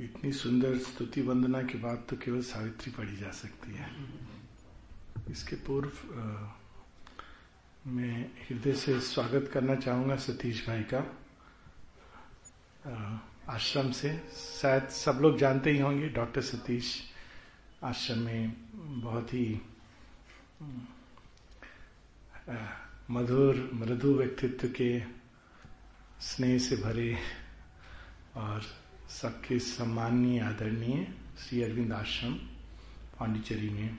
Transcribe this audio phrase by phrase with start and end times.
[0.00, 3.90] इतनी सुंदर स्तुति वंदना के बाद तो केवल सावित्री पढ़ी जा सकती है।
[5.30, 5.90] इसके पूर्व
[7.86, 11.00] मैं हृदय से स्वागत करना चाहूँगा सतीश भाई का
[13.48, 16.94] आश्रम से। शायद सब लोग जानते ही होंगे, डॉक्टर सतीश
[17.84, 18.52] आश्रम में
[19.00, 19.60] बहुत ही
[23.10, 25.00] मधुर, मृदु व्यक्तित्व के
[26.22, 27.16] स्नेह से भरे
[28.36, 28.62] और
[29.10, 31.04] सबके सम्माननीय आदरणीय
[31.38, 32.32] श्री अरविंद आश्रम
[33.18, 33.98] पांडिचेरी में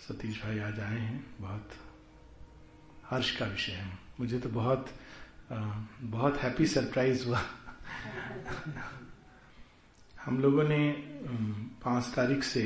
[0.00, 1.70] सतीश भाई आज आए हैं। बहुत
[3.06, 4.90] हर्ष का विषय है। मुझे तो बहुत
[6.00, 7.42] बहुत हैप्पी सरप्राइज़ हुआ।
[10.24, 10.90] हम लोगों ने
[11.84, 12.64] पाँच तारीख से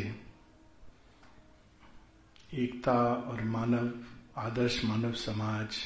[2.54, 3.92] एकता और मानव,
[4.36, 5.76] आदर्श मानव समाज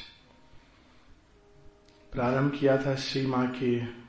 [2.12, 4.03] प्रारंभ किया था श्री माँ के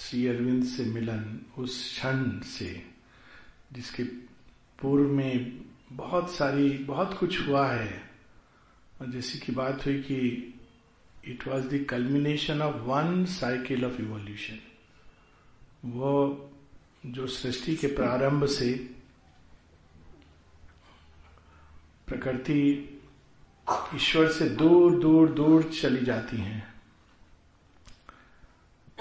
[0.00, 2.86] श्री अरविंद से मिलन उस क्षण से,
[3.72, 4.04] जिसके
[4.78, 5.60] पूर्व में
[5.92, 8.10] बहुत सारी, बहुत कुछ हुआ है।
[9.00, 10.54] और जैसी की बात हुई कि
[11.24, 14.58] it was the culmination of one cycle of evolution
[15.84, 16.50] वो
[17.06, 18.90] जो सृष्टि के प्रारंभ से
[22.06, 22.98] प्रकृति
[23.94, 26.69] ईश्वर से दूर दूर दूर चली जाती हैं।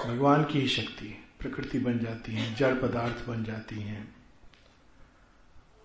[0.07, 4.15] भगवान की ही शक्ति प्रकृति बन जाती है, जड़ पदार्थ बन जाती हैं।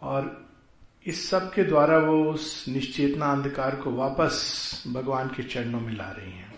[0.02, 0.48] और
[1.06, 6.10] इस सब के द्वारा वो उस निश्चेतना अंधकार को वापस भगवान के चरणों में ला
[6.10, 6.54] रही हैं।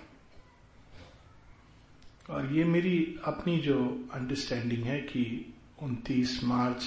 [2.31, 6.85] और ये मेरी अपनी जो अंडरस्टैंडिंग है कि 29 मार्च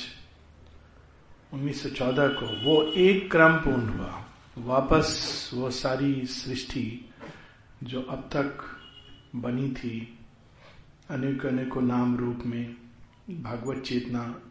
[1.53, 4.25] 1914 को वो एक क्रम पूर्ण हुआ।
[4.57, 7.09] वापस वो सारी सृष्टि
[7.83, 8.79] जो अब तक
[9.35, 10.18] बनी थी
[11.09, 12.75] अनेक अनेकों नाम रूप में
[13.29, 14.41] भागवत चेतना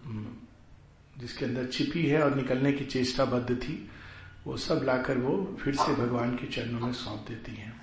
[1.18, 3.90] जिसके अंदर छिपी है और निकलने की चेष्टा बद्ध थी,
[4.46, 7.80] वो सब लाकर वो फिर से भगवान के चरणों में सौंप देती हैं।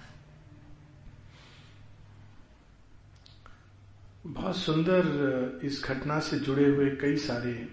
[4.27, 7.67] बहुत सुंदर इस घटना से जुड़े हुए कई सारे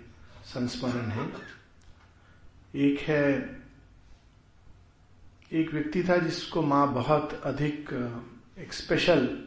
[0.45, 1.33] संस्मरण हैं।
[2.75, 3.61] एक है,
[5.53, 7.93] एक व्यक्ति था जिसको माँ बहुत अधिक
[8.59, 9.42] एक स्पेशल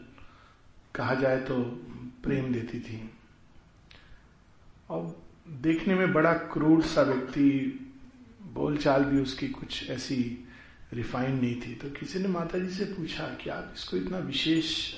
[0.95, 1.61] कहा जाए तो
[2.23, 3.09] प्रेम देती थी।
[4.89, 7.49] और देखने में बड़ा क्रूर सा व्यक्ति,
[8.53, 10.47] बोलचाल भी उसकी कुछ ऐसी
[10.93, 14.93] रिफाइंड नहीं थी। तो किसी ने माता जी से पूछा कि आप इसको इतना विशेष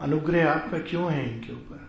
[0.00, 1.86] अनुग्रह आपका क्यों है इनके ऊपर?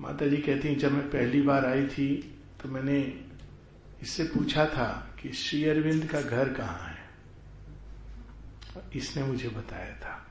[0.00, 3.24] माता जी कहती जब मैं पहली बार आई थी तो मैंने
[4.02, 7.06] इससे पूछा था कि श्री अरविंद का घर कहाँ है।
[8.94, 10.27] इसने मुझे बताया था।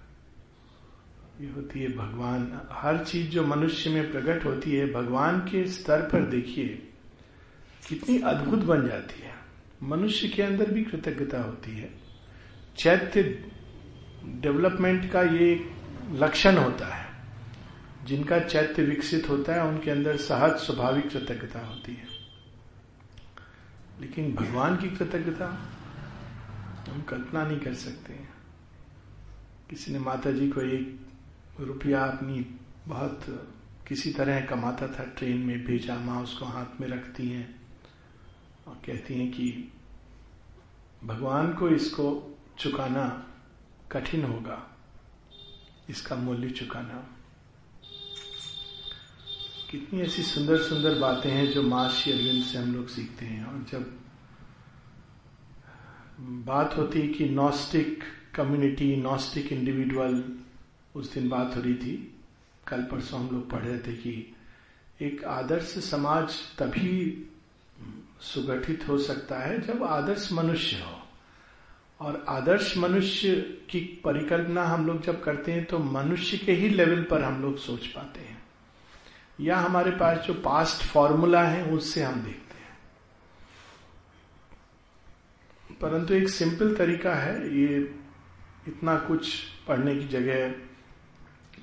[1.42, 6.02] ये होती है भगवान। हर चीज़ जो मनुष्य में प्रकट होती है, भगवान के स्तर
[6.02, 6.68] पर देखिए,
[7.90, 9.36] कितनी अद्भुत बन जाती है।
[9.84, 11.94] मनुष्य के अंदर भी कृतज्ञता होती है।
[12.78, 13.24] चैत्य
[14.26, 15.72] डेवलपमेंट का ये
[16.12, 17.08] लक्षण होता है।
[18.06, 22.08] जिनका चैत्य विकसित होता है, उनके अंदर सहज स्वाभाविक कृतज्ञता होती है।
[24.02, 25.74] लेकिन भगवान की कृतज्ञता
[26.90, 28.14] हम कल्पना नहीं कर सकते
[29.70, 31.07] किसी ने माता जी को एक
[31.60, 32.40] रुपया अपनी
[32.88, 33.26] बहुत
[33.88, 37.48] किसी तरह कमाता था, ट्रेन में भेजा, माँ उसको हाथ में रखती हैं
[38.68, 39.72] और कहती हैं कि
[41.04, 43.06] भगवान को इसको चुकाना
[43.92, 44.62] कठिन होगा,
[45.90, 47.04] इसका मूल्य चुकाना।
[49.72, 53.46] कितनी ऐसी सुंदर सुंदर बातें हैं जो माँ श्री अरविंद से हम लोग सीखते हैं।
[53.46, 53.98] और जब
[56.46, 58.04] बात होती है कि नॉस्टिक
[58.36, 60.24] कम्युनिटी नॉस्टिक इंडिविजुअल
[60.98, 62.22] उस दिन बात हो रही थी।
[62.68, 64.36] कल परसों हम लोग पढ़ रहे थे कि
[65.02, 67.28] एक आदर्श समाज तभी
[68.22, 71.04] सुगठित हो सकता है जब आदर्श मनुष्य हो।
[72.00, 73.36] और आदर्श मनुष्य
[73.70, 77.58] की परिकल्पना हम लोग जब करते हैं तो मनुष्य के ही लेवल पर हम लोग
[77.58, 78.44] सोच पाते हैं।
[79.40, 82.78] या हमारे पास जो पास्ट फॉर्मूला है, उससे हम देखते हैं।
[85.82, 87.96] परंतु एक सिंपल तरीका है, ये
[88.68, 90.67] इतना कुछ पढ़ने की जगह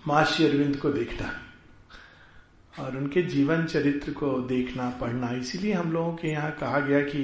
[0.07, 1.31] माशी अरविंद को देखना
[2.75, 7.23] और उनके जीवन चरित्र को देखना, पढ़ना। इसीलिए हम लोगों के यहाँ कहा गया कि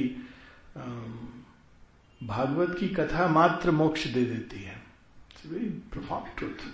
[2.20, 4.76] भागवत की कथा मात्र मोक्ष दे देती है।
[5.46, 5.68] वेरी
[6.36, 6.68] ट्रूथ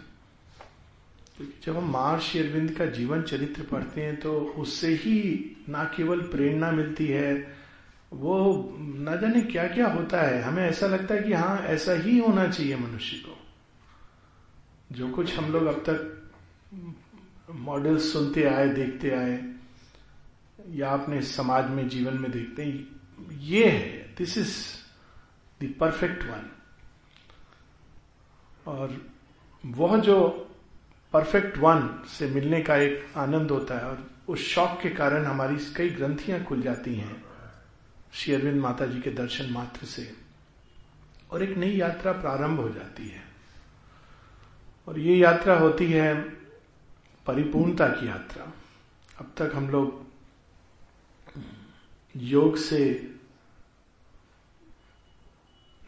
[1.64, 5.16] जब हम महर्षि अरविंद का जीवन चरित्र पढ़ते हैं तो उससे ही
[5.68, 7.32] ना केवल प्रेरणा मिलती है,
[8.12, 8.36] वो
[8.78, 12.46] न जाने क्या क्या होता है। हमें ऐसा लगता है कि हाँ ऐसा ही होना
[12.48, 13.36] चाहिए मनुष्य को।
[14.90, 16.22] जो कुछ हम लोग अब तक
[17.50, 19.38] मॉडल्स सुनते आए, देखते आए,
[20.70, 22.86] या अपने समाज में, जीवन में देखते हैं,
[23.32, 24.54] ये है this is
[25.60, 26.50] the perfect one
[28.66, 28.96] और
[29.64, 30.28] वह जो
[31.12, 35.56] परफेक्ट वन से मिलने का एक आनंद होता है, और उस शौक के कारण हमारी
[35.76, 37.22] कई ग्रंथियाँ खुल जाती हैं,
[38.12, 40.12] श्री अरविंद माता जी के दर्शन मात्र से,
[41.30, 43.24] और एक नई यात्रा प्रारंभ हो जाती है।
[44.86, 46.14] और ये यात्रा होती है
[47.26, 48.52] परिपूर्णता की यात्रा।
[49.18, 50.06] अब तक हम लोग
[52.16, 53.14] योग से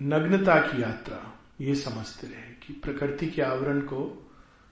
[0.02, 4.30] नग्नता की यात्रा, ये समझते रहे कि प्रकृति के आवरण को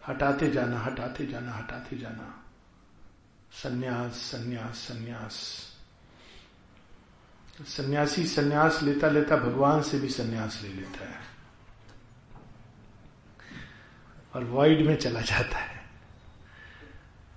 [0.09, 2.45] हटाते जाना हटाते जाना हटाते जाना।
[3.53, 5.63] सन्यास सन्यास सन्यास।
[7.67, 11.26] सन्यासी सन्यास लेता लेता भगवान से भी सन्यास ले लेता है।
[14.37, 15.81] और वॉइड में चला जाता है।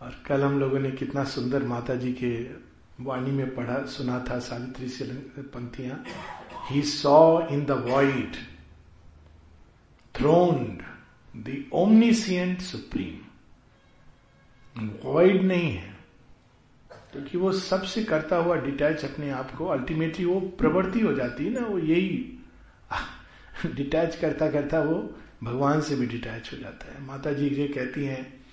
[0.01, 2.43] और कल हम लोगों ने कितना सुंदर माता जी के
[3.03, 5.05] वाणी में पढ़ा, सुना था सावित्री से
[5.41, 6.03] पंक्तियाँ।
[6.69, 8.35] He saw in the void
[10.15, 10.81] throned
[11.35, 13.19] the omniscient supreme
[15.03, 15.97] void नहीं है।
[17.11, 21.51] क्योंकि वो सबसे करता हुआ डिटैच अपने आप को अल्टीमेटली वो प्रवृत्ति हो जाती है
[21.51, 22.39] ना, वो यही।
[23.75, 28.05] डिटैच करता करता वो भगवान से भी डिटैच हो जाता है। माता जी ये कहती
[28.05, 28.45] हैं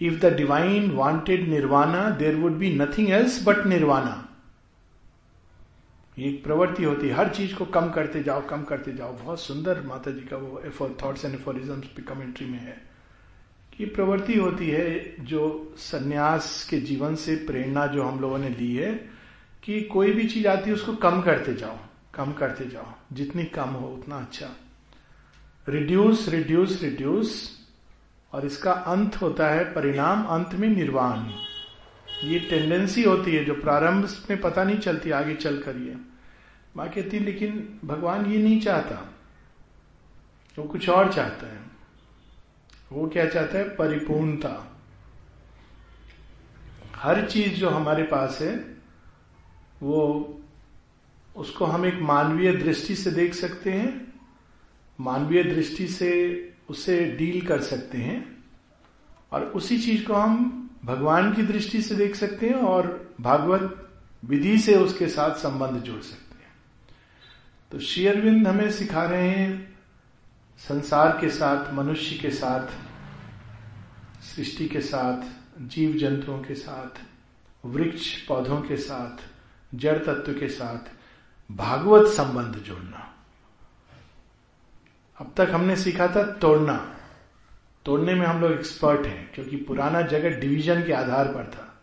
[0.00, 4.26] if the divine wanted nirvana there would be nothing else but nirvana
[6.18, 9.82] एक प्रवृत्ति होती है। हर चीज़ को कम करते जाओ, कम करते जाओ। बहुत सुंदर
[9.82, 12.90] माता जी का वो एफोर थॉट्स एंड एफोरिज्म कमेंट्री में है।
[13.76, 18.76] कि प्रवृत्ति होती है जो सन्यास के जीवन से प्रेरणा जो हम लोगों ने ली
[18.76, 18.94] है
[19.62, 21.78] कि कोई भी चीज़ आती है, उसको कम करते जाओ,
[22.14, 24.50] कम करते जाओ। जितनी कम हो, उतना अच्छा।
[25.70, 27.58] रिड्यूस रिड्यूस रिड्यूस
[28.32, 31.30] और इसका अंत होता है परिणाम अंत में निर्वाण।
[32.28, 35.96] ये टेंडेंसी होती है जो प्रारंभ में पता नहीं चलती, आगे चल कर ये
[36.76, 39.14] माँ कहती लेकिन भगवान ये नहीं चाहता।
[40.58, 41.60] वो कुछ और चाहता है।
[42.92, 43.64] वो क्या चाहता है?
[43.64, 44.78] परिपूर्णता।
[46.96, 48.56] हर चीज़ जो हमारे पास है,
[49.82, 50.40] वो
[51.36, 54.09] उसको हम एक मानवीय दृष्टि से देख सकते हैं
[55.00, 56.10] मानवीय दृष्टि से
[56.68, 58.44] उसे डील कर सकते हैं
[59.32, 63.90] और उसी चीज़ को हम भगवान की दृष्टि से देख सकते हैं और भागवत
[64.24, 66.52] विधि से उसके साथ संबंध जोड़ सकते हैं।
[67.72, 69.78] तो शेयरविंद हमें सिखा रहे हैं
[70.58, 72.66] संसार के साथ, मनुष्य के साथ,
[74.22, 77.00] सृष्टि के साथ जीव जंतुओं के साथ,
[77.66, 79.24] वृक्ष पौधों के साथ,
[79.76, 80.90] जड़ तत्व के साथ,
[81.52, 83.19] भागवत संबंध जोड़ना।
[85.20, 86.96] अब तक हमने सीखा था तोड़ना।
[87.84, 91.80] तोड़ने में हम लोग एक्सपर्ट हैं, क्योंकि पुराना जगत डिवीज़न के आधार पर था।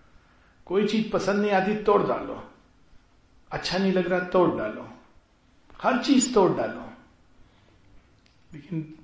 [0.65, 2.51] कोई चीज़ पसंद नहीं आती, तोड़ डालो।
[3.51, 4.89] अच्छा नहीं लग रहा, तोड़ डालो।
[5.81, 6.91] हर चीज़ तोड़ डालो।
[8.53, 8.95] लेकिन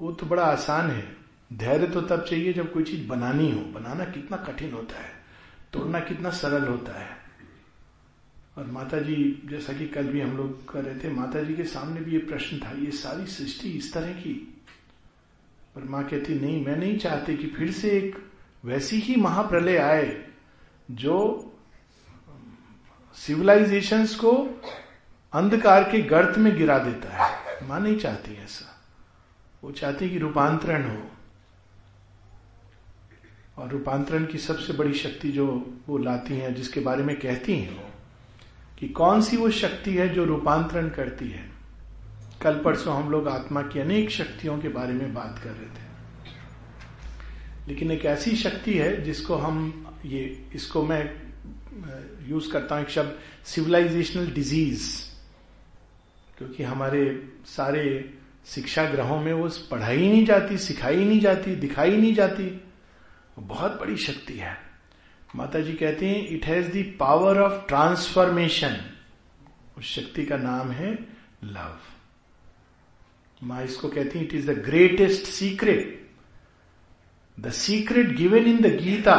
[0.00, 1.16] वो तो बड़ा आसान है।
[1.52, 5.10] धैर्य तो तब चाहिए जब कोई चीज़ बनानी हो। बनाना कितना कठिन होता है।
[5.72, 7.19] तोड़ना कितना सरल होता है।
[8.58, 11.64] और माता जी जैसा कि कल भी हम लोग कर रहे थे माता जी के
[11.64, 14.62] सामने भी ये प्रश्न था, ये सारी सृष्टि इस तरह की?
[15.74, 18.30] पर माँ कहती, नहीं, मैं नहीं चाहती कि फिर से एक
[18.64, 20.28] वैसी ही महाप्रलय आए,
[20.90, 21.46] जो
[23.14, 24.60] सिविलाइजेशंस को
[25.32, 28.80] अंधकार के गर्त में गिरा देता है। माँ नहीं चाहती ऐसा।
[29.64, 31.10] वो चाहती कि रूपांतरण हो।
[33.58, 37.84] और रूपांतरण की सबसे बड़ी शक्ति जो वो लाती हैं, जिसके बारे में कहती हैं
[37.84, 37.89] वो
[38.80, 41.50] कि कौन सी वो शक्ति है जो रूपांतरण करती है?
[42.42, 45.90] कल परसों हम लोग आत्मा की अनेक शक्तियों के बारे में बात कर रहे थे।
[47.68, 51.22] लेकिन एक ऐसी शक्ति है जिसको हम ये, इसको मैं
[52.28, 55.10] यूज़ करता हूँ, एक शब्द सिविलाइजेशनल डिज़ीज़
[56.38, 58.14] क्योंकि हमारे सारे
[58.46, 62.64] शिक्षा ग्रहों में वो पढ़ाई नहीं जाती, सिखाई नहीं जाती, दिखाई नहीं जाती।
[63.38, 64.69] बहुत बड़ी शक्ति है।
[65.36, 68.76] माता जी कहते हैं it has the power of transformation
[69.78, 70.92] उस शक्ति का नाम है
[71.44, 71.78] लव
[73.42, 75.98] माँ इसको कहती हैं it is the greatest secret
[77.40, 79.16] the secret given in the Gita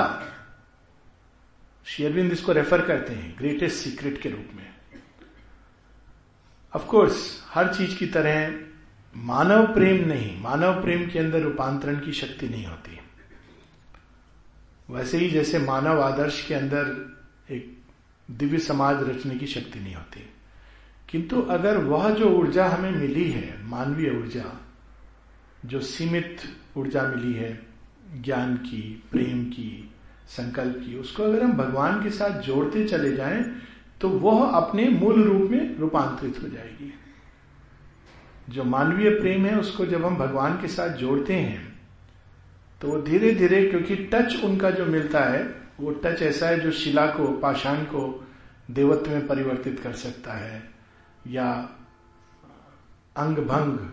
[1.86, 4.70] शेयरविंद इसको रेफर करते हैं ग्रेटेस्ट सीक्रेट के रूप में.
[6.76, 8.60] ऑफ़ कोर्स हर चीज़ की तरह
[9.16, 13.01] मानव प्रेम नहीं, मानव प्रेम के अंदर रूपांतरण की शक्ति नहीं होती।
[14.92, 17.16] वैसे ही जैसे मानव आदर्श के अंदर
[17.52, 17.78] एक
[18.32, 20.30] दिव्य समाज रचने की शक्ति नहीं होती।
[21.10, 24.62] किंतु अगर वह जो ऊर्जा हमें मिली है, मानवीय ऊर्जा,
[25.66, 26.38] जो सीमित
[26.78, 27.68] ऊर्जा मिली है,
[28.18, 29.92] ज्ञान की, प्रेम की,
[30.28, 33.62] संकल्प की, उसको अगर हम भगवान के साथ जोड़ते चले जाएँ
[34.02, 36.94] तो वह अपने मूल रूप में रूपांतरित हो जाएगी।
[38.50, 41.71] जो मानवीय प्रेम है, उसको जब हम भगवान के साथ जोड़ते हैं
[42.82, 46.72] तो वो धीरे धीरे क्योंकि टच उनका जो मिलता है, वो टच ऐसा है जो
[46.72, 48.28] शिला को, पाषाण को
[48.72, 50.72] देवत्व में परिवर्तित कर सकता है।
[51.28, 51.70] या
[53.18, 53.90] अंग भंग,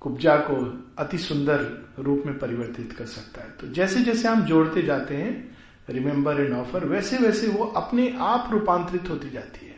[0.00, 4.82] कुब्जा को अति सुंदर रूप में परिवर्तित कर सकता है। तो जैसे जैसे हम जोड़ते
[4.82, 5.56] जाते हैं
[5.90, 9.76] रिमेंबर एंड ऑफ़र वैसे वैसे वो अपने आप रूपांतरित होती जाती है।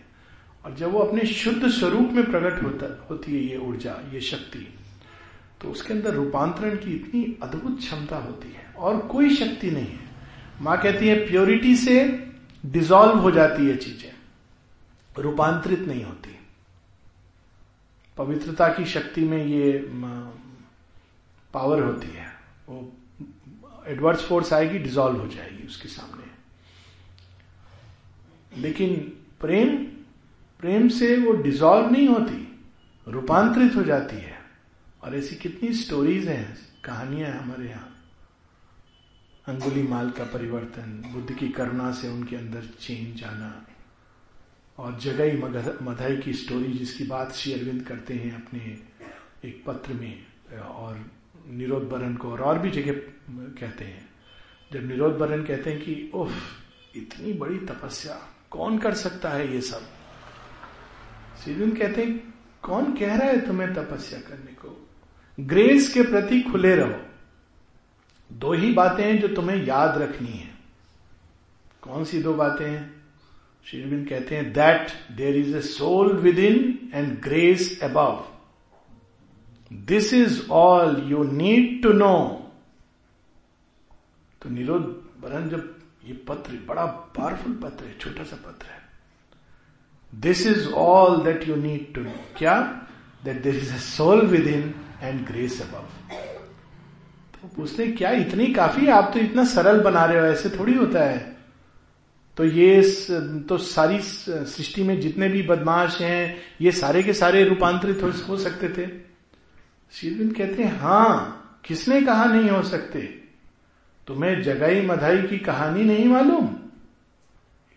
[0.64, 4.74] और जब वो अपने शुद्ध स्वरूप में प्रकट होता, होती है ये ऊर्जा, ये शक्ति।
[5.64, 10.08] तो उसके अंदर रूपांतरण की इतनी अद्भुत क्षमता होती है और कोई शक्ति नहीं है।
[10.60, 11.94] माँ कहती है, प्योरिटी से
[12.66, 14.12] डिजॉल्व हो जाती है चीज़ें।
[15.18, 16.36] रूपांतरित नहीं होती।
[18.16, 19.72] पवित्रता की शक्ति में ये
[21.54, 22.26] पावर होती है।
[22.68, 22.92] वो
[23.86, 26.22] एडवर्स फोर्स आएगी डिजॉल्व हो जाएगी उसके सामने।
[28.60, 28.94] लेकिन
[29.40, 29.76] प्रेम
[30.60, 32.36] प्रेम से वो डिजॉल्व नहीं होती,
[33.06, 34.33] रूपांतरित हो जाती है।
[35.04, 37.90] और ऐसी कितनी स्टोरीज हैं कहानियाँ हैं हमारे यहाँ।
[39.46, 43.66] अंगुली माल का परिवर्तन बुद्ध की करुणा से उनके अंदर चेंज आना
[44.78, 45.32] और जगई
[45.82, 48.78] मधाई की स्टोरी जिसकी बात श्री अरविंद करते हैं अपने
[49.44, 50.26] एक पत्र में
[50.58, 51.10] और
[51.48, 52.94] निरोध बरन को और, और भी जगह
[53.60, 54.08] कहते हैं।
[54.72, 56.32] जब निरोध बरन कहते हैं कि उफ
[56.96, 58.14] इतनी बड़ी तपस्या
[58.50, 59.82] कौन कर सकता है ये सब?
[61.44, 64.83] श्री कहते हैं कौन कह रहा है तुम्हें तपस्या करने को?
[65.38, 67.00] ग्रेस के प्रति खुले रहो।
[68.30, 70.52] दो ही बातें हैं जो तुम्हें याद रखनी है।
[71.82, 73.02] कौन सी दो बातें हैं?
[73.66, 78.24] श्रीविंद कहते हैं that there is a soul within and grace above
[79.72, 82.16] this is all you need to know
[84.42, 84.82] तो निरोध
[85.20, 85.74] वरण जब
[86.06, 86.84] ये पत्र, बड़ा
[87.16, 88.82] पावरफुल पत्र है, छोटा सा पत्र है।
[90.12, 92.60] This is all that you need to know क्या?
[93.24, 94.74] That this is a soul within
[95.04, 95.84] and grace above
[97.34, 98.86] तो पूछते क्या इतनी काफ़ी?
[98.88, 101.36] आप तो इतना सरल बना रहे हो ऐसे थोड़ी होता है।
[102.36, 102.82] तो ये
[103.48, 108.68] तो सारी सृष्टि में जितने भी बदमाश हैं ये सारे के सारे रूपांतरित हो, सकते
[108.68, 108.88] थे।
[109.92, 113.00] शीरविंद कहते हैं हाँ किसने कहा नहीं हो सकते?
[114.06, 116.46] तुम्हें जगाई मधाई की कहानी नहीं मालूम?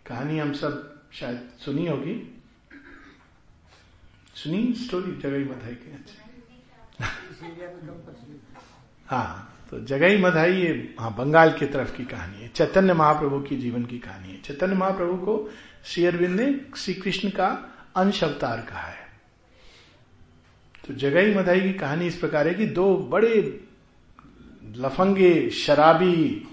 [0.06, 2.16] कहानी हम सब शायद सुनी होगी।
[4.36, 5.97] सुनी स्टोरी जगाई मधाई की।
[9.08, 13.56] हाँ तो जगई मधाई ये हाँ बंगाल की तरफ़ की कहानी है, चैतन्य महाप्रभु की
[13.58, 15.50] जीवन की कहानी है। चैतन्य महाप्रभु को
[15.86, 17.48] श्री अरविंद ने श्री कृष्ण का
[17.96, 19.06] अंश अवतार कहा है।
[20.88, 23.66] तो जगई मधाई की कहानी इस प्रकार है कि दो बड़े
[24.76, 26.48] लफंगे, शराबी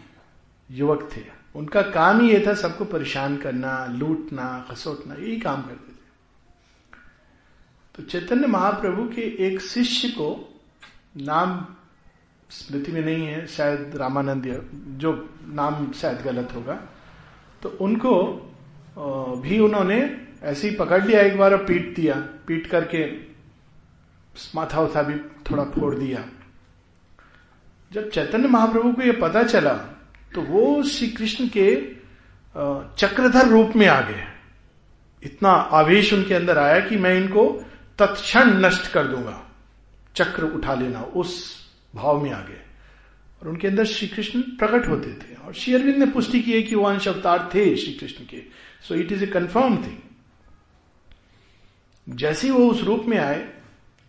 [0.70, 1.22] युवक थे।
[1.54, 5.96] उनका काम ही ये था सबको परेशान करना, लूटना, खसोटना, यही काम करते थे।
[7.94, 10.53] तो चैतन्य महाप्रभु के एक शिष्य को
[11.14, 11.64] नाम
[12.50, 14.44] स्मृति में नहीं है, शायद रामानंद
[14.98, 15.12] जो
[15.48, 16.74] नाम शायद गलत होगा।
[17.62, 18.14] तो उनको
[19.42, 19.98] भी उन्होंने
[20.42, 22.14] ऐसे ही पकड़ लिया, एक बार पीट दिया।
[22.46, 23.06] पीट करके
[24.54, 25.14] माथा उथा भी
[25.50, 26.24] थोड़ा फोड़ दिया।
[27.90, 29.74] जब चैतन्य महाप्रभु को यह पता चला
[30.34, 31.74] तो वो श्री कृष्ण के
[32.98, 34.24] चक्रधर रूप में आ गए।
[35.22, 37.46] इतना आवेश उनके अंदर आया कि मैं इनको
[37.98, 39.40] तत्क्षण नष्ट कर दूँगा।
[40.16, 41.56] चक्र उठा लेना, उस
[41.94, 42.60] भाव में आ गए
[43.40, 46.62] और उनके अंदर श्री कृष्ण प्रकट होते थे। और श्री अरविंद ने पुष्टि की है
[46.62, 48.42] कि वो अंश अवतार थे श्री कृष्ण के।
[48.88, 49.98] So it is a confirm thing
[52.08, 53.48] जैसे वो उस रूप में आए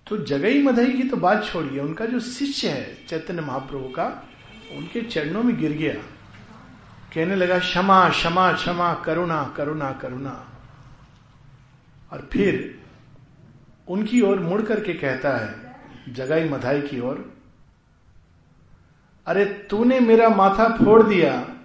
[0.07, 4.05] तो जगई मधई की तो बात छोड़िए, उनका जो शिष्य है, चैतन्य महाप्रभु का,
[4.77, 5.93] उनके चरणों में गिर गया।
[7.13, 10.33] कहने लगा, क्षमा क्षमा क्षमा, करुणा करुणा करुणा।
[12.11, 12.81] और फिर
[13.87, 15.64] उनकी ओर मुड़ करके कहता है
[16.09, 17.33] जगाई मधाई की ओर।
[19.27, 21.55] अरे, तूने मेरा माथा फोड़ दिया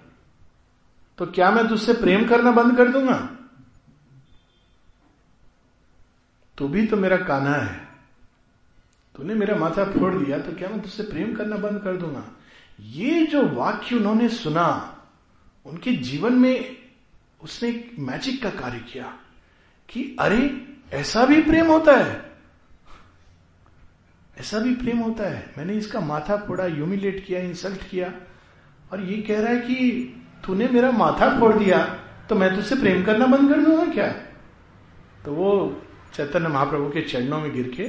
[1.17, 3.29] तो क्या मैं तुझसे प्रेम करना बंद कर दूँगा?
[6.57, 7.87] तू भी तो मेरा कान्हा है।
[9.15, 12.23] तूने मेरा माथा फोड़ दिया तो क्या मैं तुझसे प्रेम करना बंद कर दूँगा?
[12.79, 14.97] ये जो वाक्य उन्होंने सुना,
[15.65, 16.77] उनके जीवन में
[17.43, 19.17] उसने मैजिक का कार्य किया,
[19.89, 22.30] कि अरे, ऐसा भी प्रेम होता है।
[24.37, 28.13] ऐसा भी प्रेम होता है। मैंने इसका माथा फोड़ा ह्यूमिलेट किया इंसल्ट किया।
[28.91, 31.83] और ये कह रहा है कि तूने मेरा माथा फोड़ दिया
[32.29, 34.11] तो मैं तुझसे प्रेम करना बंद कर दूँगा क्या?
[35.25, 35.81] तो वो
[36.13, 37.83] चैतन्य महाप्रभु के चरणों में गिर के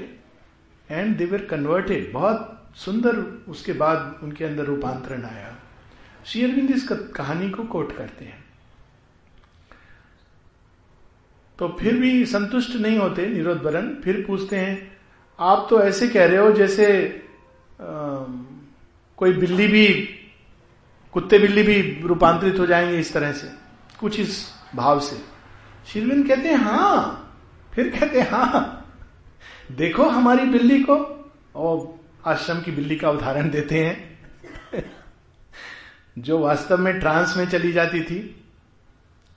[0.94, 3.16] एंड दे वर कन्वर्टेड बहुत सुंदर
[3.49, 5.56] उसके बाद उनके अंदर रूपांतरण आया।
[6.26, 8.44] श्री अरविंद इस कहानी को कोट करते हैं।
[11.58, 14.91] तो फिर भी संतुष्ट नहीं होते, निरोध बरन। फिर पूछते हैं
[15.38, 16.86] आप तो ऐसे कह रहे हो जैसे
[17.80, 17.84] आ,
[19.16, 19.86] कोई बिल्ली भी
[21.12, 23.48] कुत्ते बिल्ली भी रूपांतरित हो जाएँगे इस तरह से
[24.00, 25.16] कुछ इस भाव से।
[25.92, 27.40] शिरविंद कहते हैं हाँ
[27.74, 28.78] फिर कहते हैं हाँ
[29.72, 30.96] देखो हमारी बिल्ली को।
[31.54, 34.82] और आश्रम की बिल्ली का उदाहरण देते हैं
[36.18, 38.20] जो वास्तव में ट्रांस में चली जाती थी।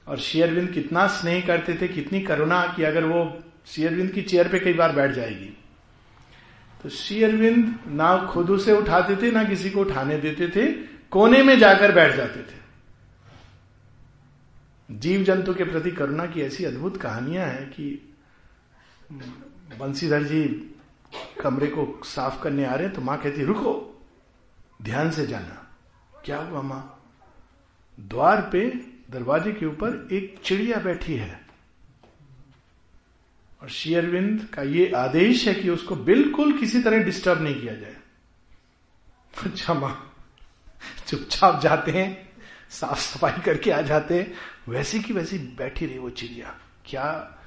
[0.08, 4.60] और शेयरविंद कितना स्नेह करते थे कितनी करुणा कि अगर वो शेयरविंद की चेयर पे
[4.60, 5.58] कई बार बैठ जाएगी।
[6.86, 10.66] तो शेयरविंद ना खुद उसे उठाते थे, ना किसी को उठाने देते थे,
[11.12, 12.58] कोने में जाकर बैठ जाते थे।
[14.90, 18.16] जीव जंतु के प्रति करुणा की ऐसी अद्भुत कहानियाँ हैं कि
[19.80, 20.44] बंसीधर जी
[21.42, 23.74] कमरे को साफ़ करने आ रहे हैं तो माँ कहती रुको,
[24.82, 25.68] ध्यान से जाना।
[26.26, 27.02] क्या हुआ माँ?
[27.98, 28.70] द्वार पे,
[29.12, 31.45] दरवाजे के ऊपर एक चिड़िया बैठी है।
[33.66, 37.96] और शेयरविंद का ये आदेश है कि उसको बिल्कुल किसी तरह डिस्टर्ब नहीं किया जाए।
[39.46, 40.14] अच्छा माँ,
[41.08, 42.30] चुपचाप जाते हैं
[42.70, 44.34] साफ़ सफ़ाई करके आ जाते हैं,
[44.70, 46.56] वैसी की वैसी बैठी रही वो चिड़िया।
[46.86, 47.38] क्या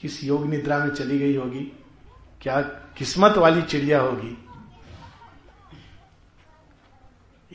[0.00, 1.72] किस योग निद्रा में चली गई होगी?
[2.42, 2.60] क्या
[2.98, 4.38] किस्मत वाली चिड़िया होगी?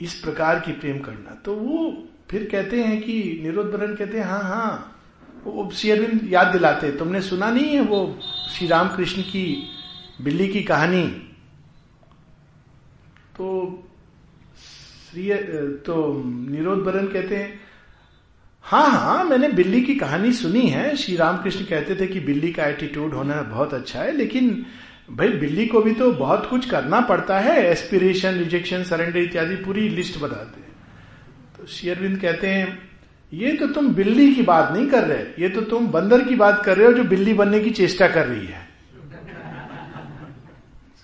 [0.02, 4.44] इस प्रकार की प्रेम करना। तो वो फिर कहते हैं कि निरोध कहते हैं हाँ
[4.44, 4.91] हाँ
[5.46, 8.20] वो शेयरविंद याद दिलाते तुमने सुना नहीं है वो
[8.50, 9.46] श्री रामकृष्ण की,
[10.22, 11.04] बिल्ली की कहानी?
[13.38, 13.84] तो
[14.58, 15.30] श्री
[15.86, 15.96] तो
[16.26, 17.60] निरोध बरन कहते हैं
[18.66, 22.66] हाँ हाँ मैंने बिल्ली की कहानी सुनी है। श्री रामकृष्ण कहते थे कि बिल्ली का
[22.66, 24.66] एटीट्यूड होना बहुत अच्छा है, लेकिन
[25.12, 29.88] भाई बिल्ली को भी तो बहुत कुछ करना पड़ता है। एस्पिरेशन रिजेक्शन सरेंडर इत्यादि पूरी
[29.90, 30.70] लिस्ट बताते हैं
[31.58, 32.91] तो शेयरविंद कहते हैं
[33.32, 36.62] ये तो तुम बिल्ली की बात नहीं कर रहे, ये तो तुम बंदर की बात
[36.66, 38.70] कर रहे हो जो बिल्ली बनने की चेष्टा कर रही है।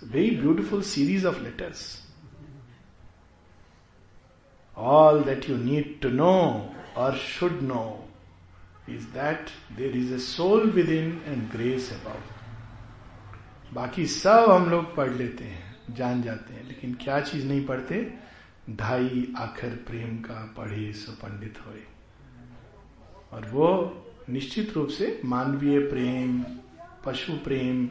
[0.03, 1.79] Very beautiful series of letters
[4.77, 6.33] all that you need to know
[6.97, 7.83] और should know
[8.89, 15.11] is that there is a soul within and grace about बाकी सब हम लोग पढ़
[15.13, 17.95] लेते हैं, जान जाते हैं, लेकिन क्या चीज़ नहीं पढ़ते?
[18.71, 21.83] ढाई आखिर प्रेम का पढ़े सो पंडित होए।
[23.31, 23.93] और वो
[24.29, 26.43] निश्चित रूप से मानवीय प्रेम,
[27.05, 27.89] पशु प्रेम,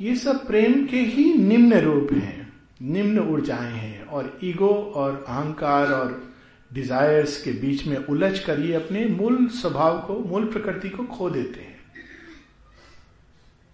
[0.00, 2.52] ये सब प्रेम के ही निम्न रूप हैं,
[2.82, 6.34] निम्न ऊर्जाएँ हैं। और ईगो और अहंकार और
[6.72, 11.30] डिजायर्स के बीच में उलझ कर ये अपने मूल स्वभाव को, मूल प्रकृति को खो
[11.30, 11.80] देते हैं।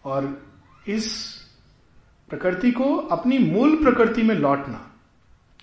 [0.05, 0.47] और
[0.89, 1.37] इस
[2.29, 4.93] प्रकृति को अपनी मूल प्रकृति में लौटना,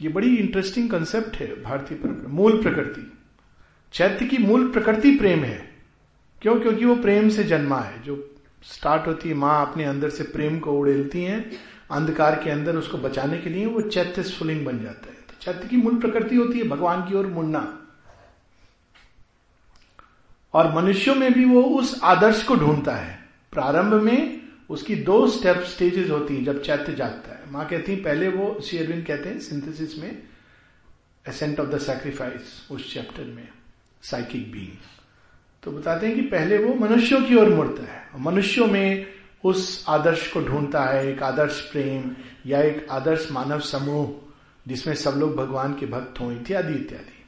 [0.02, 3.13] ये बड़ी इंटरेस्टिंग कंसेप्ट है, भारतीय मूल प्रकृति।
[3.94, 5.76] चैत्य की मूल प्रकृति प्रेम है।
[6.42, 6.60] क्यों?
[6.60, 10.60] क्योंकि वो प्रेम से जन्मा है। जो स्टार्ट होती है, माँ अपने अंदर से प्रेम
[10.60, 11.52] को उड़ेलती है,
[11.92, 15.68] अंधकार के अंदर उसको बचाने के लिए वो चैत्य स्फुलिंग बन जाता है। तो चैत्य
[15.68, 17.88] की मूल प्रकृति होती है भगवान की ओर मुड़ना।
[20.54, 25.58] और मनुष्यों में भी वो उस आदर्श को ढूंढता है। प्रारंभ में उसकी दो स्टेप
[25.58, 29.30] स्टेजेस होती हैं जब चैत्य जागता है। माँ कहती है, पहले वो श्री अरविंद कहते
[29.30, 30.24] हैं सिंथेसिस में
[31.30, 33.48] एसेंट ऑफ़ द सेक्रीफाइस उस चैप्टर में।
[34.04, 34.78] साइकिक बींग
[35.64, 39.06] तो बताते हैं कि पहले वो मनुष्यों की ओर मुड़ता है। मनुष्यों में
[39.44, 44.34] उस आदर्श को ढूंढता है, एक आदर्श प्रेम या एक आदर्श मानव समूह,
[44.68, 47.26] जिसमें सब लोग भगवान के भक्त हों, इत्यादि इत्यादि।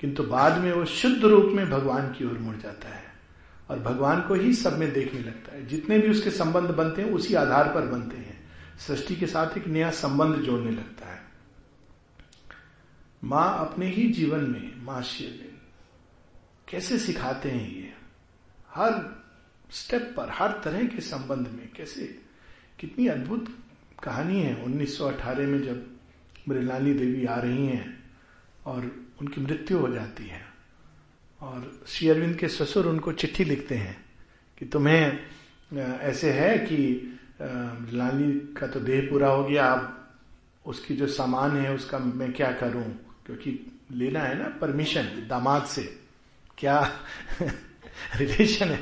[0.00, 3.04] किंतु बाद में वो शुद्ध रूप में भगवान की ओर मुड़ जाता है
[3.70, 7.10] और भगवान को ही सब में देखने लगता है। जितने भी उसके संबंध बनते हैं,
[7.10, 11.20] उसी आधार पर बनते हैं। सृष्टि के साथ एक नया संबंध जोड़ने लगता है।
[13.24, 15.45] माँ अपने ही जीवन में, माँ शेरविन
[16.68, 17.92] कैसे सिखाते हैं ये?
[18.70, 18.92] हर
[19.70, 22.04] स्टेप पर, हर तरह के संबंध में कैसे?
[22.78, 23.46] कितनी अद्भुत
[24.02, 25.86] कहानी है। 1918 में जब
[26.48, 28.02] मृलानी देवी आ रही हैं
[28.66, 30.44] और उनकी मृत्यु हो जाती है
[31.40, 33.96] और श्री अरविंद के ससुर उनको चिट्ठी लिखते हैं
[34.58, 35.18] कि तुम्हें
[35.72, 36.78] ऐसे है कि
[37.92, 40.08] लाली का तो देह पूरा हो गया, अब
[40.66, 42.84] उसकी जो सामान है उसका मैं क्या करूँ?
[43.26, 43.58] क्योंकि
[43.92, 46.05] लेना है ना परमिशन दामाद से।
[46.58, 46.80] क्या
[48.16, 48.80] रिलेशन है?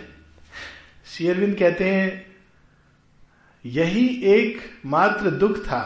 [1.06, 2.26] शेयरविंद कहते हैं,
[3.64, 5.82] यही एक मात्र दुख था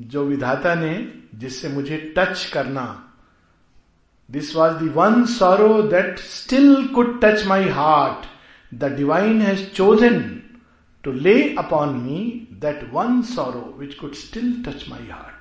[0.00, 0.94] जो विधाता ने
[1.34, 3.04] जिससे मुझे टच करना।
[4.30, 8.26] This was the one sorrow that still could touch my heart
[8.74, 10.20] the divine has chosen
[11.04, 15.37] to lay upon me that one sorrow which could still touch my heart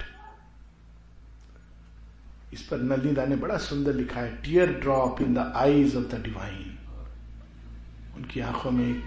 [2.54, 4.42] इस पर नलिदा ने बड़ा सुंदर लिखा है
[4.74, 6.74] teardrop in the eyes of the divine
[8.18, 9.04] उनकी आँखों में एक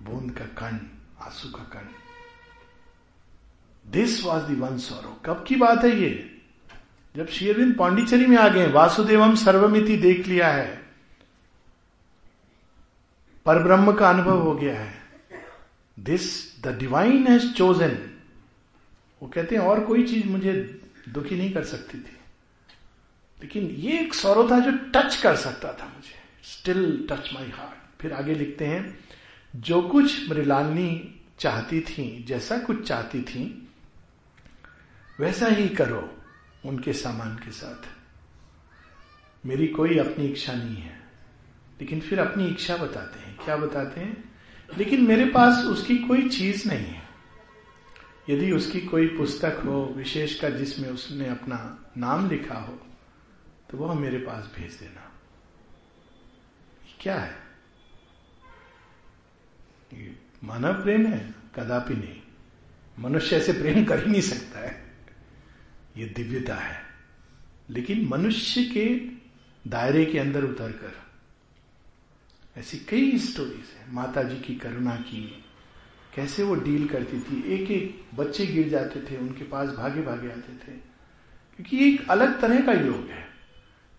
[0.00, 0.76] बूंद का कण,
[1.20, 1.86] आँसू का कण।
[3.90, 6.40] दिस वॉज़ दी वन सोरो कब की बात है ये?
[7.16, 10.82] जब शेरविंद पांडिचेरी में आ गए, वासुदेवम सर्वमिति देख लिया है।
[13.46, 14.94] पर ब्रह्म का अनुभव हो गया है।
[16.00, 16.22] This
[16.62, 17.98] the divine has chosen
[19.22, 22.16] वो कहते हैं, और कोई चीज़ मुझे दुखी नहीं कर सकती थी।
[23.42, 28.00] लेकिन ये एक सौरव था जो टच कर सकता था मुझे। स्टिल टच माई हार्ट
[28.02, 28.98] फिर आगे लिखते हैं,
[29.56, 33.68] जो कुछ मृलानी चाहती थी, जैसा कुछ चाहती थी,
[35.20, 36.16] वैसा ही करो
[36.64, 37.88] उनके सामान के साथ।
[39.46, 41.02] मेरी कोई अपनी इच्छा नहीं है।
[41.80, 44.32] लेकिन फिर अपनी इच्छा बताते हैं। क्या बताते हैं?
[44.78, 47.02] लेकिन मेरे पास उसकी कोई चीज़ नहीं है।
[48.30, 52.86] यदि उसकी कोई पुस्तक हो, विशेष का जिसमें उसने अपना नाम लिखा हो
[53.72, 55.12] तो वह मेरे पास भेज देना।
[57.00, 57.36] क्या है?
[59.92, 62.22] ये मानव प्रेम है, कदापि नहीं।
[62.98, 64.96] मनुष्य ऐसे प्रेम कर ही नहीं सकता है।
[65.96, 66.82] ये दिव्यता है।
[67.70, 69.00] लेकिन मनुष्य के
[69.70, 70.92] दायरे के अंदर उतरकर,
[72.60, 75.44] ऐसी कई स्टोरीज है। माता जी की करुणा की,
[76.14, 80.28] कैसे वो डील करती थी। एक एक बच्चे गिर जाते थे, उनके पास भागे भागे
[80.28, 80.76] आते थे।
[81.56, 83.21] क्योंकि एक अलग तरह का योग है।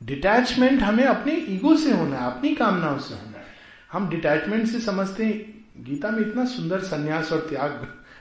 [0.03, 3.45] डिटैचमेंट हमें अपने ईगो से होना है, अपनी कामनाओं से होना है।
[3.91, 7.69] हम डिटैचमेंट से समझते हैं, गीता में इतना सुंदर संन्यास और त्याग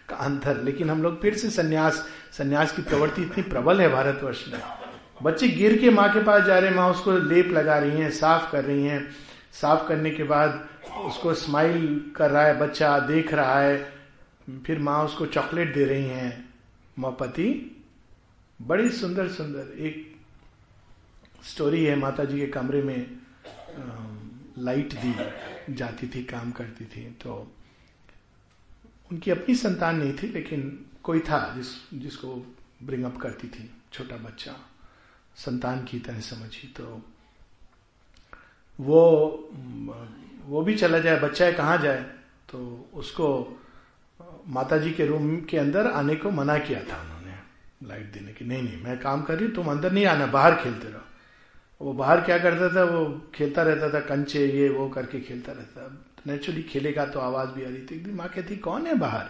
[0.08, 4.44] का अंतर, लेकिन हम लोग फिर से संन्यास संन्यास की प्रवृत्ति इतनी प्रबल है भारतवर्ष
[4.52, 4.60] में।
[5.22, 8.10] बच्चे गिर के माँ के पास जा रहे हैं, माँ उसको लेप लगा रही हैं,
[8.10, 9.10] साफ़ कर रही हैं।
[9.52, 10.68] साफ़ करने के बाद
[11.04, 13.92] उसको स्माइल कर रहा है, बच्चा देख रहा है।
[14.66, 16.54] फिर माँ उसको चॉकलेट दे रही हैं।
[16.98, 17.76] माँ पति
[18.62, 20.11] बड़ी सुंदर सुंदर एक
[21.42, 23.20] स्टोरी है माता जी के कमरे में
[24.58, 27.34] लाइट दी जाती थी, काम करती थी तो
[29.10, 32.34] उनकी अपनी संतान नहीं थी, लेकिन कोई था जिस, जिसको
[32.82, 34.54] ब्रिंग अप करती थी, छोटा बच्चा।
[35.36, 37.00] संतान की तरह समझी तो
[38.78, 39.00] वो
[40.44, 42.00] वो भी चला जाए, बच्चा है, कहाँ जाए?
[42.48, 43.26] तो उसको
[44.48, 47.34] माता जी के रूम के अंदर आने को मना किया था उन्होंने,
[47.84, 50.54] लाइट देने की नहीं नहीं, मैं काम कर रही हूँ, तुम अंदर नहीं आना, बाहर
[50.62, 51.00] खेलते रहो।
[51.82, 52.84] वो बाहर क्या करता था?
[52.84, 57.48] वो खेलता रहता था, कंचे, ये, वो करके खेलता रहता था। नेचुरली खेलेगा तो आवाज़
[57.48, 59.24] भी आ रही थी। माँ कहती, कौन है बाहर?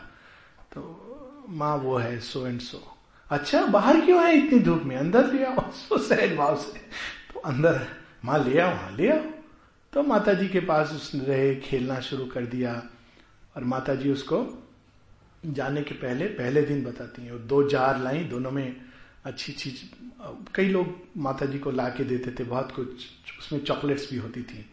[0.73, 1.09] तो
[1.49, 2.97] माँ, वो है सो एंड सो।
[3.31, 4.97] अच्छा बाहर क्यों है इतनी धूप में?
[4.97, 6.79] अंदर ले आओ। सो सहज भाव से।
[7.35, 7.87] तो अंदर
[8.25, 9.25] माँ, ले आओ हाँ ले आओ।
[9.93, 12.83] तो माता जी के पास उसने रहे, खेलना शुरू कर दिया।
[13.57, 14.69] और माता जी उसको
[15.47, 18.92] जाने के पहले पहले दिन बताती हैं। दो जार लाई, दोनों में
[19.25, 19.83] अच्छी चीज़
[20.55, 22.89] कई लोग माता जी को ला के देते थे, बहुत कुछ।
[23.39, 24.65] उसमें चॉकलेट्स भी होती थी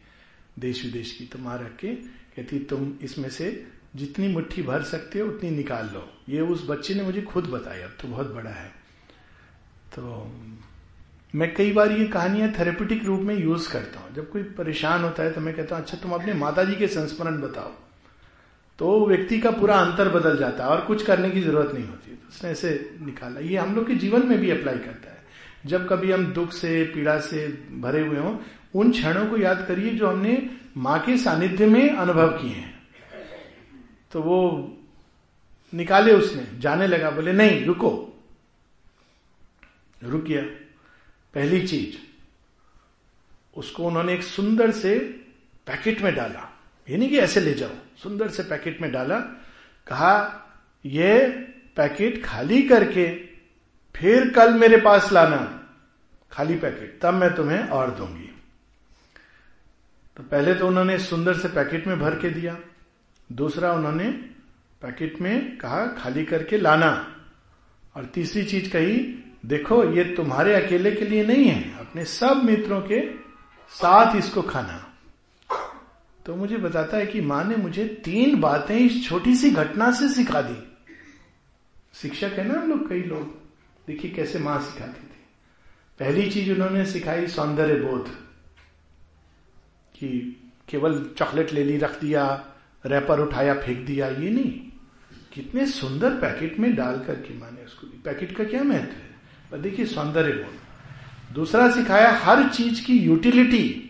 [0.60, 5.20] देश विदेश की। तो माँ रख के कहती, तुम इसमें से जितनी मुट्ठी भर सकते
[5.20, 8.50] हो, उतनी निकाल लो। ये उस बच्चे ने मुझे खुद बताया, अब तो बहुत बड़ा
[8.50, 8.68] है।
[9.96, 10.32] तो
[11.34, 15.24] मैं कई बार ये कहानियाँ थेरेपेटिक रूप में यूज़ करता हूँ। जब कोई परेशान होता
[15.24, 17.72] है तो मैं कहता हूँ अच्छा तुम अपने माता जी के संस्मरण बताओ।
[18.80, 22.12] तो व्यक्ति का पूरा अंतर बदल जाता है और कुछ करने की ज़रूरत नहीं होती।
[22.12, 25.26] तो उसने ऐसे निकाला। ये हम लोग के जीवन में भी अप्लाई करता है।
[25.66, 28.38] जब कभी हम दुख से, पीड़ा से भरे हुए हों,
[28.76, 32.88] उन क्षणों को याद करिए जो हमने माँ के सानिध्य में अनुभव किए हैं।
[34.12, 34.38] तो वो
[35.74, 38.22] निकाले उसने, जाने लगा, बोले, नहीं, रुको।
[40.04, 40.42] रुक गया
[41.34, 41.98] पहली चीज़,
[43.60, 45.00] उसको उन्होंने एक सुंदर से
[45.68, 47.72] पैकेट में डाला। ये नहीं कि ऐसे ले जाओ।
[48.04, 49.20] सुंदर से पैकेट में डाला,
[49.88, 50.46] कहा,
[50.86, 51.28] ये
[51.76, 53.16] पैकेट खाली करके
[53.96, 55.70] फिर कल मेरे पास लाना।
[56.32, 58.36] खाली पैकेट, तब मैं तुम्हें और दूँगी।
[60.18, 62.58] तो पहले तो उन्होंने सुंदर से पैकेट में भर के दिया।
[63.32, 64.10] दूसरा उन्होंने
[64.82, 67.16] पैकेट में कहा, खाली करके लाना।
[67.96, 72.82] और तीसरी चीज़ कही, देखो, ये तुम्हारे अकेले के लिए नहीं है, अपने सब मित्रों
[72.82, 73.12] के
[73.70, 74.89] साथ इसको खाना।
[76.30, 80.10] तो मुझे बताता है कि माँ ने मुझे तीन बातें इस छोटी सी घटना से
[80.10, 80.58] सिखा दी।
[81.94, 83.22] शिक्षक है ना हम लोग, कई लोग।
[83.88, 85.20] देखिए कैसे माँ सिखाती थी।
[86.00, 88.08] पहली चीज़ उन्होंने सिखाई सौंदर्य बोध,
[89.96, 90.38] कि
[90.70, 92.46] केवल चॉकलेट ले ली, रख दिया,
[92.86, 94.60] रैपर उठाया, फेंक दिया, ये नहीं।
[95.34, 99.62] कितने सुंदर पैकेट में डाल करके माने उसको पैकेट का क्या महत्व है?
[99.62, 103.86] देखिए सौंदर्य बोध। दूसरा सिखाया हर चीज़ की यूटिलिटी।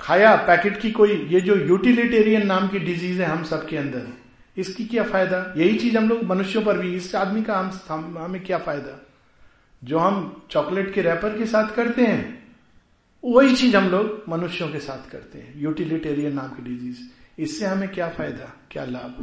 [0.00, 4.06] खाया, पैकेट की कोई, ये जो यूटिलिटेरियन नाम की डिज़ीज़ है हम सबके अंदर,
[4.56, 5.38] इसकी क्या फ़ायदा?
[5.56, 8.98] यही चीज़ हम लोग मनुष्यों पर भी, इस आदमी का हम, हमें क्या फ़ायदा?
[9.82, 12.46] जो हम चॉकलेट के रैपर के साथ करते हैं,
[13.24, 17.00] वही चीज़ हम लोग मनुष्यों के साथ करते हैं, यूटिलिटेरियन नाम की डिज़ीज़
[17.38, 19.22] इससे हमें क्या फ़ायदा, क्या लाभ?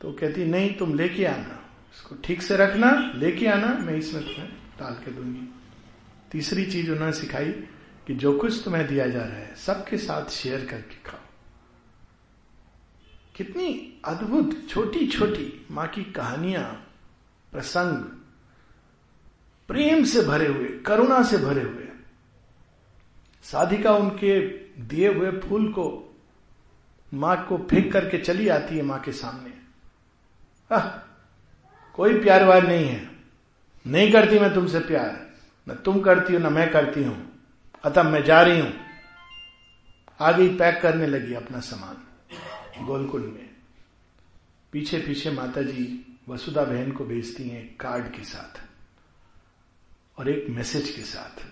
[0.00, 1.58] तो कहती, नहीं, तुम लेके आना,
[1.94, 4.22] इसको ठीक से रखना, लेके आना, मैं इसमें
[4.78, 5.48] डाल के दूँगी।
[6.32, 7.52] तीसरी चीज़ उन्होंने सिखाई
[8.06, 11.20] कि जो कुछ तुम्हें दिया जा रहा है सबके साथ शेयर करके खाओ।
[13.34, 16.94] कितनी अद्भुत छोटी छोटी माँ की कहानियाँ
[17.52, 17.96] प्रसंग
[19.68, 21.88] प्रेम से भरे हुए करुणा से भरे हुए।
[23.42, 24.40] साधिका उनके
[24.82, 26.16] दिए हुए फूल को
[27.14, 29.52] माँ को फेंक करके चली आती है माँ के सामने।
[30.76, 30.78] आ,
[31.94, 33.10] कोई प्यार वार नहीं है।
[33.86, 35.30] नहीं करती मैं तुमसे प्यार।
[35.68, 37.25] न तुम करती हो ना मैं करती हूँ।
[37.86, 38.72] अतः मैं जा रही हूँ।
[40.20, 43.48] आगे पैक करने लगी अपना सामान, गोलकुंड में।
[44.72, 45.84] पीछे पीछे माता जी
[46.28, 48.60] वसुधा बहन को भेजती हैं कार्ड के साथ
[50.18, 51.44] और एक मैसेज के साथ।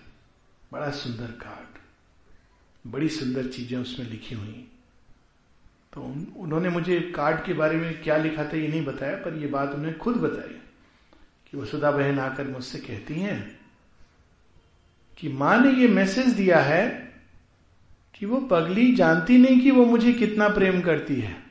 [0.73, 1.77] बड़ा सुंदर कार्ड,
[2.85, 4.67] बड़ी सुंदर चीज़ें उसमें लिखी हुई।
[5.93, 6.01] तो
[6.37, 9.69] उन्होंने मुझे कार्ड के बारे में क्या लिखा था ये नहीं बताया, पर ये बात
[9.69, 10.59] उन्होंने खुद बताई
[11.47, 13.54] कि वसुधा बहन आकर मुझसे कहती हैं
[15.17, 17.13] कि माँ ने ये मैसेज दिया है
[18.13, 21.43] कि वो पगली जानती नहीं कि वो मुझे कितना प्रेम करती है।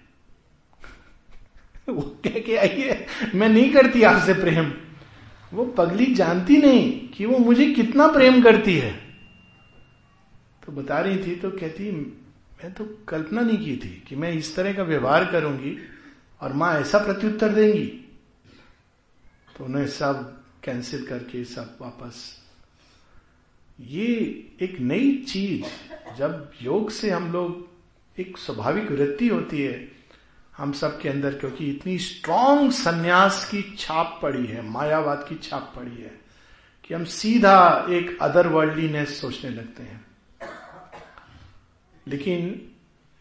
[1.88, 4.72] वो कह के आई है, मैं नहीं करती आपसे प्रेम।
[5.52, 8.92] वो पगली जानती नहीं कि वो मुझे कितना प्रेम करती है।
[10.66, 11.90] तो बता रही थी तो कहती,
[12.64, 15.78] मैं तो कल्पना नहीं की थी कि मैं इस तरह का व्यवहार करूँगी
[16.40, 17.86] और माँ ऐसा प्रत्युत्तर देंगी।
[19.56, 22.43] तो उन्हें सब कैंसिल करके सब वापस
[23.80, 24.06] ये
[24.60, 25.64] एक नई चीज़,
[26.16, 27.68] जब योग से हम लोग
[28.20, 29.92] एक स्वाभाविक वृत्ति होती है,
[30.56, 35.72] हम सब के अंदर, क्योंकि इतनी स्ट्रांग सन्यास की छाप पड़ी है, मायावाद की छाप
[35.76, 36.20] पड़ी है,
[36.84, 40.06] कि हम सीधा एक अदर वर्ल्डलीनेस सोचने लगते हैं।
[42.08, 42.68] लेकिन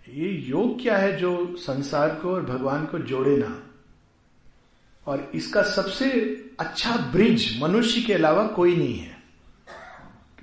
[0.09, 3.63] ये योग क्या है जो संसार को और भगवान को जोड़े ना?
[5.07, 6.09] और इसका सबसे
[6.59, 9.12] अच्छा ब्रिज मनुष्य के अलावा कोई नहीं है।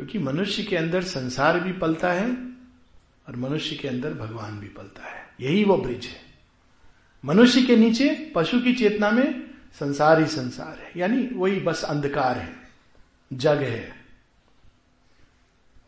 [0.01, 2.31] क्योंकि मनुष्य के अंदर संसार भी पलता है
[3.29, 6.21] और मनुष्य के अंदर भगवान भी पलता है। यही वो ब्रिज है।
[7.25, 12.39] मनुष्य के नीचे पशु की चेतना में संसार ही संसार है। यानी वही बस अंधकार
[12.39, 12.57] है,
[13.33, 13.93] जग है।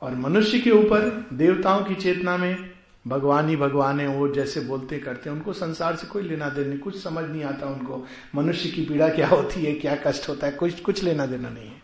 [0.03, 2.71] और मनुष्य के ऊपर देवताओं की चेतना में
[3.07, 6.77] भगवान ही भगवान है, वो जैसे बोलते करते हैं, उनको संसार से कोई लेना देना
[6.77, 10.53] कुछ समझ नहीं आता उनको। मनुष्य की पीड़ा क्या होती है, क्या कष्ट होता है,
[10.53, 11.82] कुछ कुछ लेना देना नहीं है।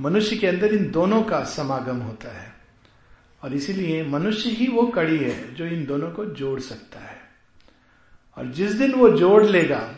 [0.00, 2.54] मनुष्य के अंदर इन दोनों का समागम होता है।
[3.44, 7.20] और इसीलिए मनुष्य ही वो कड़ी है जो इन दोनों को जोड़ सकता है।
[8.38, 9.94] और जिस दिन वो जोड़ लेगा,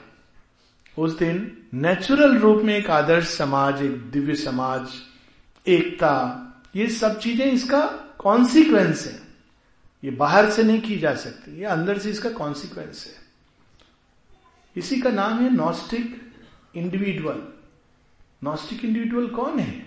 [0.99, 4.89] उस दिन नेचुरल रूप में एक आदर्श समाज, एक दिव्य समाज,
[5.67, 6.43] एकता,
[6.77, 7.81] ये सब चीज़ें इसका
[8.19, 9.21] कॉन्सिक्वेंस है।
[10.05, 13.15] ये बाहर से नहीं की जा सकती, ये अंदर से इसका कॉन्सिक्वेंस है।
[14.77, 16.33] इसी का नाम है नॉस्टिक
[16.75, 17.43] इंडिविजुअल
[18.47, 19.87] नॉस्टिक इंडिविजुअल कौन है?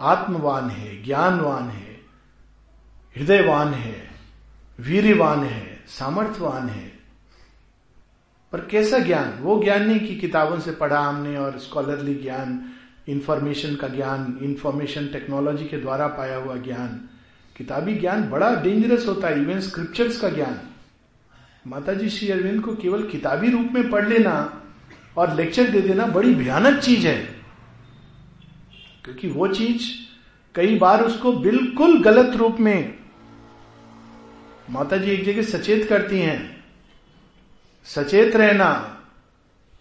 [0.00, 2.00] आत्मवान है, ज्ञानवान है,
[3.16, 4.10] हृदयवान है
[4.80, 6.92] वीरवान है, सामर्थ्यवान है।
[8.52, 9.38] पर कैसा ज्ञान?
[9.40, 12.72] वो ज्ञान नहीं कि किताबों से पढ़ा हमने और स्कॉलरली ज्ञान
[13.08, 17.08] इंफॉर्मेशन का ज्ञान इंफॉर्मेशन टेक्नोलॉजी के द्वारा पाया हुआ ज्ञान।
[17.56, 20.60] किताबी ज्ञान बड़ा डेंजरस होता है इवन स्क्रिप्चर्स का ज्ञान।
[21.66, 24.62] माता जी श्री अरविंद को केवल किताबी रूप में पढ़ लेना
[25.16, 27.33] और लेक्चर दे देना बड़ी भयानक चीज़ है।
[29.04, 29.88] क्योंकि वो चीज़
[30.54, 32.98] कई बार उसको बिल्कुल गलत रूप में
[34.70, 36.64] माता जी एक जगह सचेत करती हैं।
[37.84, 39.00] सचेत रहना,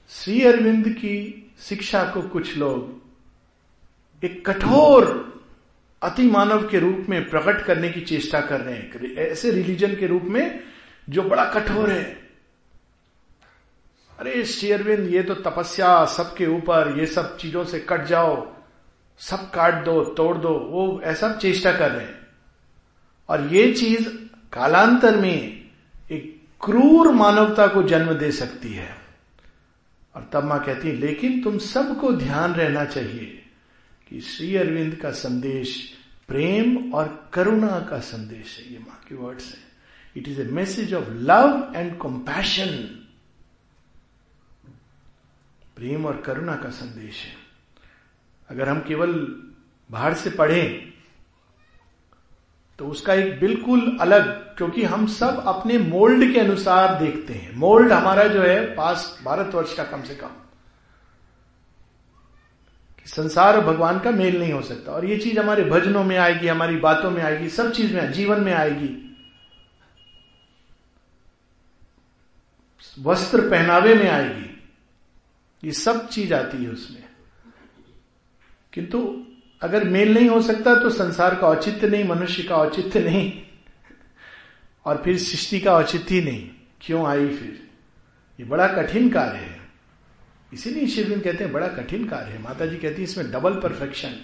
[0.10, 5.34] श्री अरविंद की शिक्षा को कुछ लोग एक कठोर
[6.04, 10.08] अति मानव के रूप में प्रकट करने की चेष्टा कर रहे हैं। ऐसे रिलीजन के
[10.08, 10.60] रूप में
[11.10, 12.04] जो बड़ा कठोर है।
[14.20, 18.63] अरे श्री अरविंद, ये तो तपस्या सबके ऊपर, ये सब चीज़ों से कट जाओ।
[19.20, 22.28] सब काट दो, तोड़ दो, वो ऐसा चेष्टा कर रहे हैं।
[23.30, 24.10] और ये चीज़
[24.54, 25.70] कालांतर में
[26.12, 28.98] एक क्रूर मानवता को जन्म दे सकती है।
[30.16, 33.46] और तब माँ कहती है, लेकिन तुम सबको ध्यान रहना चाहिए
[34.10, 35.94] कि श्री अरविंद का संदेश
[36.28, 39.74] प्रेम और करुणा का संदेश है, ये माँ के वर्ड्स है।
[40.18, 43.00] It is a message of love and compassion
[45.76, 47.43] प्रेम और करुणा का संदेश है।
[48.50, 49.14] अगर हम केवल
[49.92, 50.94] बाहर से पढ़ें
[52.80, 54.24] तो उसका एक बिल्कुल अलग,
[54.58, 59.56] क्योंकि हम सब अपने मोल्ड के अनुसार देखते हैं। मोल्ड हमारा जो है, पास भारत
[59.56, 60.28] वर्ष का कम से कम।
[63.00, 66.18] कि संसार और भगवान का मेल नहीं हो सकता। और ये चीज़ हमारे भजनों में
[66.18, 69.18] आएगी, हमारी बातों में आएगी, सब चीज़ में, जीवन में आएगी।
[73.00, 74.74] वस्त्र पहनावे में आएगी।
[75.64, 77.13] ये सब चीज़ आती है उसमें।
[78.74, 79.26] किंतु
[79.62, 83.32] अगर मेल नहीं हो सकता तो संसार का औचित्य नहीं, मनुष्य का औचित्य नहीं,
[84.86, 86.50] और फिर सृष्टि का औचित्य नहीं।
[86.82, 87.60] क्यों आई फिर?
[88.40, 89.62] ये बड़ा कठिन कार्य है।
[90.54, 94.16] इसीलिए शिवलिंग कहते हैं, बड़ा कठिन कार्य है। माता जी कहती है, इसमें डबल परफेक्शन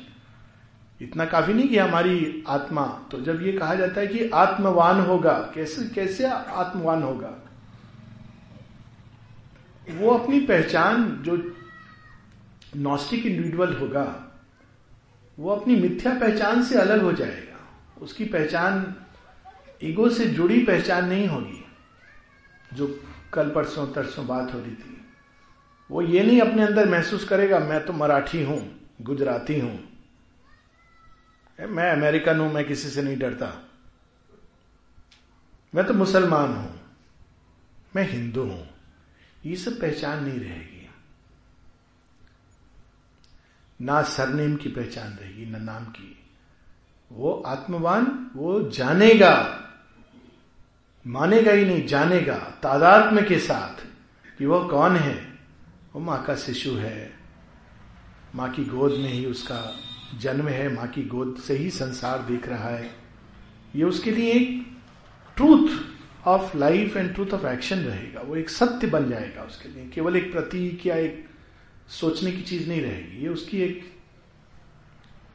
[1.02, 5.34] इतना काफ़ी नहीं कि हमारी आत्मा तो जब ये कहा जाता है कि आत्मवान होगा,
[5.56, 7.34] कैसे कैसे आत्मवान होगा?
[9.90, 11.38] वो अपनी पहचान जो
[12.76, 14.04] नॉस्टिक इंडिविजुअल होगा
[15.40, 17.58] वो अपनी मिथ्या पहचान से अलग हो जाएगा।
[18.02, 18.96] उसकी पहचान,
[19.84, 21.64] ईगो से जुड़ी पहचान नहीं होगी,
[22.74, 22.88] जो
[23.34, 24.96] कल, परसों, तरसों बात हो रही थी।
[25.90, 28.60] वो ये नहीं अपने अंदर महसूस करेगा, मैं तो मराठी हूँ,
[29.02, 29.78] गुजराती हूँ।
[31.60, 33.54] मैं अमेरिकन हूँ, मैं किसी से नहीं डरता।
[35.74, 36.80] मैं तो मुसलमान हूँ,
[37.96, 38.68] मैं हिंदू हूँ।
[39.46, 40.79] ये सब पहचान नहीं रहेगी।
[43.82, 46.20] ना सरनेम की पहचान रहेगी, ना नाम की।
[47.12, 49.66] वो आत्मवान, वो जानेगा।
[51.08, 53.88] मानेगा ही नहीं, जानेगा। तादात्म के साथ
[54.38, 55.40] कि वह कौन है?
[55.94, 57.14] वो माँ का शिशु है।
[58.36, 59.80] माँ की गोद में ही उसका
[60.18, 62.96] जन्म है। माँ की गोद से ही संसार देख रहा है।
[63.76, 64.78] ये उसके लिए एक
[65.36, 65.68] truth
[66.26, 70.16] of life and truth of action रहेगा। वो एक सत्य बन जाएगा उसके लिए। केवल
[70.16, 71.29] एक प्रतीक या एक
[71.90, 73.94] सोचने की चीज़ नहीं रहेगी। ये उसकी एक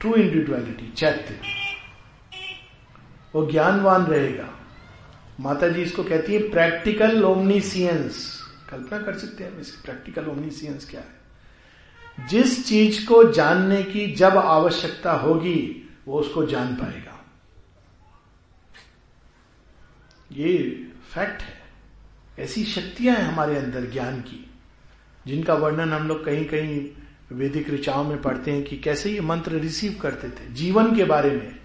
[0.00, 1.40] ट्रू इंडिविजुअलिटी चैत्य।
[3.34, 4.60] वो ज्ञानवान रहेगा।
[5.40, 8.40] माता जी इसको कहती है प्रैक्टिकल ओमनीसियंस
[8.70, 11.24] कल्पना कर सकते हैं इसकी प्रैक्टिकल ओमनीसियंस क्या है?
[12.28, 17.24] जिस चीज़ को जानने की जब आवश्यकता होगी, वो उसको जान पाएगा।
[20.32, 20.60] ये
[21.14, 21.62] फैक्ट है।
[22.38, 24.50] ऐसी शक्तियाँ हैं हमारे अंदर ज्ञान की।
[25.26, 26.90] जिनका वर्णन हम लोग कहीं कहीं
[27.32, 31.30] वैदिक ऋचाओं में पढ़ते हैं कि कैसे ये मंत्र रिसीव करते थे। जीवन के बारे
[31.30, 31.56] में।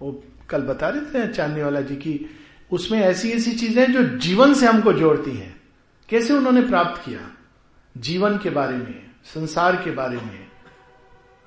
[0.00, 2.26] वो कल बता रहे थे चांदनी वाला जी की
[2.72, 5.60] उसमें ऐसी ऐसी चीज़ें जो जीवन से हमको जोड़ती हैं।
[6.08, 7.30] कैसे उन्होंने प्राप्त किया?
[7.96, 10.46] जीवन के बारे में, संसार के बारे में,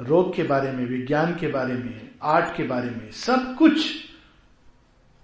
[0.02, 3.96] रोग के बारे में, विज्ञान के बारे में, आर्ट के बारे में, सब कुछ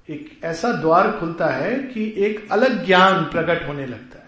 [0.09, 4.22] एक ऐसा द्वार खुलता है कि एक अलग ज्ञान प्रकट होने लगता है।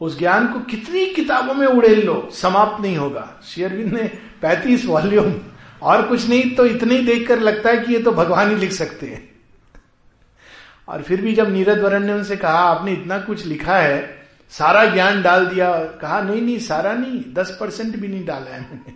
[0.00, 4.02] उस ज्ञान को कितनी किताबों में उड़ेल लो, समाप्त नहीं होगा। शेयरविंद ने
[4.42, 5.34] पैंतीस वॉल्यूम
[5.82, 8.72] और कुछ नहीं तो इतने ही देखकर लगता है कि ये तो भगवान ही लिख
[8.72, 9.30] सकते हैं।
[10.88, 14.84] और फिर भी जब नीरज वरण ने उनसे कहा, आपने इतना कुछ लिखा है, सारा
[14.84, 18.92] ज्ञान डाल दिया, कहा, नहीं नहीं, सारा नहीं, दस परसेंट भी नहीं डाला है मैंने।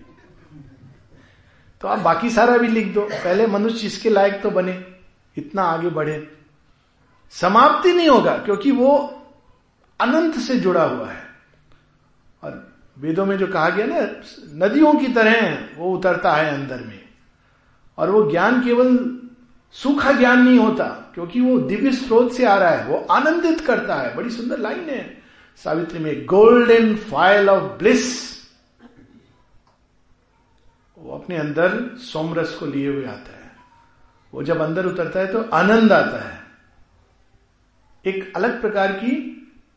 [1.80, 4.84] तो आप बाकी सारा भी लिख दो। पहले मनुष्य इसके लायक तो बने,
[5.36, 6.28] इतना आगे बढ़े।
[7.30, 9.17] समाप्ति नहीं होगा, क्योंकि वो
[10.00, 11.24] अनंत से जुड़ा हुआ है।
[12.44, 13.96] और वेदों में जो कहा गया ना,
[14.66, 17.08] नदियों की तरह वो उतरता है अंदर में।
[17.98, 19.18] और वो ज्ञान केवल
[19.72, 23.94] सूखा ज्ञान नहीं होता, क्योंकि वो दिव्य स्रोत से आ रहा है, वो आनंदित करता
[23.94, 25.22] है। बड़ी सुंदर लाइन है।
[25.56, 28.38] सावित्री में गोल्डन फ़ाइल ऑफ़ ब्लिस
[30.98, 33.52] वो अपने अंदर सोमरस को लिए हुए आता है।
[34.34, 36.42] वो जब अंदर उतरता है तो आनंद आता है।
[38.06, 39.34] एक अलग प्रकार की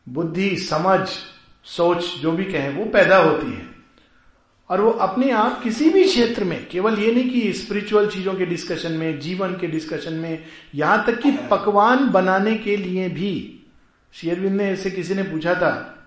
[0.08, 1.08] बुद्धि, समझ,
[1.64, 3.72] सोच, जो भी कहें, वो पैदा होती है।
[4.70, 8.46] और वो अपने आप किसी भी क्षेत्र में, केवल ये नहीं कि स्पिरिचुअल चीज़ों के
[8.46, 13.60] डिस्कशन में, जीवन के डिस्कशन में, यहाँ तक कि पकवान बनाने के लिए भी।
[14.12, 15.98] शेयरविंद ने ऐसे किसी ने पूछा था,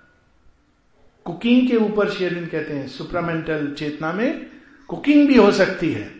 [1.25, 4.45] कुकिंग के ऊपर शेयरविंद कहते हैं सुप्रामेंटल चेतना में
[4.87, 6.15] कुकिंग भी हो सकती है।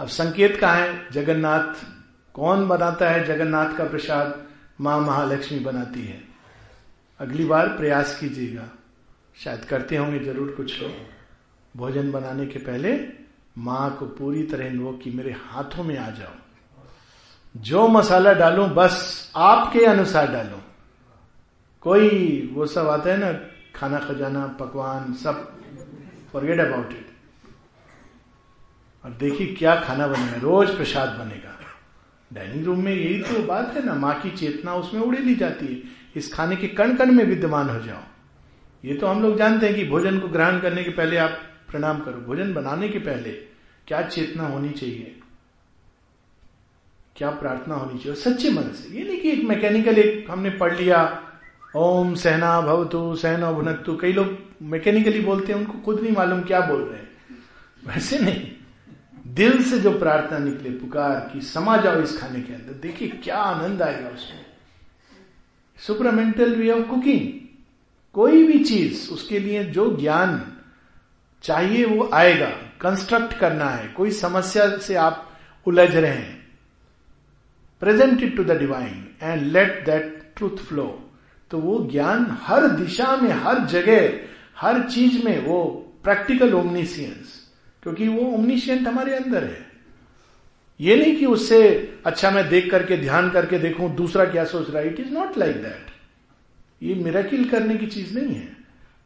[0.00, 1.08] अब संकेत कहा है?
[1.12, 1.86] जगन्नाथ,
[2.34, 4.46] कौन बनाता है जगन्नाथ का प्रसाद?
[4.80, 6.31] माँ महालक्ष्मी बनाती है।
[7.22, 8.68] अगली बार प्रयास कीजिएगा।
[9.36, 10.92] शायद करते होंगे ज़रूर कुछ लोग।
[11.74, 12.94] भोजन बनाने के पहले
[13.58, 16.34] माँ को पूरी तरह इन्वोक की मेरे हाथों में आ जाओ।
[17.54, 20.58] जो मसाला डालूं, बस आपके अनुसार डालूं।
[21.82, 23.32] कोई वो सब आता है ना,
[23.74, 25.48] खाना खजाना, पकवान, सब
[26.32, 27.06] फॉरगेट अबाउट इट
[29.04, 31.58] और देखिए क्या खाना बनेगा, रोज प्रसाद बनेगा।
[32.30, 35.66] डाइनिंग रूम में यही तो बात है ना, माँ की चेतना उसमें उड़े ली जाती
[35.66, 38.00] है। इस खाने के कण कण में विद्यमान हो जाओ
[38.84, 41.30] ये तो हम लोग जानते हैं कि भोजन को ग्रहण करने के पहले आप
[41.70, 43.30] प्रणाम करो। भोजन बनाने के पहले
[43.88, 45.20] क्या चेतना होनी चाहिए?
[47.16, 48.14] क्या प्रार्थना होनी चाहिए?
[48.14, 51.22] सच्चे मन से। ये नहीं कि एक मैकेनिकल एक हमने पढ़ लिया,
[51.76, 56.60] ओम सहना भवतु, सहना भुनकतु कई लोग मैकेनिकली बोलते हैं, उनको खुद नहीं मालूम क्या
[56.60, 57.10] बोल रहे हैं।
[57.86, 58.52] वैसे नहीं।
[59.26, 63.36] दिल से जो प्रार्थना निकले, पुकार कि, समा जाओ इस खाने के अंदर। देखिए क्या
[63.36, 64.51] आनंद आएगा उसमें।
[65.86, 67.28] Supramental way of cooking.
[68.14, 70.56] कोई भी चीज़, उसके लिए जो ज्ञान
[71.42, 76.46] चाहिए वो आएगा कंस्ट्रक्ट करना है। कोई समस्या से आप उलझ रहे हैं।
[77.80, 81.10] Present it to the divine and let that truth flow
[81.50, 84.20] तो वो ज्ञान हर दिशा में, हर जगह,
[84.56, 85.64] हर चीज़ में वो
[86.04, 87.40] प्रैक्टिकल ओमनीसियंस
[87.82, 89.71] क्योंकि वो ओमनीशियंट हमारे अंदर है।
[90.82, 91.58] ये नहीं कि उससे
[92.06, 94.88] अच्छा मैं देख करके, ध्यान करके देखूँ, दूसरा क्या सोच रहा है?
[94.88, 95.90] It is not like that
[96.82, 98.56] ये मिराकिल करने की चीज़ नहीं है।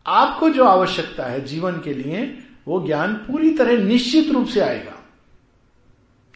[0.06, 4.94] आपको जो आवश्यकता है जीवन के लिए, वो ज्ञान पूरी तरह निश्चित रूप से आएगा।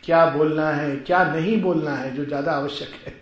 [0.05, 3.19] क्या बोलना है, क्या नहीं बोलना है, जो ज़्यादा आवश्यक है।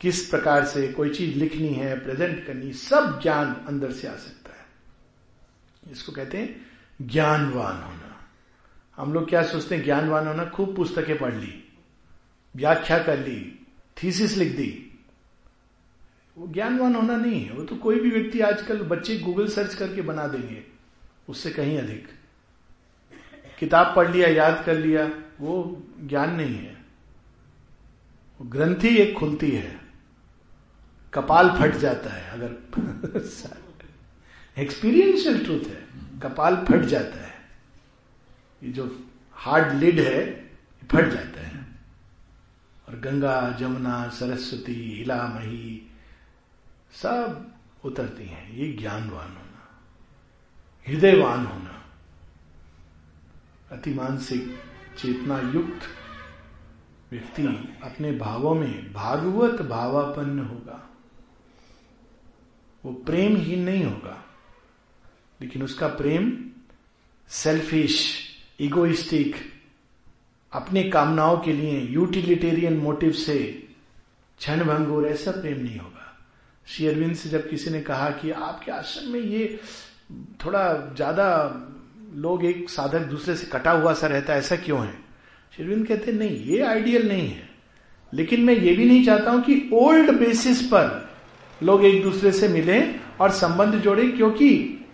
[0.00, 4.50] किस प्रकार से कोई चीज़ लिखनी है प्रेजेंट करनी, सब ज्ञान अंदर से आ सकता
[4.50, 6.66] है। इसको कहते हैं
[7.02, 8.07] ज्ञानवान होना।
[8.98, 11.72] हम लोग क्या सोचते हैं, ज्ञानवान होना, खूब पुस्तकें पढ़ ली,
[12.56, 13.66] व्याख्या कर ली
[14.02, 14.84] थीसिस लिख दी।
[16.38, 20.02] वो ज्ञानवान होना नहीं है, वो तो कोई भी व्यक्ति आजकल बच्चे गूगल सर्च करके
[20.02, 20.64] बना देंगे,
[21.28, 22.08] उससे कहीं अधिक।
[23.58, 25.06] किताब पढ़ लिया, याद कर लिया,
[25.40, 26.76] वो ज्ञान नहीं है।
[28.42, 29.80] ग्रंथि एक खुलती है,
[31.14, 32.56] कपाल फट जाता है, अगर
[34.58, 35.86] एक्सपीरियंशियल ट्रूथ है,
[36.22, 37.27] कपाल फट जाता है।
[38.62, 40.50] ये जो हार्ड लिड है
[40.90, 41.66] फट जाता है।
[42.88, 45.90] और गंगा, जमुना, सरस्वती हिला मही
[46.92, 47.52] सब
[47.84, 49.68] उतरती हैं। ये ज्ञानवान होना,
[50.86, 51.84] हृदयवान होना,
[53.72, 54.58] अति मानसिक
[54.98, 55.82] चेतना युक्त
[57.12, 57.42] व्यक्ति
[57.82, 60.84] अपने भावों में भागवत भावापन्न होगा।
[62.84, 64.24] वो प्रेम ही नहीं होगा,
[65.40, 66.50] लेकिन उसका प्रेम
[67.28, 68.27] सेल्फिश
[68.58, 69.36] इगोइस्टिक
[70.52, 73.38] अपने कामनाओं के लिए यूटिलिटेरियन मोटिव से
[74.40, 76.04] क्षण भंगुर ऐसा प्रेम नहीं होगा।
[76.66, 79.58] श्री अरविंद से जब किसी ने कहा कि आपके आश्रम में ये
[80.44, 81.28] थोड़ा ज़्यादा
[82.14, 84.92] लोग एक साधक दूसरे से कटा हुआ सा रहता है, ऐसा क्यों है?
[85.56, 87.48] शेरविंद कहते, नहीं, ये आइडियल नहीं है।
[88.12, 91.08] लेकिन मैं ये भी नहीं चाहता हूँ कि ओल्ड बेसिस पर
[91.60, 92.80] लोग एक दूसरे से मिले
[93.20, 94.86] और संबंध जोड़े, क्योंकि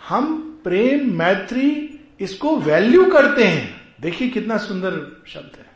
[0.00, 1.85] हम प्रेम, मैत्री
[2.20, 5.66] इसको वैल्यू करते हैं। देखिए कितना सुंदर शब्द है।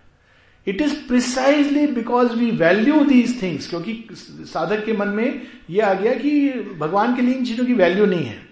[0.66, 4.08] It is precisely because we value these things क्योंकि
[4.40, 8.06] साधक के मन में यह आ गया कि भगवान के लिए इन चीज़ों की वैल्यू
[8.06, 8.48] नहीं है।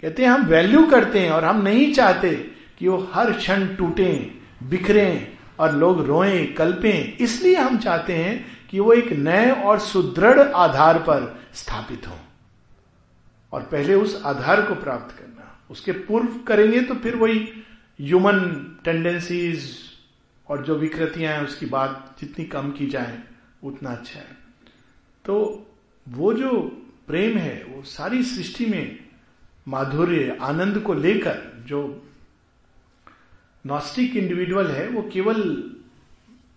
[0.00, 4.30] कहते हैं, हम वैल्यू करते हैं और हम नहीं चाहते कि वो हर क्षण टूटे,
[4.62, 10.40] बिखरे और लोग रोएँ, कल्पें। इसलिए हम चाहते हैं कि वो एक नए और सुदृढ़
[10.40, 12.18] आधार पर स्थापित हो।
[13.52, 15.21] और पहले उस आधार को प्राप्त करना
[15.72, 17.38] उसके पूर्व करेंगे तो फिर वही
[18.00, 18.40] ह्यूमन
[18.84, 19.76] टेंडेंसीज
[20.48, 23.22] और जो विकृतियाँ हैं, उसकी बात जितनी कम की जाए,
[23.64, 24.36] उतना अच्छा है।
[25.24, 25.66] तो
[26.08, 26.60] वो जो
[27.06, 28.98] प्रेम है, वो सारी सृष्टि में
[29.68, 32.08] माधुर्य, आनंद को लेकर जो
[33.66, 35.70] नॉस्टिक इंडिविजुअल है, वो केवल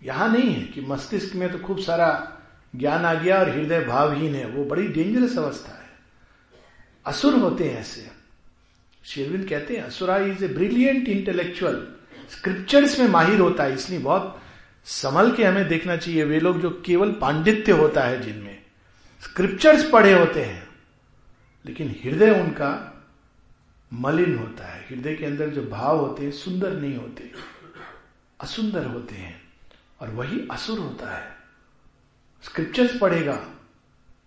[0.03, 2.37] यहाँ नहीं है कि मस्तिष्क में तो खूब सारा
[2.75, 5.89] ज्ञान आ गया और हृदय भावहीन है, वो बड़ी डेंजरस अवस्था है।
[7.05, 8.14] असुर होते हैं ऐसे।
[9.05, 11.75] शेरविंद कहते हैं asura is a brilliant intellectual
[12.31, 14.41] scriptures में माहिर होता है, इसलिए बहुत
[14.87, 18.57] संभल के हमें देखना चाहिए। वे लोग जो केवल पांडित्य होता है जिनमें
[19.21, 20.67] स्क्रिप्चर्स पढ़े होते हैं,
[21.65, 22.71] लेकिन हृदय उनका
[23.91, 27.31] मलिन होता है। हृदय के अंदर जो भाव होते हैं, सुंदर नहीं होते,
[28.39, 29.41] असुंदर होते हैं,
[30.01, 31.35] और वही असुर होता है।
[32.43, 33.39] स्क्रिप्चर्स पढ़ेगा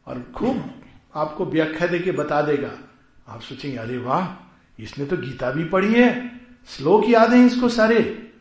[0.07, 0.71] और खूब
[1.15, 2.71] आपको व्याख्या देके बता देगा।
[3.29, 4.27] आप सोचेंगे, अरे वाह
[4.79, 8.33] इसने तो गीता भी पढ़ी है, श्लोक याद है इसको सारे।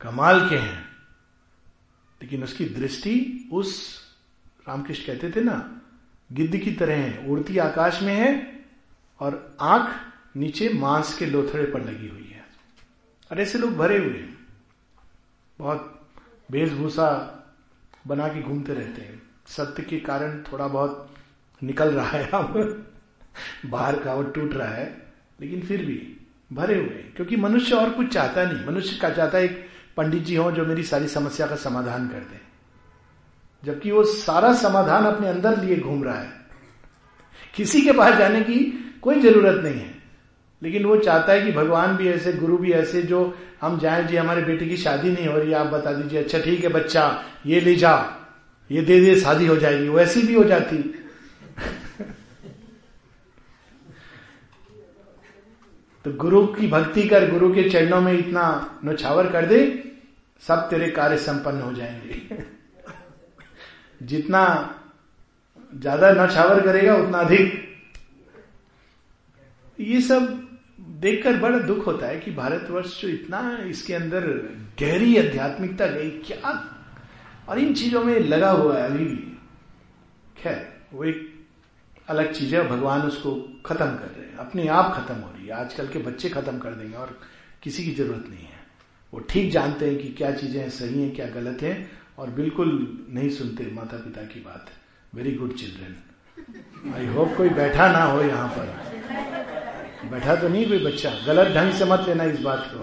[0.00, 0.88] कमाल के हैं।
[2.22, 4.00] लेकिन उसकी दृष्टि उस
[4.68, 5.80] रामकृष्ण कहते थे ना,
[6.32, 8.60] गिद्ध की तरह है, उड़ती आकाश में है
[9.20, 12.46] और आँख नीचे मांस के लोथड़े पर लगी हुई है।
[13.32, 14.46] और ऐसे लोग भरे हुए हैं।
[15.58, 16.08] बहुत
[16.50, 17.34] वेशभूषा
[18.06, 21.14] बना के घूमते रहते हैं। सत्य के कारण थोड़ा बहुत
[21.62, 22.86] निकल रहा है अब,
[23.66, 25.07] बाहर का वो टूट रहा है।
[25.40, 26.16] लेकिन फिर भी
[26.52, 30.52] भरे हुए, क्योंकि मनुष्य और कुछ चाहता नहीं। मनुष्य का चाहता एक पंडित जी हो
[30.52, 32.48] जो मेरी सारी समस्या का समाधान कर दे।
[33.64, 36.32] जबकि वो सारा समाधान अपने अंदर लिए घूम रहा है।
[37.54, 39.98] किसी के पास जाने की कोई ज़रूरत नहीं है।
[40.62, 44.16] लेकिन वो चाहता है कि भगवान भी ऐसे, गुरु भी ऐसे, जो हम जाए, जी,
[44.16, 47.60] हमारे बेटे की शादी नहीं हो रही, आप बता दीजिए अच्छा ठीक है, बच्चा, ये
[47.60, 48.16] ले जा,
[48.70, 50.97] ये दे दे, शादी हो जाएगी। वैसी भी हो जाती।
[56.08, 59.84] तो गुरु की भक्ति कर गुरु के चरणों में इतना नौछावर कर दे,
[60.48, 62.44] सब तेरे कार्य संपन्न हो जाएँगे।
[64.02, 64.74] जितना
[65.74, 67.76] ज़्यादा नौछावर करेगा, उतना अधिक।
[69.80, 70.48] ये सब
[70.80, 74.20] देखकर बड़ा दुख होता है कि भारतवर्ष जो इतना इसके अंदर
[74.80, 76.74] गहरी आध्यात्मिकता गई, क्या?
[77.48, 79.38] और इन चीज़ों में लगा हुआ है अभी भी।
[80.42, 81.37] खैर, वो एक
[82.08, 83.32] अलग चीज़ है भगवान उसको
[83.66, 86.70] खत्म कर रहे हैं। अपने आप खत्म हो रही है। आजकल के बच्चे खत्म कर
[86.70, 87.18] देंगे और
[87.62, 88.56] किसी की ज़रूरत नहीं है।
[89.12, 92.70] वो ठीक जानते हैं कि क्या चीज़ें सही हैं, क्या गलत है और बिल्कुल
[93.10, 94.66] नहीं सुनते माता पिता की बात।
[95.14, 98.66] Very good children I hope कोई बैठा ना हो यहाँ पर।
[100.10, 102.80] बैठा तो नहीं कोई बच्चा। गलत ढंग से मत लेना इस बात को।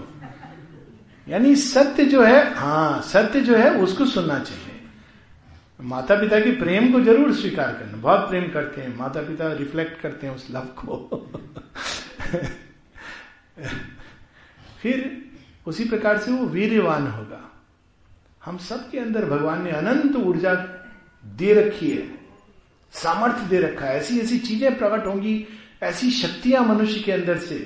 [1.26, 4.65] यानी सत्य जो है हाँ सत्य जो है, उसको सुनना चाहिए।
[5.80, 10.00] माता पिता के प्रेम को ज़रूर स्वीकार करना। बहुत प्रेम करते हैं माता पिता रिफ्लेक्ट
[10.00, 11.28] करते हैं उस लव को।
[14.82, 15.10] फिर
[15.66, 17.40] उसी प्रकार से वो वीरवान होगा।
[18.44, 20.54] हम सबके अंदर भगवान ने अनंत ऊर्जा
[21.24, 22.02] दे रखी है,
[22.94, 25.46] सामर्थ्य दे रखा है। ऐसी ऐसी चीज़ें प्रकट होंगी,
[25.82, 27.58] ऐसी शक्तियाँ मनुष्य के अंदर से,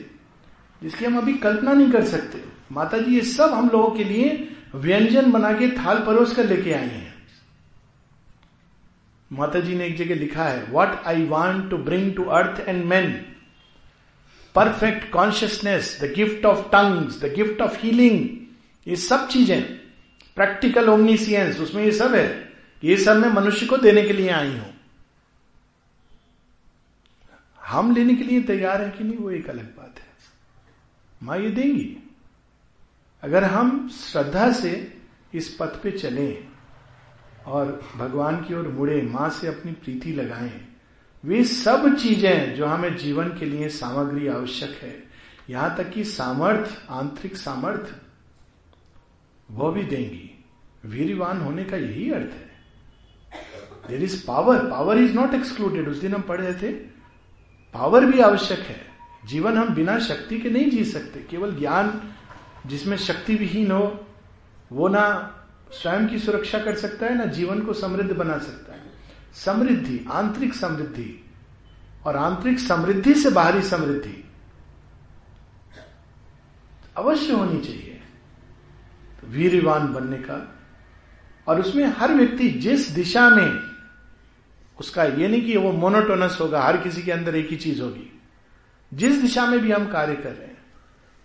[0.82, 2.42] जिसकी हम अभी कल्पना नहीं कर सकते।
[2.72, 6.72] माता जी, ये सब हम लोगों के लिए व्यंजन बना के थाल परोस कर लेके
[6.72, 7.09] आई हैं।
[9.32, 12.84] माता जी ने एक जगह लिखा है what I want to bring to earth and
[12.84, 13.12] man
[14.54, 18.28] perfect consciousness the gift of tongues the gift of healing
[18.86, 19.62] ये सब चीज़ें
[20.36, 22.52] प्रैक्टिकल ओमनीसियंस उसमें ये सब है,
[22.84, 24.74] ये सब मैं मनुष्य को देने के लिए आई हूँ.
[27.66, 30.06] हम लेने के लिए तैयार है कि नहीं, वो एक अलग बात है।
[31.22, 31.96] माँ ये देंगी।
[33.22, 34.72] अगर हम श्रद्धा से
[35.34, 36.49] इस पथ पे चलें
[37.46, 40.52] और भगवान की ओर मुड़े, माँ से अपनी प्रीति लगाएँ।
[41.24, 45.02] वे सब चीज़ें जो हमें जीवन के लिए सामग्री आवश्यक है।
[45.50, 47.94] यहाँ तक कि सामर्थ आंतरिक सामर्थ
[49.50, 50.44] वह भी देंगी।
[50.84, 52.50] वीरवान होने का यही अर्थ है।
[53.88, 56.72] There is power power is not excluded उस दिन हम पढ़ रहे थे
[57.74, 58.80] पावर भी आवश्यक है।
[59.26, 62.00] जीवन हम बिना शक्ति के नहीं जी सकते। केवल ज्ञान
[62.66, 64.06] जिसमें शक्ति विहीन हो,
[64.72, 65.36] वो ना
[65.72, 68.80] स्वयं की सुरक्षा कर सकता है, ना जीवन को समृद्ध बना सकता है।
[69.34, 71.24] समृद्धि, आंतरिक समृद्धि
[72.06, 74.24] और आंतरिक समृद्धि से बाहरी समृद्धि
[76.96, 78.00] अवश्य होनी चाहिए।
[79.20, 80.56] तो वीरवान बनने का
[81.48, 83.70] और उसमें हर व्यक्ति जिस दिशा में
[84.80, 88.20] उसका ये नहीं कि वो मोनोटोनस होगा, हर किसी के अंदर एक ही चीज़ होगी।
[88.94, 90.58] जिस दिशा में भी हम कार्य कर रहे हैं,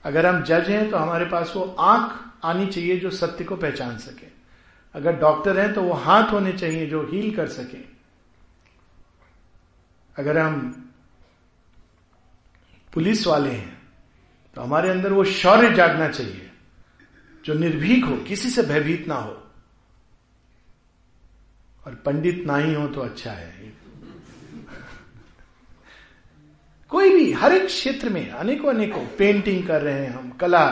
[0.06, 3.98] अगर हम जज हैं तो हमारे पास वो आँख आनी चाहिए जो सत्य को पहचान
[3.98, 4.35] सके।
[4.96, 7.78] अगर डॉक्टर हैं तो वो हाथ होने चाहिए जो हील कर सके।
[10.16, 10.60] अगर हम
[12.93, 13.78] पुलिस वाले हैं
[14.56, 16.50] तो हमारे अंदर वो शौर्य जागना चाहिए,
[17.46, 19.41] जो निर्भीक हो, किसी से भयभीत ना हो।
[21.86, 23.74] और पंडित ना ही हो तो अच्छा है।
[26.91, 30.68] कोई भी, हर एक क्षेत्र में अनेकों अनेकों पेंटिंग कर रहे हैं हम, कला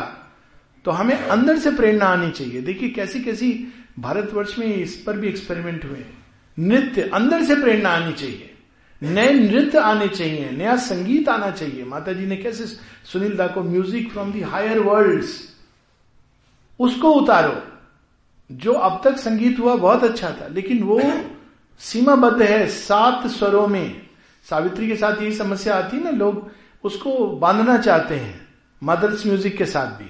[0.85, 3.51] तो हमें अंदर से प्रेरणा आनी चाहिए। देखिए कैसी कैसी
[3.99, 6.05] भारतवर्ष में इस पर भी एक्सपेरिमेंट हुए
[6.57, 8.49] नृत्य, अंदर से प्रेरणा आनी चाहिए।
[9.01, 12.65] नए नृत्य आने चाहिए, नया संगीत आना चाहिए। माता जी ने कैसे
[13.05, 15.23] सुनील दा को music from the higher world
[16.79, 17.61] उसको उतारो।
[18.49, 21.01] जो अब तक संगीत हुआ, बहुत अच्छा था, लेकिन वो
[21.81, 24.01] सीमाबद्ध है सात स्वरों में।
[24.45, 26.51] सावित्री के साथ यही समस्या आती है ना, लोग
[26.83, 28.47] उसको बांधना चाहते हैं
[28.81, 30.09] मदर्स म्यूज़िक के साथ भी।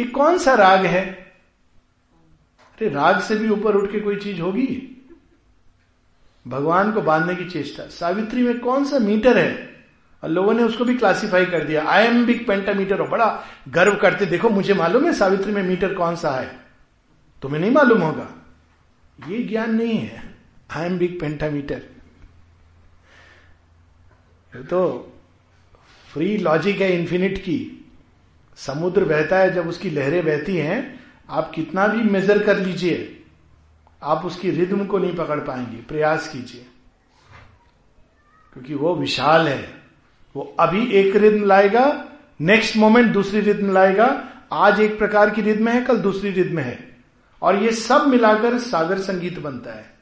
[0.00, 1.25] ये कौन सा राग है?
[2.78, 4.66] अरे राग से भी ऊपर उठ के कोई चीज़ होगी?
[6.46, 9.84] भगवान को बांधने की चेष्टा। सावित्री में कौन सा मीटर है?
[10.22, 13.96] और लोगों ने उसको भी क्लासिफाई कर दिया। आई एम बिग पेंटामीटर हो बड़ा गर्व
[13.96, 16.58] करते देखो, मुझे मालूम है सावित्री में मीटर कौन सा है।
[17.42, 18.28] तुम्हें नहीं मालूम होगा।
[19.28, 20.34] ये ज्ञान नहीं है
[20.70, 21.82] आई एम बिग पेंटामीटर
[24.70, 25.12] तो
[26.12, 27.86] फ्री लॉजिक है इन्फिनिट की।
[28.58, 33.24] समुद्र बहता है जब उसकी लहरें बहती हैं आप कितना भी मेजर कर लीजिए,
[34.02, 36.66] आप उसकी रिद्म को नहीं पकड़ पाएँगे। प्रयास कीजिए।
[38.52, 39.82] क्योंकि वो विशाल है।
[40.36, 42.08] वो अभी एक रिद्म लाएगा
[42.40, 46.96] नेक्स्ट मोमेंट दूसरी रिद्म लाएगा। आज एक प्रकार की रिद्म है, कल दूसरी रिद्म है।
[47.42, 49.96] और ये सब मिलाकर सागर संगीत बनता है।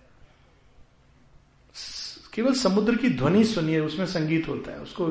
[2.35, 5.09] केवल समुद्र की ध्वनि सुनिए, उसमें संगीत होता है। उसको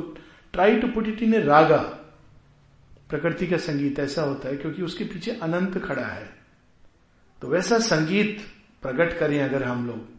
[0.53, 2.02] try to put it in a raga
[3.09, 6.29] प्रकृति का संगीत ऐसा होता है क्योंकि उसके पीछे अनंत खड़ा है।
[7.41, 8.41] तो वैसा संगीत
[8.81, 10.09] प्रकट करें अगर हम लोग,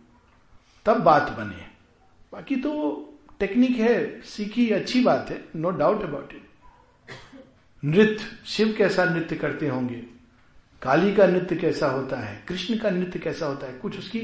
[0.86, 1.66] तब बात बने।
[2.32, 3.00] बाकी तो
[3.40, 6.48] टेक्निक है, सीखी, अच्छी बात है नो डाउट अबाउट इट
[7.84, 10.06] नृत्य, शिव कैसा नृत्य करते होंगे?
[10.82, 12.44] काली का नृत्य कैसा होता है?
[12.48, 13.72] कृष्ण का नृत्य कैसा होता है?
[13.72, 14.20] कुछ उसकी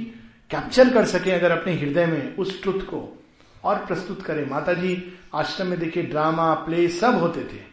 [0.51, 3.17] कैप्चर कर सके अगर अपने हृदय में उस ट्रुथ को।
[3.65, 7.70] और प्रस्तुत करें। माता जी आश्रम में देखिए ड्रामा प्ले सब होते थे।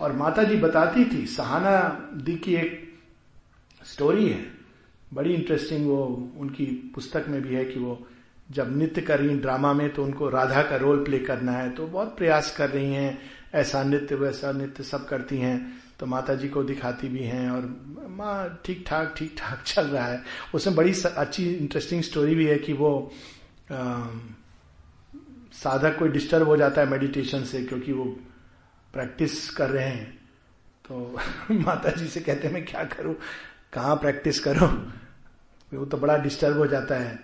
[0.00, 1.80] और माता जी बताती थी सहाना
[2.14, 2.94] दी की एक
[3.84, 4.46] स्टोरी है
[5.14, 8.06] बड़ी इंटरेस्टिंग वो उनकी पुस्तक में भी है कि वो
[8.50, 11.86] जब नृत्य कर रही ड्रामा में तो उनको राधा का रोल प्ले करना है तो
[11.86, 13.18] बहुत प्रयास कर रही हैं
[13.54, 17.84] ऐसा नृत्य वैसा नृत्य सब करती हैं तो माता जी को दिखाती भी हैं और
[18.08, 20.22] माँ ठीक ठाक ठीक ठाक चल रहा है।
[20.54, 23.12] उसमें बड़ी अच्छी इंटरेस्टिंग स्टोरी भी है कि वो
[23.72, 24.04] आ,
[25.52, 28.16] साधक कोई डिस्टर्ब हो जाता है मेडिटेशन से क्योंकि वो
[28.94, 30.24] प्रैक्टिस कर रहे हैं
[30.88, 31.18] तो
[31.50, 33.14] माता जी से कहते हैं, मैं क्या करूँ?
[33.72, 34.66] कहाँ प्रैक्टिस करो?
[35.78, 37.16] वो तो बड़ा डिस्टर्ब हो जाता है।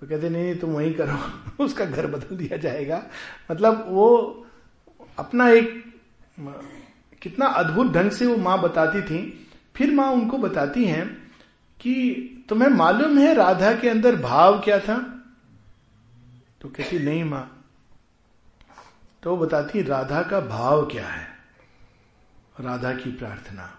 [0.00, 1.18] तो कहते नहीं नहीं, तुम वहीं करो।
[1.64, 3.02] उसका घर बदल दिया जाएगा।
[3.50, 4.16] मतलब वो
[5.18, 5.84] अपना एक
[7.22, 11.32] कितना अद्भुत ढंग से वो माँ बताती थी। फिर माँ उनको बताती हैं
[11.80, 12.14] कि,
[12.48, 15.24] तुम्हें मालूम है राधा के अंदर भाव क्या था?
[16.60, 17.56] तो कहती, नहीं माँ
[19.22, 21.26] तो बताती राधा का भाव क्या है?
[22.60, 23.78] राधा की प्रार्थना।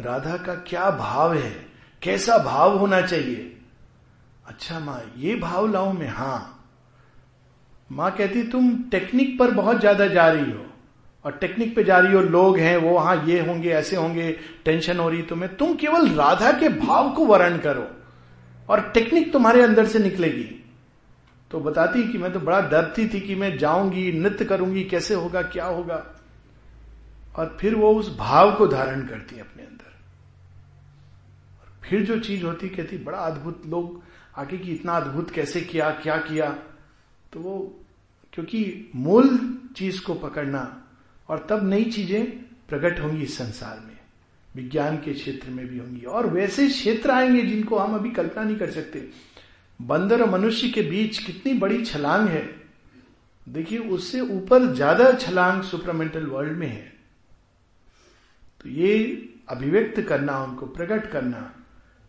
[0.00, 1.50] राधा का क्या भाव है?
[2.02, 3.56] कैसा भाव होना चाहिए?
[4.46, 6.08] अच्छा माँ, ये भाव लाऊं मैं?
[6.08, 6.58] हाँ।
[7.92, 10.66] माँ कहती, तुम टेक्निक पर बहुत ज़्यादा जा रही हो
[11.24, 14.98] और टेक्निक पे जा रही हो, लोग हैं, वो हाँ ये होंगे, ऐसे होंगे, टेंशन
[14.98, 17.86] हो रही तुम्हें। तुम केवल राधा के भाव को वर्ण करो
[18.68, 20.61] और टेक्निक तुम्हारे अंदर से निकलेगी।
[21.52, 25.42] तो बताती कि मैं तो बड़ा डरती थी कि मैं जाऊँगी, नृत्य करूँगी, कैसे होगा,
[25.42, 26.20] क्या होगा?
[27.36, 29.92] और फिर वो उस भाव को धारण करती अपने अंदर।
[31.60, 34.02] और फिर जो चीज़ होती, कहती, बड़ा अद्भुत लोग
[34.36, 36.58] आके कि इतना अद्भुत कैसे किया, क्या किया?
[37.32, 37.80] तो वो,
[38.32, 40.84] क्योंकि मूल चीज़ को पकड़ना,
[41.28, 42.30] और तब नई चीज़ें
[42.68, 43.98] प्रकट होंगी इस संसार में,
[44.56, 48.56] विज्ञान के क्षेत्र में भी होंगी। और वैसे क्षेत्र आएँगे जिनको हम अभी कल्पना नहीं
[48.56, 49.31] कर सकते।
[49.82, 52.42] बंदर और मनुष्य के बीच कितनी बड़ी छलांग है।
[53.46, 56.92] देखिए, उससे ऊपर ज़्यादा छलांग सुपरमेंटल वर्ल्ड में है।
[58.60, 61.54] तो ये अभिव्यक्त करना, उनको प्रकट करना,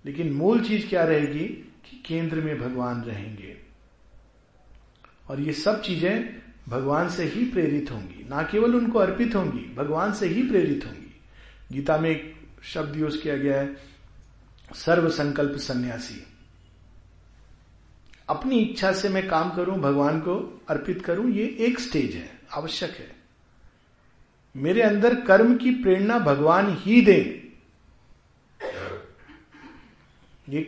[0.06, 1.46] लेकिन मूल चीज़ क्या रहेगी
[1.86, 3.58] कि केंद्र में भगवान रहेंगे।
[5.30, 10.14] और ये सब चीज़ें भगवान से ही प्रेरित होंगी। ना केवल उनको अर्पित होंगी, भगवान
[10.14, 11.14] से ही प्रेरित होंगी।
[11.72, 13.76] गीता में एक शब्द यूज़ किया गया है
[14.76, 16.24] सर्व संकल्प सन्यासी।
[18.30, 22.92] अपनी इच्छा से मैं काम करूँ, भगवान को अर्पित करूँ, ये एक स्टेज है, आवश्यक
[22.92, 23.16] है।
[24.56, 27.52] मेरे अंदर कर्म की प्रेरणा भगवान ही दे।
[30.50, 30.62] ये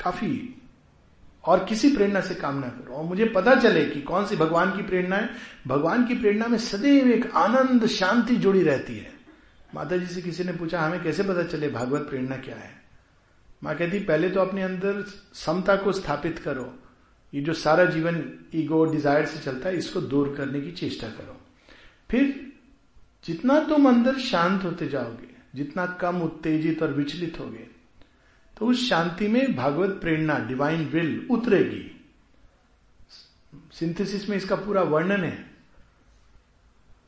[0.00, 0.62] काफ़ी
[1.44, 4.76] और किसी प्रेरणा से काम ना करो। और मुझे पता चले कि कौन सी भगवान
[4.76, 5.30] की प्रेरणा है।
[5.66, 9.12] भगवान की प्रेरणा में सदैव एक आनंद, शांति जुड़ी रहती है।
[9.74, 12.79] माता जी से किसी ने पूछा, हमें कैसे पता चले, भागवत प्रेरणा क्या है?
[13.62, 15.02] माँ कहती, पहले तो अपने अंदर
[15.36, 16.72] समता को स्थापित करो।
[17.32, 18.22] ये जो सारा जीवन
[18.54, 21.36] ईगो डिज़ायर से चलता है, इसको दूर करने की चेष्टा करो।
[22.10, 22.52] फिर
[23.24, 27.66] जितना तुम अंदर शांत होते जाओगे, जितना कम उत्तेजित और विचलित होगे
[28.56, 31.84] तो उस शांति में भागवत प्रेरणा डिवाइन विल उतरेगी।
[33.72, 35.38] सिंथेसिस में इसका पूरा वर्णन है।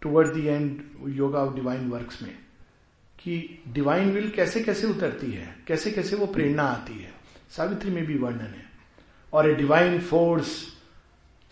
[0.03, 2.37] Toward the end yoga of divine works में।
[3.25, 7.13] कि डिवाइन विल कैसे कैसे उतरती है, कैसे कैसे वो प्रेरणा आती है।
[7.51, 8.65] सावित्री में भी वर्णन है।
[9.33, 10.67] और a divine force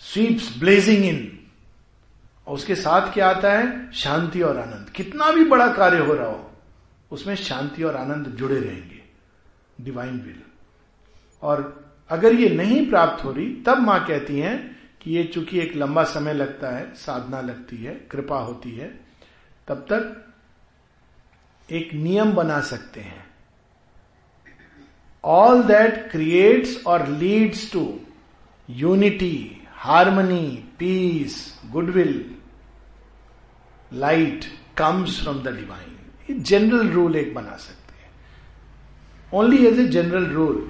[0.00, 1.38] sweeps blazing in
[2.46, 3.92] और उसके साथ क्या आता है?
[3.92, 6.50] शांति और आनंद। कितना भी बड़ा कार्य हो रहा हो,
[7.10, 9.00] उसमें शांति और आनंद जुड़े रहेंगे।
[9.80, 10.40] डिवाइन विल
[11.42, 15.76] और अगर ये नहीं प्राप्त हो रही, तब माँ कहती हैं कि ये चूँकि एक
[15.76, 19.00] लंबा समय लगता है, साधना लगती है, कृपा होती है,
[19.68, 20.29] तब तक
[21.70, 23.24] एक नियम बना सकते हैं।
[25.24, 27.84] ऑल दैट क्रिएट्स और leads to
[28.68, 30.46] unity harmony
[30.78, 31.36] peace
[31.72, 32.14] goodwill
[33.92, 34.44] light
[34.78, 35.96] comes from the divine
[36.30, 38.10] ये जनरल रूल एक बना सकते हैं।
[39.32, 40.66] Only as a general rule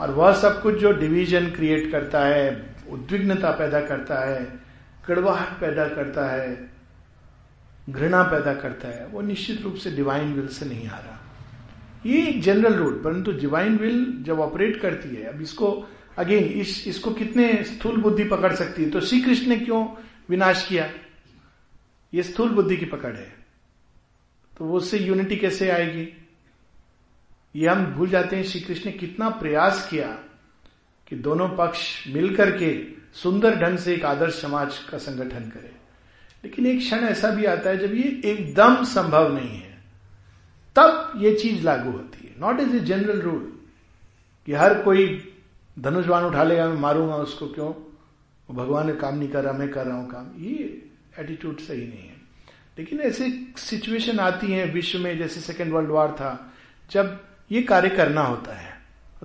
[0.00, 2.50] और वह सब कुछ जो डिवीज़न क्रिएट करता है,
[2.90, 4.42] उद्विग्नता पैदा करता है,
[5.06, 6.48] कड़वाहट पैदा करता है
[7.88, 11.16] घृणा पैदा करता है, वो निश्चित रूप से डिवाइन विल से नहीं आ रहा।
[12.06, 16.86] ये एक जनरल रूल परंतु डिवाइन विल जब ऑपरेट करती है, अब इसको अगेन इस,
[16.86, 18.90] इसको कितने स्थूल बुद्धि पकड़ सकती है?
[18.90, 19.86] तो श्री कृष्ण ने क्यों
[20.28, 20.90] विनाश किया?
[22.14, 23.34] ये स्थूल बुद्धि की पकड़ है।
[24.58, 26.26] तो वो उससे यूनिटी कैसे आएगी?
[27.56, 30.06] ये हम भूल जाते हैं श्री कृष्ण ने कितना प्रयास किया
[31.08, 35.79] कि दोनों पक्ष मिलकर के सुंदर ढंग से एक आदर्श समाज का संगठन करे।
[36.44, 39.78] लेकिन एक क्षण ऐसा भी आता है जब ये एकदम संभव नहीं है,
[40.76, 43.52] तब ये चीज़ लागू होती है। Not as a general rule
[44.48, 45.06] कि हर कोई
[45.76, 47.72] धनुषवान उठा लेगा, मैं मारूँगा उसको क्यों?
[48.48, 50.82] भगवान ने काम नहीं कर रहा, मैं कर रहा हूँ काम। ये
[51.18, 52.16] एटीट्यूड सही नहीं है।
[52.78, 56.52] लेकिन ऐसे सिचुएशन आती है विश्व में, जैसे सेकेंड वर्ल्ड वॉर था,
[56.90, 57.18] जब
[57.50, 58.68] ये कार्य करना होता है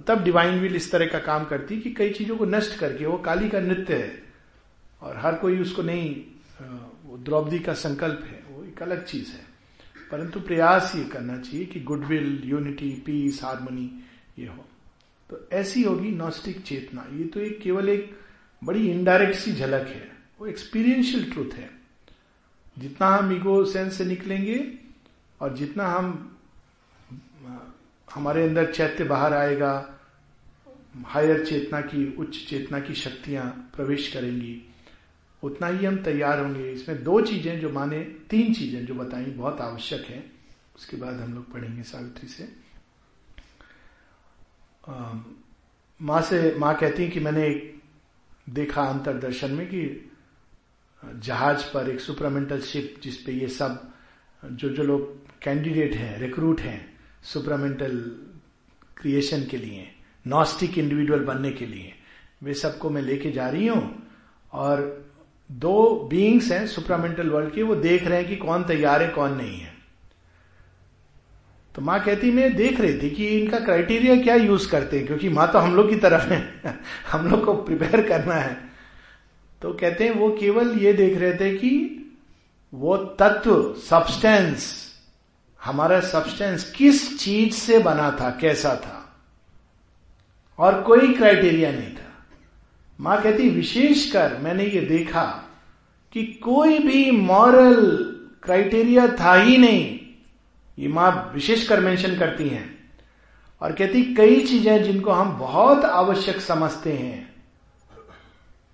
[0.08, 3.18] तब डिवाइन विल इस तरह का काम करती कि कई चीज़ों को नष्ट करके, वो
[3.18, 4.24] काली का नृत्य है,
[5.02, 6.16] और हर कोई उसको नहीं
[7.16, 9.46] वो द्रौपदी का संकल्प है, वो एक अलग चीज़ है।
[10.12, 14.04] परंतु प्रयास ये करना चाहिए कि गुडविल, यूनिटी, पीस, हारमोनी
[14.40, 14.66] ये हो।
[15.30, 18.20] तो ऐसी होगी नॉस्टिक चेतना। ये तो एक केवल एक
[18.64, 21.70] बड़ी इनडायरेक्ट सी झलक है। वो एक्सपीरियंशियल ट्रूथ है।
[22.80, 24.74] जितना हम ईगो सेंस से निकलेंगे
[25.42, 26.38] और जितना हम,
[28.14, 30.00] हमारे अंदर चैत्य बाहर आएगा
[31.06, 34.75] हायर चेतना की, उच्च चेतना की शक्तियाँ प्रवेश करेंगी।
[35.46, 39.62] उतना ही हम तैयार होंगे। इसमें दो चीज़ें जो माने, तीन चीज़ें जो बताई, बहुत
[39.62, 40.24] आवश्यक है।
[40.76, 42.48] उसके बाद हम लोग पढ़ेंगे सावित्री से।
[46.00, 47.74] माँ से, माँ कहती है कि मैंने एक
[48.50, 50.12] देखा अंतरदर्शन में कि
[51.04, 53.92] जहाज़ पर एक सुपरामेंटल शिप जिसपे ये सब
[54.44, 57.98] जो जो लोग कैंडिडेट हैं रिक्रूट हैं, सुपरामेंटल
[58.98, 59.88] क्रिएशन के लिए
[60.26, 61.94] नॉस्टिक इंडिविजुअल बनने के लिए,
[62.44, 64.08] वे सबको मैं लेके जा रही हूँ
[64.54, 65.05] और
[65.52, 69.34] दो बीइंग्स हैं सुपरामेंटल वर्ल्ड के, वो देख रहे हैं कि कौन तैयार है, कौन
[69.34, 69.74] नहीं है।
[71.76, 75.30] तो माँ कहती, मैं देख रही थी कि इनका क्राइटेरिया क्या यूज़ करते हैं, क्योंकि
[75.30, 76.62] माँ तो हम लोग की तरफ़ है,
[77.12, 78.58] हम लोग को प्रिपेयर करना है।
[79.62, 82.02] तो कहते हैं, वो केवल ये देख रहे थे कि
[82.74, 84.86] वो तत्व सब्सटेंस
[85.64, 89.02] हमारा सब्सटेंस किस चीज़ से बना था, कैसा था?
[90.58, 92.05] और कोई क्राइटेरिया नहीं था।
[93.00, 95.24] माँ कहती विशेषकर मैंने ये देखा
[96.14, 97.84] कि कोई भी मॉरल
[98.44, 100.00] क्राइटेरिया था ही नहीं।
[100.78, 102.74] ये माँ विशेषकर मेंशन करती हैं
[103.62, 107.34] और कहती, कई चीज़ें जिनको हम बहुत आवश्यक समझते हैं,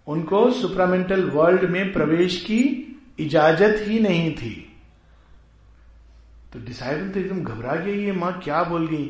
[0.07, 2.59] उनको सुप्रामेंटल वर्ल्ड में प्रवेश की
[3.19, 4.53] इजाज़त ही नहीं थी।
[6.53, 9.05] तो डिसाइबल तो एकदम घबरा गई, ये माँ क्या बोल गई?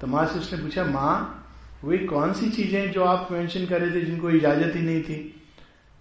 [0.00, 1.42] तो माँ से उसने पूछा, माँ
[1.86, 5.42] वे कौन सी चीज़ें जो आप मेंशन कर रहे थे जिनको इजाज़त ही नहीं थी?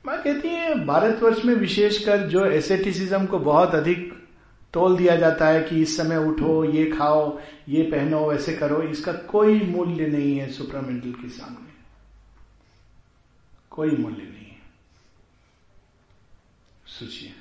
[0.05, 4.13] माँ कहती है, भारतवर्ष में विशेषकर जो एसेटिसिज्म को बहुत अधिक
[4.73, 9.13] तोल दिया जाता है कि इस समय उठो, ये खाओ, ये पहनो, ऐसे करो, इसका
[9.13, 11.73] कोई मूल्य नहीं है सुप्रामेंटल के सामने।
[13.69, 14.61] कोई मूल्य नहीं है।
[16.85, 17.33] सोचिए,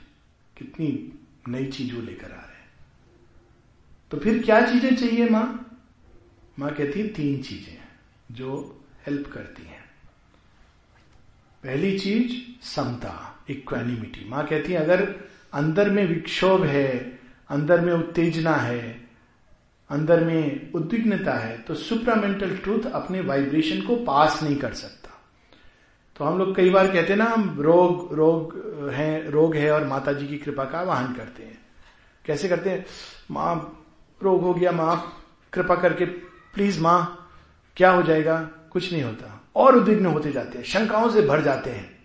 [0.59, 1.13] कितनी
[1.49, 2.71] नई चीज़ वो लेकर आ रहे हैं।
[4.11, 5.77] तो फिर क्या चीज़ें चाहिए माँ?
[6.59, 7.84] माँ कहती है, तीन चीज़ें।
[8.33, 9.83] जो हेल्प करती हैं।
[11.65, 12.33] पहली चीज़
[12.67, 15.03] समता इक्वानिमिटी माँ कहती है, अगर
[15.53, 17.19] अंदर में विक्षोभ है,
[17.51, 19.01] अंदर में उत्तेजना है,
[19.91, 25.11] अंदर में उद्विग्नता है तो सुप्रामेंटल ट्रूथ अपने वाइब्रेशन को पास नहीं कर सकता।
[26.17, 29.87] तो हम लोग कई बार कहते हैं ना, हम रोग रोग है रोग है और
[29.87, 31.59] माता जी की कृपा का आवाहन करते हैं।
[32.25, 32.85] कैसे करते हैं?
[33.31, 33.87] माँ,
[34.21, 35.23] रोग हो गया, माँ,
[35.53, 37.24] कृपा करके प्लीज़ माँ
[37.77, 38.37] क्या हो जाएगा?
[38.71, 41.99] कुछ नहीं होता। और उद्विग्न होते जाते हैं, शंकाओं से भर जाते हैं।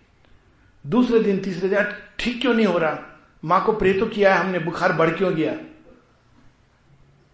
[0.87, 1.85] दूसरे दिन, तीसरे दिन
[2.19, 2.97] ठीक क्यों नहीं हो रहा?
[3.45, 5.53] माँ को प्रे तो किया है हमने, बुखार बढ़ क्यों गया?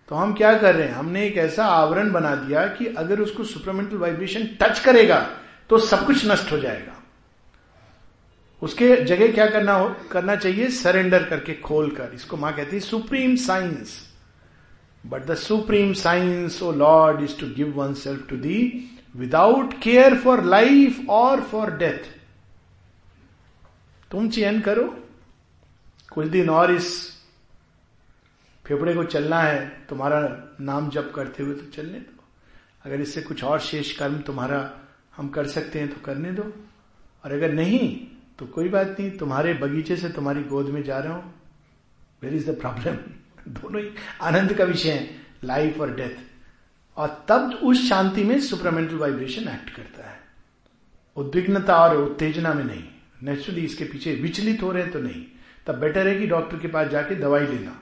[0.09, 0.95] तो हम क्या कर रहे हैं?
[0.95, 5.19] हमने एक ऐसा आवरण बना दिया कि अगर उसको सुपरमेंटल वाइब्रेशन टच करेगा
[5.69, 6.93] तो सब कुछ नष्ट हो जाएगा।
[8.61, 10.67] उसके जगह क्या करना हो, करना चाहिए?
[10.67, 14.14] सरेंडर करके खोल कर। इसको माँ कहती है supreme science
[15.05, 18.59] but the supreme science O Lord is to give oneself to thee
[19.15, 22.13] without care for life और फॉर डेथ
[24.11, 24.83] तुम चयन करो।
[26.11, 26.89] कुछ दिन और इस
[28.65, 30.19] फेफड़े को चलना है, तुम्हारा
[30.61, 32.23] नाम जप करते हुए तो चलने दो।
[32.85, 34.59] अगर इससे कुछ और शेष कर्म तुम्हारा
[35.15, 36.43] हम कर सकते हैं तो करने दो।
[37.23, 37.89] और अगर नहीं
[38.39, 41.33] तो कोई बात नहीं, तुम्हारे बगीचे से तुम्हारी गोद में जा रहा हूँ।
[42.23, 42.97] वेर इज़ द प्रॉब्लम
[43.47, 43.89] दोनों ही
[44.21, 45.09] आनंद का विषय है
[45.43, 46.17] लाइफ और डेथ
[46.97, 50.19] और तब उस शांति में सुपरमेंटल वाइब्रेशन एक्ट करता है।
[51.17, 52.83] उद्विग्नता और उत्तेजना में नहीं।
[53.23, 55.25] नेचुरली इसके पीछे विचलित हो रहे हैं तो नहीं।
[55.67, 57.79] तब बेटर है कि डॉक्टर के पास जाके दवाई लेना।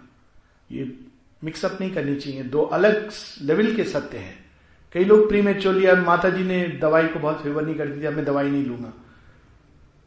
[0.71, 0.97] ये
[1.43, 3.09] मिक्सअप नहीं करनी चाहिए। दो अलग
[3.41, 4.45] लेवल के सत्य हैं।
[4.93, 8.05] कई लोग प्री मेच्योरली अब माता जी ने दवाई को बहुत फेवर नहीं कर दी
[8.05, 8.93] अब मैं दवाई नहीं लूँगा।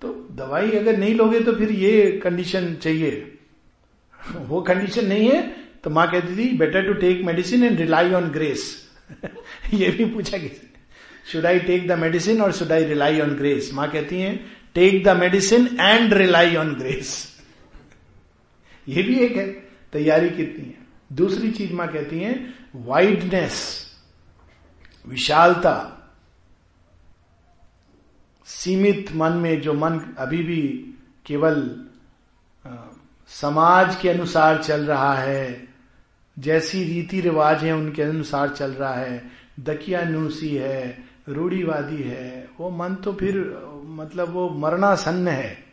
[0.03, 3.36] तो दवाई अगर नहीं लोगे तो फिर ये कंडीशन चाहिए।
[4.31, 5.43] वो कंडीशन नहीं है
[5.85, 8.64] तो माँ कहती थी better to take medicine and rely on grace
[9.74, 10.72] ये भी पूछा किसी
[11.33, 14.37] should I take the medicine और should I rely on grace माँ कहती है
[14.74, 17.37] take the medicine and rely on grace
[18.89, 19.47] ये भी एक है,
[19.93, 23.87] तैयारी कितनी है। दूसरी चीज़ माँ कहती है वाइडनेस
[25.07, 25.93] विशालता,
[28.47, 30.62] सीमित मन में जो मन अभी भी
[31.27, 31.86] केवल
[33.27, 35.68] समाज के अनुसार चल रहा है।
[36.39, 42.70] जैसी रीति रिवाज है, उनके अनुसार चल रहा है। दकिया दकियानुसी है, रूढ़ीवादी है। वो
[42.70, 45.64] मन तो फिर मतलब वो मरणासन्न है।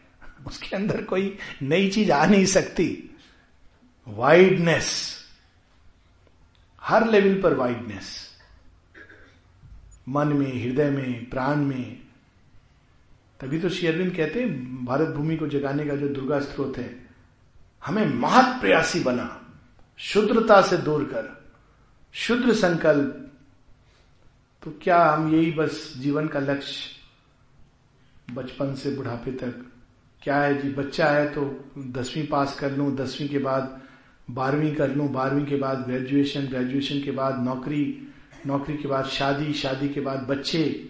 [0.48, 3.16] उसके अंदर कोई नई चीज़ आ नहीं सकती।
[4.08, 5.20] वाइडनेस
[6.82, 8.30] हर लेवल पर वाइडनेस
[10.10, 12.00] मन में, हृदय में, प्राण में।
[13.40, 17.03] तभी तो शेयरविंद कहते हैं, भारत भूमि को जगाने का जो दुर्गा स्त्रोत है
[17.84, 19.30] हमें महत प्रयासी बना,
[20.00, 21.30] शुद्रता से दूर कर,
[22.16, 23.20] शुद्र संकल्प।
[24.64, 29.66] तो क्या हम यही बस जीवन का लक्ष्य बचपन से बुढ़ापे तक?
[30.22, 31.42] क्या है जी बच्चा है तो
[31.92, 33.82] दसवीं पास कर लूँ, दसवीं के बाद
[34.30, 38.10] बारहवीं कर लूँ, बारहवीं के बाद ग्रेजुएशन ग्रेजुएशन के बाद नौकरी
[38.46, 40.90] नौकरी के बाद शादी शादी के बाद बच्चे,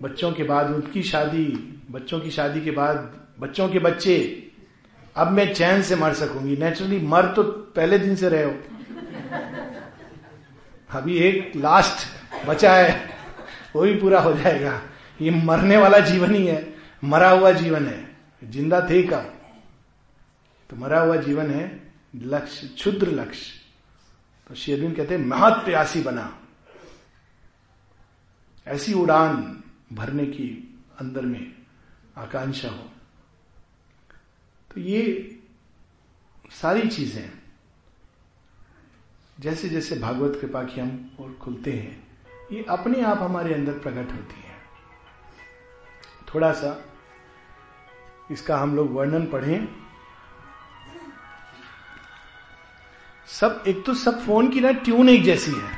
[0.00, 1.44] बच्चों के बाद उनकी शादी,
[1.90, 4.43] बच्चों की शादी के बाद बच्चों के बच्चे।
[5.16, 7.42] अब मैं चैन से मर सकूँगी। नेचुरली मर तो
[7.76, 8.52] पहले दिन से रहे हो।
[10.90, 12.06] अभी एक लास्ट
[12.46, 13.10] बचा है,
[13.76, 14.80] वो भी पूरा हो जाएगा।
[15.20, 16.62] ये मरने वाला जीवन ही है।
[17.04, 18.02] मरा हुआ जीवन है।
[18.42, 19.18] ज़िंदा थे का
[20.70, 21.64] तो मरा हुआ जीवन है
[22.14, 23.60] लक्ष्य, क्षुद्र लक्ष्य।
[24.48, 26.32] तो शेरविन कहते महत प्यासी बना।
[28.66, 29.36] ऐसी उड़ान
[29.92, 30.48] भरने की
[31.00, 31.52] अंदर में
[32.18, 32.90] आकांक्षा हो।
[34.74, 35.02] तो ये
[36.50, 37.30] सारी चीज़ें
[39.40, 42.02] जैसे जैसे भागवत कृपा की हम और खुलते हैं,
[42.52, 44.54] ये अपने आप हमारे अंदर प्रकट होती है।
[46.34, 46.84] थोड़ा सा
[48.30, 49.68] इसका हम लोग वर्णन पढ़ें।
[53.28, 55.70] सब, एक तो सब फ़ोन की ना ट्यून एक जैसी है।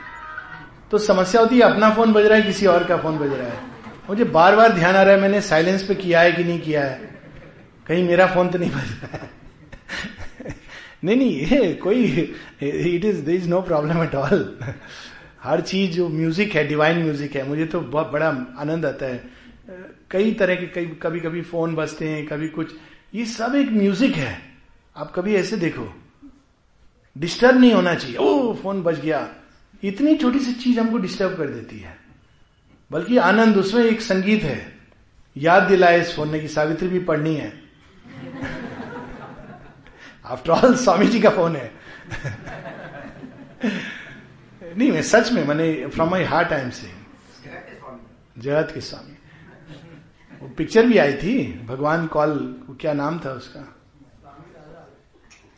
[0.91, 3.49] तो समस्या होती है, अपना फ़ोन बज रहा है, किसी और का फ़ोन बज रहा
[3.49, 3.61] है।
[4.09, 6.85] मुझे बार बार ध्यान आ रहा है, मैंने साइलेंस पे किया है कि नहीं किया
[6.85, 7.16] है।
[7.87, 9.31] कहीं मेरा फ़ोन तो नहीं बज रहा है।
[11.05, 12.05] नहीं नहीं, ये कोई
[12.63, 14.59] it is there is no problem at all
[15.43, 18.29] हर चीज़ जो म्यूज़िक है डिवाइन म्यूज़िक है, मुझे तो बहुत बड़ा
[18.59, 19.25] आनंद आता है।
[20.11, 22.73] कई तरह के, कई कभी कभी फ़ोन बजते हैं, कभी कुछ।
[23.15, 24.39] ये सब एक म्यूज़िक है।
[24.97, 25.93] आप कभी ऐसे देखो।
[27.17, 29.29] डिस्टर्ब नहीं होना चाहिए। ओ फ़ोन बज गया।
[29.83, 31.97] इतनी छोटी सी चीज़ हमको डिस्टर्ब कर देती है।
[32.91, 34.61] बल्कि आनंद, उसमें एक संगीत है।
[35.37, 37.53] याद दिलाए इस फ़ोन ने की सावित्री भी पढ़नी है।
[40.25, 41.71] आफ्टर ऑल स्वामी जी का फ़ोन है
[44.77, 46.91] नहीं मैं सच में मैंने from my heart I am से
[48.39, 49.17] जगत के स्वामी
[50.41, 52.35] वो पिक्चर भी आई थी भगवान कॉल
[52.81, 53.61] क्या नाम था उसका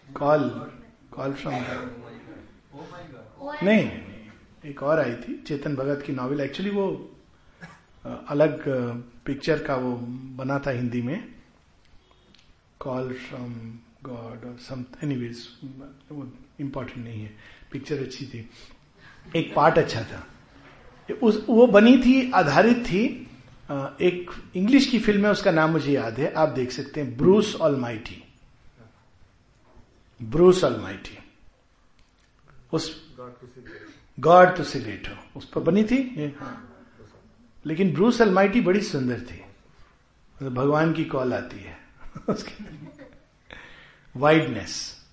[0.09, 0.49] कॉल
[1.15, 1.55] कॉल फ्रॉम
[3.65, 6.87] नहीं नहीं एक और आई थी चेतन भगत की नॉवेल एक्चुअली वो
[8.05, 8.63] अलग
[9.27, 9.93] पिक्चर का वो
[10.39, 11.19] बना था हिंदी में
[12.81, 13.53] कॉल फ्रॉम
[14.05, 15.47] गॉड और सम एनीवेज
[16.11, 16.29] वो
[16.61, 17.31] इम्पोर्टेंट नहीं है।
[17.73, 18.49] पिक्चर अच्छी थी।
[19.37, 20.27] एक पार्ट अच्छा था।
[21.23, 23.05] उस वो बनी थी आधारित थी।
[24.03, 27.55] एक इंग्लिश की फ़िल्म है उसका नाम मुझे याद है। आप देख सकते हैं Bruce
[27.57, 28.23] all mighty
[30.21, 31.19] Bruce all mighty
[32.73, 32.91] उस
[34.19, 36.35] गॉड टू सिलेट हो उस पर बनी थी?
[36.41, 36.65] हाँ।
[37.65, 41.78] लेकिन ब्रूस अलमाइटी बड़ी सुंदर थी। मतलब भगवान की कॉल आती है।
[44.17, 45.05] वाइडनेस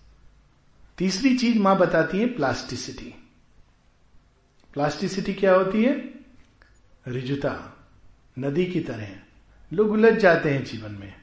[0.97, 3.13] तीसरी चीज़ माँ बताती है प्लास्टिसिटी
[4.73, 6.13] प्लास्टिसिटी क्या होती है?
[7.07, 7.77] रिजुता.
[8.39, 9.07] नदी की तरह.
[9.73, 11.13] लोग उलझ जाते हैं जीवन में.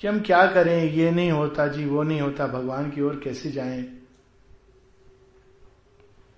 [0.00, 0.90] कि हम क्या करें?
[0.92, 2.46] ये नहीं होता जी, वो नहीं होता.
[2.46, 3.82] भगवान की ओर कैसे जाएँ?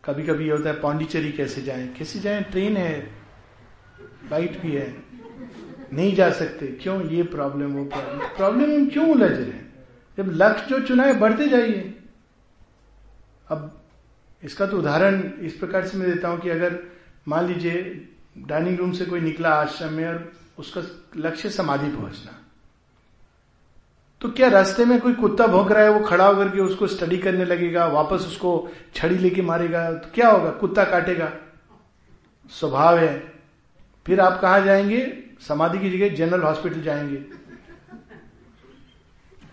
[0.05, 1.89] कभी कभी ये होता है, पांडिचेरी कैसे जाएँ?
[1.89, 2.43] कैसे जाएँ?
[2.43, 3.15] ट्रेन है,
[4.01, 5.12] फ़्लाइट भी है.
[5.93, 7.07] नहीं जा सकते। क्यों?
[7.07, 9.87] ये प्रॉब्लम वो प्रॉब्लम प्रॉब्लम हम क्यों उलझ रहे हैं?
[10.19, 11.99] जब लक्ष्य जो चुना है, बढ़ते जाइए।
[13.49, 13.81] अब
[14.43, 16.79] इसका तो उदाहरण इस प्रकार से मैं देता हूँ कि अगर
[17.29, 20.83] मान लीजिए डाइनिंग रूम से कोई निकला आश्रम में और उसका
[21.17, 22.39] लक्ष्य समाधि पहुँचना।
[24.21, 27.19] तो क्या रास्ते में कोई कुत्ता भोंक रहा है, वो खड़ा होकर के उसको स्टडी
[27.19, 29.93] करने लगेगा, वापस उसको छड़ी लेके मारेगा?
[29.93, 30.51] तो क्या होगा?
[30.51, 31.33] कुत्ता काटेगा।
[32.51, 33.33] स्वभाव है।
[34.07, 35.32] फिर आप कहा जाएँगे?
[35.49, 37.23] समाधि की जगह जनरल हॉस्पिटल जाएँगे।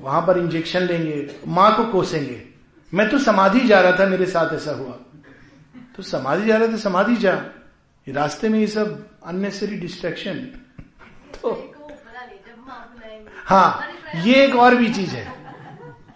[0.02, 2.42] वहाँ पर इंजेक्शन लेंगे, माँ को कोसेंगे।
[2.94, 4.92] मैं तो समाधि जा रहा था, मेरे साथ ऐसा हुआ।
[5.96, 7.34] तो समाधि जा रहा था, समाधि जा।
[8.08, 10.34] रास्ते में ये सब अननेसरी डिस्ट्रैक्शन
[11.34, 11.52] तो
[13.46, 13.82] हाँ
[14.16, 15.34] ये एक और भी चीज़ है।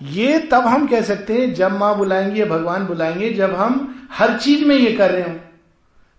[0.01, 4.37] ये तब हम कह सकते हैं, जब माँ बुलाएँगे या भगवान बुलाएँगे, जब हम हर
[4.37, 5.39] चीज़ में ये कर रहे हो।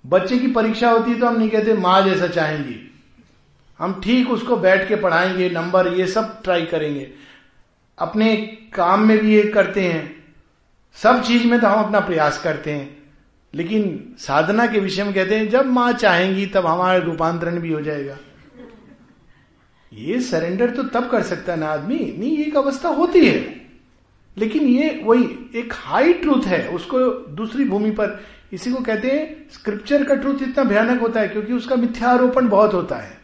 [0.04, 2.93] बच्चे की परीक्षा होती है तो हम नहीं कहते, माँ जैसा चाहेंगे।
[3.78, 7.10] हम ठीक उसको बैठ के पढ़ाएँगे नंबर ये सब ट्राई करेंगे।
[7.98, 8.36] अपने
[8.74, 10.24] काम में भी ये करते हैं।
[10.94, 13.12] सब चीज़ में तो हम अपना प्रयास करते हैं।
[13.54, 17.80] लेकिन साधना के विषय में कहते हैं, जब माँ चाहेंगी तब हमारा रूपांतरण भी हो
[17.80, 18.18] जाएगा।
[19.92, 23.66] ये सरेंडर तो तब कर सकता है ना आदमी। नहीं एक अवस्था होती है।
[24.38, 29.50] लेकिन ये वही एक हाई ट्रूथ है। उसको दूसरी भूमि पर इसी को कहते हैं
[29.50, 33.23] स्क्रिप्चर का ट्रूथ इतना भयानक होता है क्योंकि उसका मिथ्यारोपण बहुत होता है।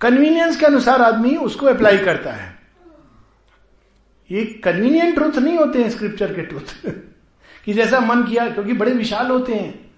[0.00, 2.58] कन्वीनियंस के अनुसार आदमी उसको अप्लाई करता है।
[4.30, 6.90] ये कन्वीनियंट ट्रूथ नहीं होते हैं स्क्रिप्चर के ट्रूथ
[7.64, 9.90] कि जैसा मन किया, क्योंकि बड़े विशाल होते हैं।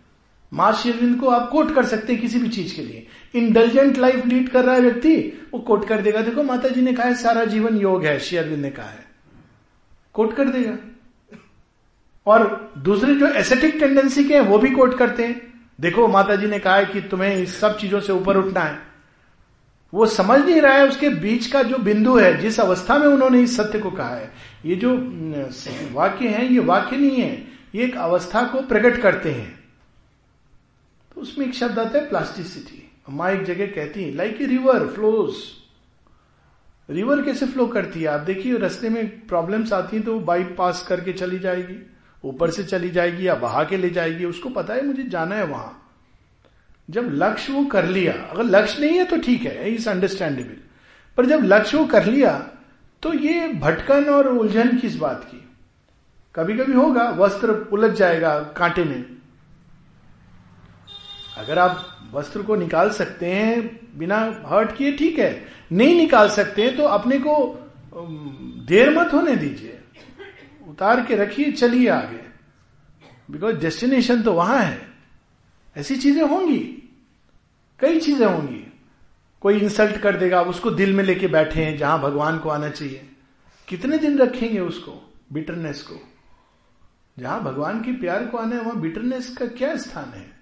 [0.53, 4.27] माँ शेरविंद को आप कोट कर सकते हैं किसी भी चीज़ के लिए। इंटेलिजेंट लाइफ
[4.27, 7.15] लीड कर रहा है व्यक्ति, वो कोट कर देगा। देखो माता जी ने कहा है,
[7.15, 9.05] सारा जीवन योग है शेयरविंद ने कहा है।
[10.13, 10.77] कोट कर देगा।
[12.27, 16.47] और दूसरे जो एसेटिक टेंडेंसी के हैं, वो भी कोट करते हैं। देखो माता जी
[16.47, 18.92] ने कहा है कि तुम्हें इस सब चीज़ों से ऊपर उठना है।
[19.93, 23.41] वो समझ नहीं रहा है उसके बीच का जो बिंदु है, जिस अवस्था में उन्होंने
[23.43, 24.31] इस सत्य को कहा है।
[24.65, 24.95] ये जो
[25.93, 27.33] वाक्य है, ये वाक्य नहीं है,
[27.75, 29.51] ये एक अवस्था को प्रकट करते हैं।
[31.15, 32.79] तो उसमें एक शब्द आता है प्लास्टिसिटी
[33.11, 35.35] माँ एक जगह कहती है like a river flows
[36.89, 38.07] river कैसे फ्लो करती है?
[38.07, 41.77] आप देखिए, रास्ते में प्रॉब्लम्स आती हैं तो बाइक पास करके चली जाएगी।
[42.25, 45.45] ऊपर से चली जाएगी या बहा के ले जाएगी। उसको पता है, मुझे जाना है
[45.45, 45.82] वहाँ।
[46.89, 50.57] जब लक्ष्य वो कर लिया, अगर लक्ष्य नहीं है तो ठीक है इज़ अंडरस्टैंडेबल
[51.19, 52.33] पर जब लक्ष्य वो कर लिया
[53.03, 55.39] तो ये भटकन और उलझन किस बात की।
[56.35, 59.05] कभी कभी होगा, वस्त्र उलझ जाएगा कांटे में।
[61.37, 66.69] अगर आप वस्त्र को निकाल सकते हैं, बिना हर्ट किए ठीक है, नहीं निकाल सकते
[66.71, 67.35] तो अपने को
[68.69, 69.79] देर मत होने दीजिए।
[70.69, 72.23] उतार के रखिए, चलिए आगे।
[73.31, 74.92] बिकॉज़ डेस्टिनेशन तो वहाँ है।
[75.77, 76.91] ऐसी चीज़ें होंगी।
[77.81, 78.73] कई चीज़ें होंगी।
[79.41, 82.69] कोई इंसल्ट कर देगा, आप उसको दिल में लेके बैठे हैं, जहाँ भगवान को आना
[82.69, 83.09] चाहिए।
[83.69, 86.09] कितने दिन रखेंगे उसको बिटरनेस को?
[87.19, 90.33] जहाँ भगवान के प्यार को आना है, वहाँ बिटरनेस का क्या स्थान है?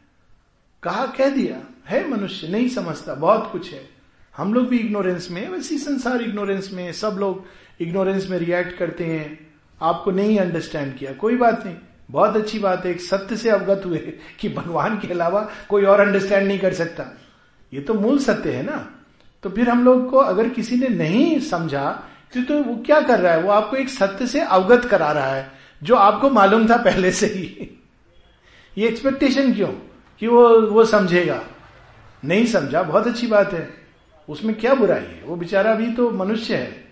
[0.83, 3.91] कहा, कह दिया, है मनुष्य, नहीं समझता, बहुत कुछ है।
[4.37, 7.45] हम लोग भी इग्नोरेंस में वैसी संसार इग्नोरेंस में सब लोग
[7.81, 11.77] इग्नोरेंस में रिएक्ट करते हैं। आपको नहीं अंडरस्टैंड किया, कोई बात नहीं।
[12.11, 13.99] बहुत अच्छी बात है एक सत्य से अवगत हुए
[14.41, 17.19] कि भगवान के अलावा कोई और अंडरस्टैंड नहीं कर सकता।
[17.75, 18.91] ये तो मूल सत्य है ना?
[19.43, 22.05] तो फिर हम लोग को अगर किसी ने नहीं समझा
[22.35, 23.43] तो, तो वो क्या कर रहा है?
[23.43, 25.53] वो आपको एक सत्य से अवगत करा रहा है
[25.83, 27.81] जो आपको मालूम था पहले से ही।
[28.79, 29.69] ये एक्सपेक्टेशन क्यों?
[30.19, 31.45] कि वो वो समझेगा।
[32.25, 33.71] नहीं समझा बहुत अच्छी बात है।
[34.29, 35.23] उसमें क्या बुराई है?
[35.25, 36.89] वो बेचारा भी तो मनुष्य है।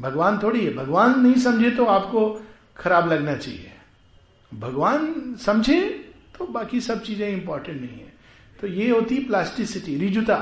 [0.00, 2.46] भगवान थोड़ी है। भगवान नहीं समझे तो आपको
[2.76, 3.71] खराब लगना चाहिए।
[4.52, 5.80] भगवान समझे
[6.38, 8.12] तो बाकी सब चीज़ें इंपॉर्टेंट नहीं है।
[8.60, 10.36] तो ये होती प्लास्टिसिटी रिजुता।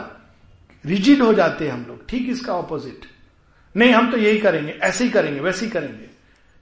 [0.85, 3.07] रिजिड हो जाते हैं हम लोग। ठीक इसका ऑपोजिट
[3.75, 6.09] नहीं, हम तो यही करेंगे, ऐसे ही करेंगे, वैसे ही करेंगे।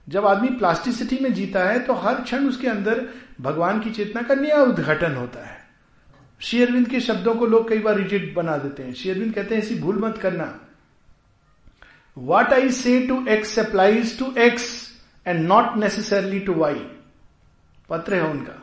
[0.07, 3.05] जब आदमी प्लास्टिसिटी में जीता है तो हर क्षण उसके अंदर
[3.41, 5.57] भगवान की चेतना का नया उद्घाटन होता है।
[6.41, 9.75] शेयरविंद के शब्दों को लोग कई बार रिजिड बना देते हैं। शेयरविंद कहते हैं, ऐसी
[9.75, 10.53] भूल मत करना।
[12.17, 14.69] What I say to X applies to X
[15.25, 16.81] and not necessarily to Y
[17.89, 18.53] पत्र है उनका।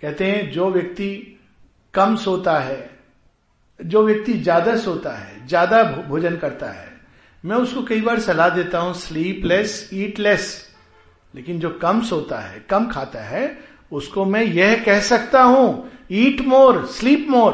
[0.00, 1.38] कहते हैं, जो व्यक्ति
[1.94, 2.90] कम सोता है,
[3.80, 6.88] जो व्यक्ति ज़्यादा सोता है, ज़्यादा भोजन करता है,
[7.44, 10.66] मैं उसको कई बार सलाह देता हूँ स्लीप लेस ईट लेस
[11.34, 13.58] लेकिन जो कम सोता है, कम खाता है,
[13.92, 17.52] उसको मैं यह कह सकता हूँ ईट मोर स्लीप मोर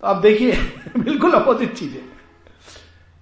[0.00, 0.52] तो आप देखिए,
[0.98, 2.02] बिल्कुल अपोजिट चीज़ है।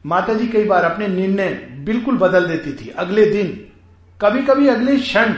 [0.07, 1.49] माता जी कई बार अपने निर्णय
[1.85, 3.49] बिल्कुल बदल देती थी। अगले दिन
[4.21, 5.35] कभी कभी अगले क्षण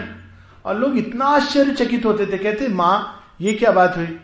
[0.65, 4.21] और लोग इतना आश्चर्यचकित होते थे, कहते, माँ, ये क्या बात हुई?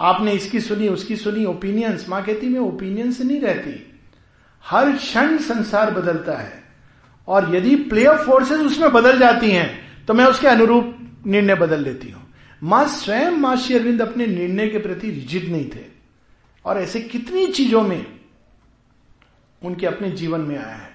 [0.00, 3.92] आपने इसकी सुनी, उसकी सुनी ओपिनियंस माँ कहती, मैं ओपिनियन से नहीं रहती।
[4.64, 6.64] हर क्षण संसार बदलता है।
[7.28, 10.96] और यदि प्ले ऑफ़ फोर्सेस उसमें बदल जाती हैं तो मैं उसके अनुरूप
[11.26, 15.70] निर्णय बदल लेती हूँ। माँ, स्वयं माँ श्री अरविंद अपने निर्णय के प्रति रिजिड नहीं
[15.70, 15.84] थे।
[16.64, 18.06] और ऐसे कितनी चीज़ों में
[19.64, 20.90] उनके अपने जीवन में आया है।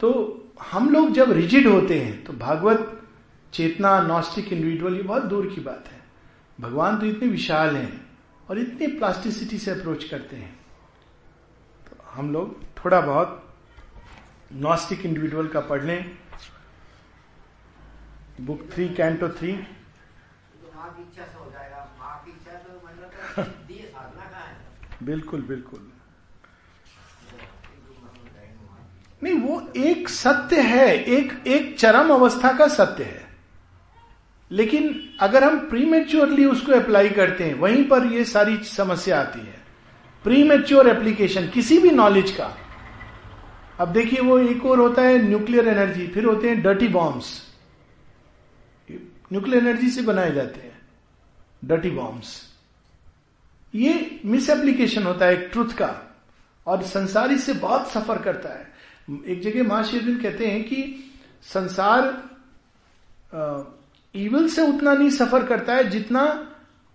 [0.00, 2.94] तो हम लोग जब रिजिड होते हैं तो भागवत
[3.52, 6.00] चेतना नॉस्टिक इंडिविजुअल ये बहुत दूर की बात है।
[6.58, 8.00] भगवान तो इतने विशाल हैं
[8.48, 10.54] और इतने प्लास्टिसिटी से अप्रोच करते हैं।
[11.86, 13.44] तो हम लोग थोड़ा बहुत
[14.52, 16.16] नॉस्टिक इंडिविजुअल का पढ़ लें।
[18.40, 19.52] बुक थ्री कैंटो थ्री
[25.02, 25.90] बिल्कुल बिल्कुल।
[29.22, 33.26] नहीं, वो एक सत्य है, एक एक चरम अवस्था का सत्य है।
[34.50, 39.56] लेकिन अगर हम प्रीमेच्योरली उसको अप्लाई करते हैं, वहीं पर ये सारी समस्या आती है।
[40.24, 42.56] प्रीमेच्योर एप्लीकेशन किसी भी नॉलेज का।
[43.80, 47.36] अब देखिए, वो एक और होता है न्यूक्लियर एनर्जी फिर होते हैं डर्टी बॉम्ब्स
[49.32, 50.80] न्यूक्लियर एनर्जी से बनाए जाते हैं
[51.64, 52.30] डर्टी बॉम्ब्स
[53.74, 55.90] ये मिस एप्लीकेशन होता है एक ट्रुथ का,
[56.66, 58.66] और संसार इससे बहुत सफ़र करता है।
[59.08, 62.02] एक जगह महाशिविन कहते हैं कि संसार
[64.14, 66.24] इवल से उतना नहीं सफ़र करता है जितना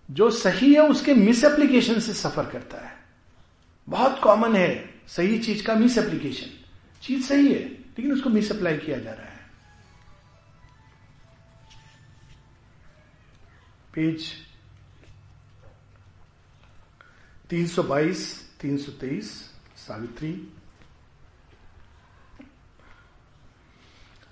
[0.08, 2.92] जो सही है उसके मिस एप्लीकेशन से सफ़र करता है।
[3.88, 6.50] बहुत कॉमन है सही चीज़ का मिस एप्लीकेशन
[7.02, 9.32] चीज़ सही है, लेकिन उसको मिस अप्लाई किया जा रहा है।
[13.94, 14.26] पेज
[17.50, 18.24] 322
[18.60, 19.24] 323
[19.76, 20.32] सावित्री।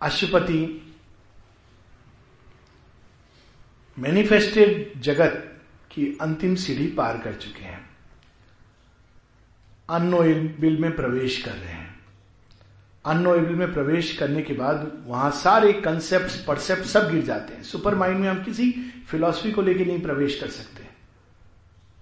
[0.02, 0.92] अशुपति
[3.98, 7.90] मैनिफेस्टेड जगत की अंतिम सीढ़ी पार कर चुके हैं।
[9.90, 12.00] अनोएबल में प्रवेश कर रहे हैं।
[13.06, 17.94] अनोएबल में प्रवेश करने के बाद वहाँ सारे कंसेप्ट परसेप्ट सब गिर जाते हैं। सुपर
[17.94, 18.72] माइंड में हम किसी
[19.08, 20.86] फिलॉसफी को लेकर नहीं प्रवेश कर सकते।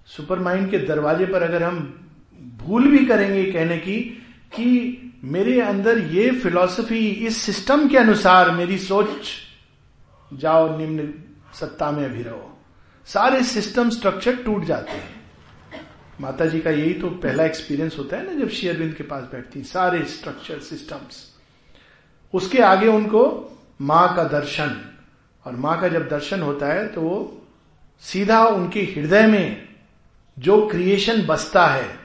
[0.07, 1.79] सुपर माइंड के दरवाजे पर अगर हम
[2.57, 4.01] भूल भी करेंगे कहने की
[4.55, 9.33] कि मेरे अंदर ये फिलॉसफी इस सिस्टम के अनुसार मेरी सोच,
[10.31, 11.13] जाओ निम्न
[11.55, 12.47] सत्ता में अभी रहो।
[13.09, 15.21] सारे सिस्टम स्ट्रक्चर टूट जाते हैं।
[16.21, 19.63] माता जी का यही तो पहला एक्सपीरियंस होता है ना जब शेयरविंद के पास बैठती
[19.65, 21.27] सारे स्ट्रक्चर सिस्टम्स
[22.35, 23.23] उसके आगे उनको
[23.81, 24.77] माँ का दर्शन,
[25.47, 27.43] और माँ का जब दर्शन होता है तो वो
[28.03, 29.69] सीधा उनके हृदय में
[30.37, 32.00] जो क्रिएशन बसता है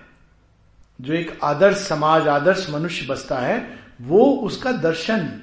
[1.01, 5.41] जो एक आदर्श समाज, आदर्श मनुष्य बसता है, वो उसका दर्शन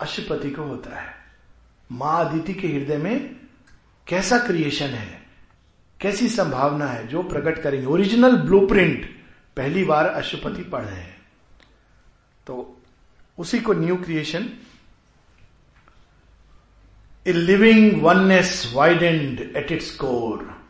[0.00, 1.14] अशुपति को होता है।
[1.92, 3.36] माँ अदिति के हृदय में
[4.08, 5.26] कैसा क्रिएशन है?
[6.00, 7.86] कैसी संभावना है जो प्रकट करेंगे?
[7.86, 9.16] ओरिजिनल ब्लूप्रिंट
[9.56, 11.22] पहली बार अशुपति पढ़ रहे हैं।
[12.46, 12.82] तो
[13.38, 14.50] उसी को new creation
[17.26, 20.64] a living oneness widened at its core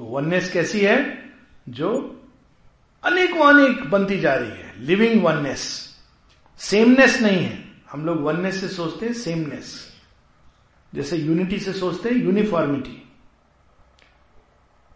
[0.00, 1.25] oneness कैसी है?
[1.68, 2.20] जो
[3.04, 5.94] अनेकों अनेक बनती जा रही है। लिविंग वननेस
[6.58, 9.92] सेमनेस नहीं है। हम लोग वननेस से सोचते हैं सेमनेस
[10.94, 13.02] जैसे यूनिटी से सोचते हैं यूनिफॉर्मिटी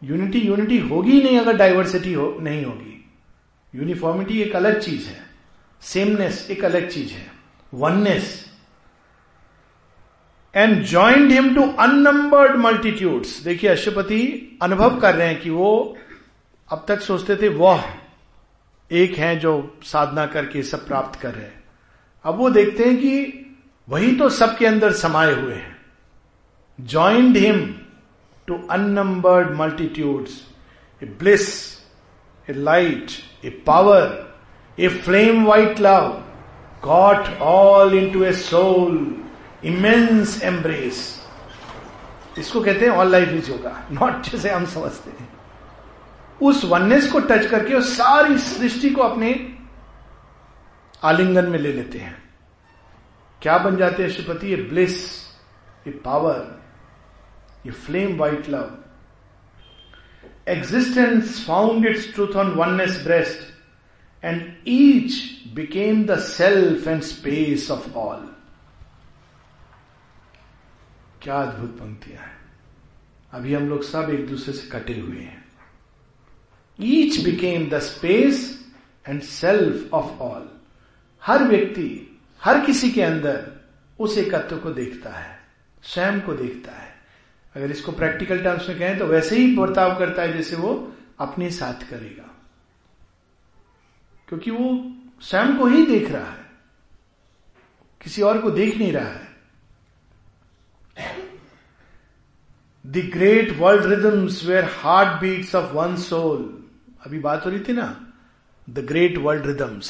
[0.05, 3.11] यूनिटी यूनिटी होगी ही नहीं अगर डाइवर्सिटी हो, नहीं होगी।
[3.75, 5.27] यूनिफॉर्मिटी एक अलग चीज़ है।
[5.83, 7.33] सेमनेस एक अलग चीज़ है।
[7.75, 8.47] Oneness
[10.55, 15.99] and joined him to unnumbered multitudes देखिए अशुपति अनुभव कर रहे हैं कि वो
[16.71, 17.85] अब तक सोचते थे, वह,
[18.91, 21.65] एक हैं जो साधना करके सब प्राप्त कर रहे हैं।
[22.25, 23.47] अब वो देखते हैं कि
[23.89, 25.77] वही तो सबके अंदर समाये हुए हैं।
[26.79, 27.75] Joined him
[28.47, 30.41] to unnumbered multitudes
[31.03, 31.49] a bliss
[32.49, 33.11] a light
[33.45, 34.37] a power
[34.79, 36.09] a flame white love
[36.85, 39.25] caught all into a soul
[39.65, 41.27] immense embrace
[42.39, 45.30] इसको कहते हैं ऑल लाइफ इज़ होगा नॉट जैसे हम समझते हैं।
[46.43, 49.33] उस वननेस को टच करके वो सारी सृष्टि को अपने
[51.03, 52.17] आलिंगन में ले लेते हैं।
[53.43, 54.47] क्या बन जाते हैं श्रीपति?
[54.47, 55.27] ये ब्लिस
[55.87, 56.61] ये पावर
[57.67, 58.77] ये flame white love
[60.49, 65.13] existence found its truth on oneness breast and each
[65.55, 68.29] became the self and space of all
[71.23, 72.37] क्या अद्भुत पंक्तियाँ हैं।
[73.33, 75.40] अभी हम लोग सब एक दूसरे से कटे हुए हैं।
[76.83, 78.65] Each became the space
[79.09, 80.49] and self of all
[81.23, 83.53] हर व्यक्ति, हर किसी के अंदर
[83.99, 85.39] उस एकत्व को देखता है,
[85.83, 86.95] स्वयं को देखता है।
[87.57, 91.51] अगर इसको प्रैक्टिकल टर्म्स में कहें तो वैसे ही बर्ताव करता है जैसे वो अपने
[91.51, 92.31] साथ करेगा।
[94.29, 96.47] क्योंकि वो स्वयं को ही देख रहा है।
[98.01, 99.31] किसी और को देख नहीं रहा है।
[102.87, 106.60] The great world rhythms were heart beats of one soul
[107.03, 107.97] अभी बात हो रही थी ना?
[108.69, 109.89] द ग्रेट वर्ल्ड रिदम्स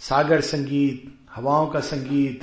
[0.00, 2.40] सागर संगीत, हवाओं का संगीत,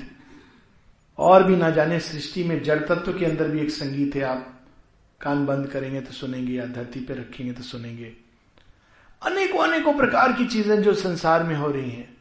[1.19, 4.55] और भी ना जाने सृष्टि में जड़ तत्व के अंदर भी एक संगीत है। आप
[5.21, 8.13] कान बंद करेंगे तो सुनेंगे या धरती पे रखेंगे तो सुनेंगे।
[9.21, 12.17] अनेकों अनेकों प्रकार की चीज़ें जो संसार में हो रही हैं।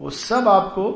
[0.00, 0.90] वो सब आपको,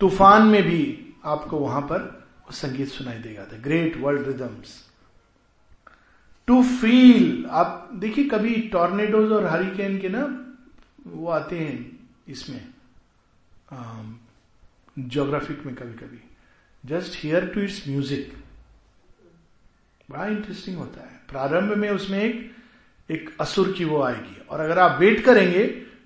[0.00, 2.00] तूफ़ान में भी आपको वहाँ पर
[2.46, 4.80] वो संगीत सुनाई देगा। The great world rhythms
[6.48, 10.22] to feel आप देखिए कभी टॉर्नेडोज और हरिकेन के ना,
[11.06, 11.98] वो आते हैं
[12.28, 12.60] इसमें
[14.96, 16.20] जोग्राफिक में कभी कभी
[16.84, 18.32] just hear to its music
[20.08, 22.50] बड़ा इंटरेस्टिंग होता है। प्रारंभ में उसमें एक
[23.08, 25.64] एक असुर की वो आएगी। और अगर आप वेट करेंगे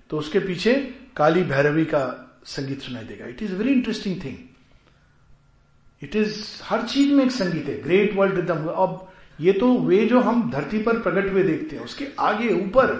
[0.09, 0.73] तो उसके पीछे
[1.17, 2.03] काली भैरवी का
[2.45, 4.37] संगीत सुनाई देगा। It is very interesting thing
[6.01, 10.05] it is हर चीज़ में एक संगीत है। ग्रेट वर्ल्ड रिदम अब ये तो वे
[10.05, 12.93] जो हम धरती पर प्रकट हुए देखते हैं, उसके आगे ऊपर,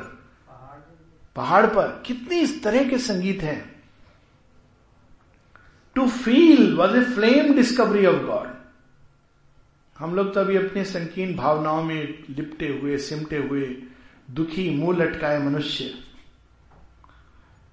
[1.36, 3.84] पहाड़ पर, कितनी इस तरह के संगीत हैं।
[5.96, 8.56] To feel was a flame discovery of God
[10.00, 13.62] हम लोग तो अभी अपने संकीर्ण भावनाओं में लिपटे हुए, सिमटे हुए,
[14.32, 15.94] दुखी, मुँह लटकाए मनुष्य।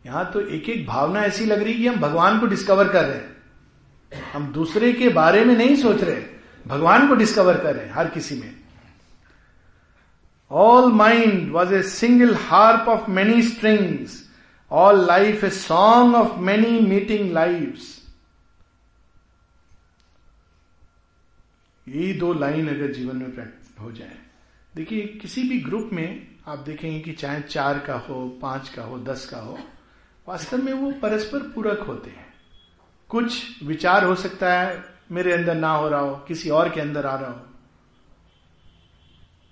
[0.06, 3.16] यहाँ तो एक एक भावना ऐसी लग रही कि हम भगवान को डिस्कवर कर रहे
[3.16, 6.33] हैं। हम दूसरे के बारे में नहीं सोच रहे।
[6.66, 8.54] भगवान को डिस्कवर कर हर किसी में।
[10.50, 14.30] All mind was a single harp of many strings
[14.70, 17.78] all life a song of many meeting life
[21.88, 24.18] ये दो लाइन अगर जीवन में प्रैक्टिस हो जाए।
[24.76, 28.98] देखिए, किसी भी ग्रुप में आप देखेंगे कि चाहे चार का हो, पाँच का हो,
[28.98, 29.58] दस का हो,
[30.28, 32.34] वास्तव में वो परस्पर पूरक होते हैं।
[33.08, 37.06] कुछ विचार हो सकता है मेरे अंदर ना हो रहा हो, किसी और के अंदर
[37.06, 37.40] आ रहा हो,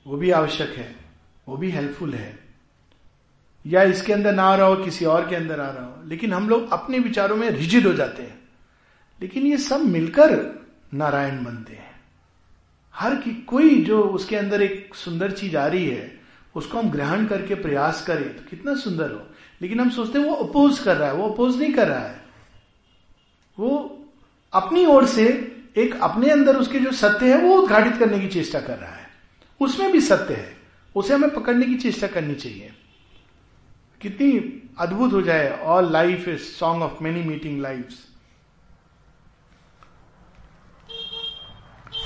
[0.06, 0.96] वो भी आवश्यक है,
[1.48, 2.38] वो भी हेल्पफुल है।
[3.66, 6.32] या इसके अंदर ना आ रहा हो, किसी और के अंदर आ रहा हो, लेकिन
[6.32, 8.42] हम लोग अपने विचारों में रिजिड हो जाते हैं।
[9.22, 10.60] लेकिन ये सब मिलकर
[10.94, 12.00] नारायण बनते हैं।
[12.94, 16.20] हर की, कोई जो उसके अंदर एक सुंदर चीज़ आ रही है,
[16.54, 19.22] उसको हम ग्रहण करके प्रयास करें तो कितना सुंदर हो।
[19.62, 22.24] लेकिन हम सोचते हैं वो अपोज कर रहा है, वो अपोज नहीं कर रहा है।
[23.58, 23.98] वो
[24.54, 28.60] अपनी ओर से एक अपने अंदर उसके जो सत्य है, वो उद्घाटित करने की चेष्टा
[28.60, 29.08] कर रहा है।
[29.60, 30.56] उसमें भी सत्य है।
[30.96, 32.72] उसे हमें पकड़ने की चेष्टा करनी चाहिए।
[34.00, 37.88] कितनी अद्भुत हो जाए all life is song of many meeting life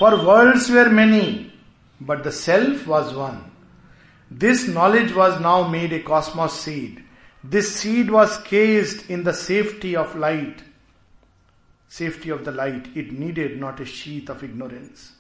[0.00, 1.52] for world were many
[2.02, 3.50] but the self was one
[4.32, 7.04] this knowledge was now made a cosmos seed
[7.50, 10.75] this seed was cased in the safety of light.
[11.87, 12.87] Safety of the light.
[12.95, 15.13] It needed not a sheath of ignorance.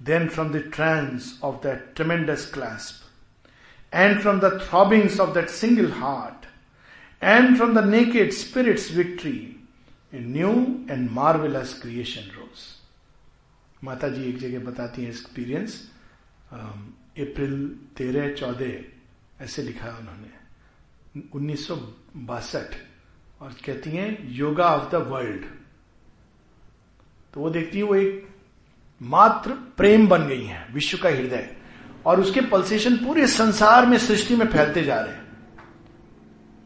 [0.00, 3.02] Then, from the trance of that tremendous clasp,
[3.92, 6.46] and from the throbbings of that single heart,
[7.20, 9.56] and from the naked spirit's victory,
[10.12, 12.80] a new and marvelous creation rose.
[13.84, 15.72] माता जी एक जगह बताती हैं experience
[17.24, 17.54] अप्रैल
[17.96, 20.30] तेरह चौदह ऐसे लिखा है उन्होंने
[21.36, 21.66] उन्नीस
[23.41, 25.45] और कहती हैं योगा ऑफ़ द वर्ल्ड
[27.33, 28.29] तो वो देखती है, वो एक
[29.01, 31.55] मात्र प्रेम बन गई है, विश्व का हृदय।
[32.05, 35.27] और उसके पल्सेशन पूरे संसार में सृष्टि में फैलते जा रहे हैं।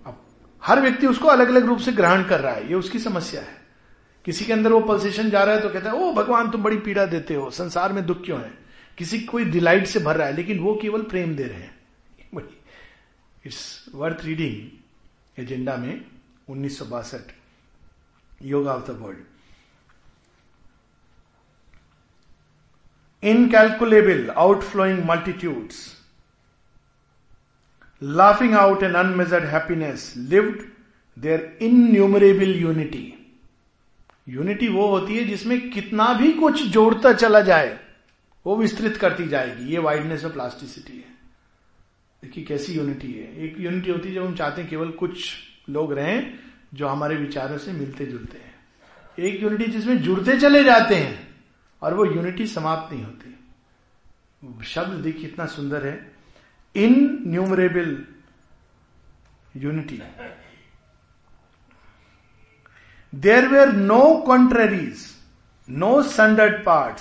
[0.06, 0.26] अब
[0.64, 3.62] हर व्यक्ति उसको अलग अलग रूप से ग्रहण कर रहा है, ये उसकी समस्या है।
[4.26, 6.78] किसी के अंदर वो पल्सेशन जा रहा है तो कहता है, ओ, भगवान, तुम बड़ी
[6.78, 8.54] पीड़ा देते हो, संसार में दुख क्यों है?
[8.98, 11.80] किसी कोई डिलाइट से भर रहा है, लेकिन वो केवल प्रेम दे रहे हैं।
[13.46, 14.70] इट्स वर्थ रीडिंग
[15.44, 16.06] एजेंडा में
[16.48, 16.82] उन्नीस
[18.42, 19.26] yoga of the world.
[23.24, 25.76] Incalculable outflowing multitudes,
[28.02, 30.62] laughing out an unmeasured happiness lived
[31.18, 33.10] their innumerable unity.
[34.30, 37.80] Unity वो होती है जिसमें कितना भी कुछ जोड़ता चला जाए,
[38.46, 41.12] वो विस्तृत करती जाएगी। ये वाइडनेस ऑफ़ प्लास्टिसिटी है।
[42.24, 45.34] देखिए कैसी यूनिटी है। एक यूनिटी होती है जब हम चाहते हैं केवल कुछ
[45.68, 46.34] लोग रहें
[46.74, 48.54] जो हमारे विचारों से मिलते जुलते हैं।
[49.20, 51.28] एक यूनिटी जिसमें जुड़ते चले जाते हैं
[51.82, 56.12] और वो यूनिटी समाप्त नहीं होती। शब्द देखिए कितना सुंदर है।
[57.28, 57.98] Innumerable
[59.56, 60.02] unity
[63.14, 65.06] there were no contraries
[65.70, 66.98] no sundered part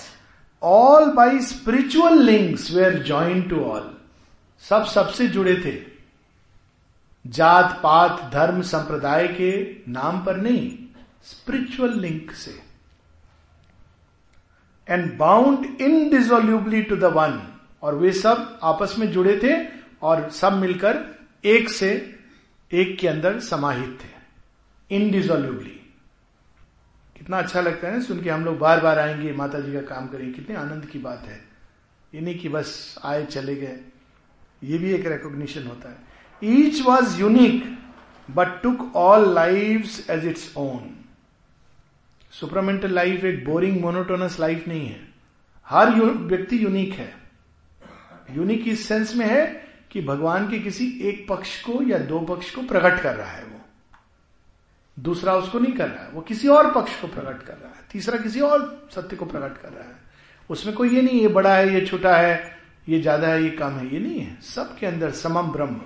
[0.62, 3.94] all by spiritual links were join to all
[4.62, 5.91] सब सबसे जुड़े थे।
[7.26, 10.78] जात पात धर्म संप्रदाय के नाम पर नहीं
[11.22, 12.62] स्पिरिचुअल लिंक से।
[14.88, 19.68] And bound indissolubly to the one और वे सब आपस में जुड़े थे
[20.02, 21.04] और सब मिलकर
[21.44, 22.18] एक से
[22.72, 24.12] एक के अंदर समाहित थे।
[24.96, 25.78] इनडिजोल्यूबली
[27.16, 29.80] कितना अच्छा लगता है ना, सुन के हम लोग बार बार आएँगे माता जी का
[29.80, 31.44] काम करेंगे। कितने आनंद की बात है।
[32.14, 33.80] ये नहीं कि बस आए, चले गए।
[34.64, 36.11] ये भी एक रिकॉग्निशन होता है।
[36.42, 37.64] Each was unique
[38.28, 40.90] but took all life as its own
[42.32, 45.00] supermental life एक बोरिंग मोनोटोनस लाइफ नहीं है।
[45.68, 47.12] हर व्यक्ति यूनिक है।
[48.30, 49.44] यूनिक इस सेंस में है
[49.90, 53.44] कि भगवान के किसी एक पक्ष को या दो पक्ष को प्रकट कर रहा है
[53.44, 53.60] वो।
[54.96, 57.84] दूसरा उसको नहीं कर रहा है। वो किसी और पक्ष को प्रकट कर रहा है।
[57.92, 60.00] तीसरा किसी और सत्य को प्रकट कर रहा है।
[60.50, 62.56] उसमें कोई ये नहीं ये बड़ा है, ये छोटा है,
[62.88, 65.80] ये ज़्यादा है, ये कम है। ये नहीं है। सबके अंदर समम ब्रह्म।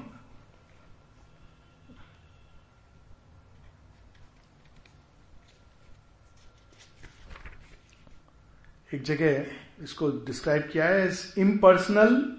[8.96, 9.46] एक जगह
[9.84, 12.36] इसको डिस्क्राइब किया है इम्पर्सनल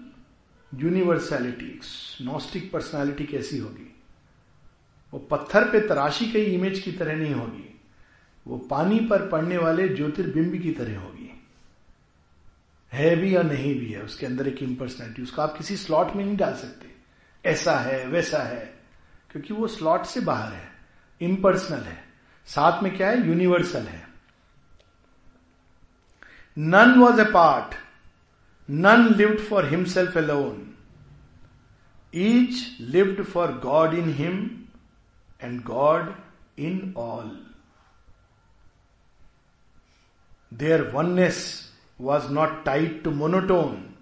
[0.82, 1.80] यूनिवर्सैलिटी
[2.26, 3.96] नॉस्टिक पर्सनालिटी कैसी होगी?
[5.14, 7.82] वो पत्थर पे तराशी कई इमेज की तरह नहीं होगी।
[8.48, 11.44] वो पानी पर पड़ने वाले ज्योतिर्बिंब की तरह होगी।
[12.94, 16.26] है भी या नहीं भी है, उसके अंदर एक इम्पर्सनैलिटी उसको आप किसी स्लॉट में
[16.26, 16.88] नहीं डाल सकते।
[17.46, 18.80] ऐसा है, वैसा है,
[19.32, 20.72] क्योंकि वो स्लॉट से बाहर है।
[21.22, 22.04] इम्पर्सनल है।
[22.46, 23.28] साथ में क्या है?
[23.28, 24.07] यूनिवर्सल है।
[26.60, 27.76] None was apart,
[28.68, 30.76] none lived for himself alone.
[32.12, 34.68] Each lived for God in him
[35.40, 36.16] and God
[36.56, 37.30] in all.
[40.52, 41.70] Their oneness
[42.00, 43.96] was not tied to monotone,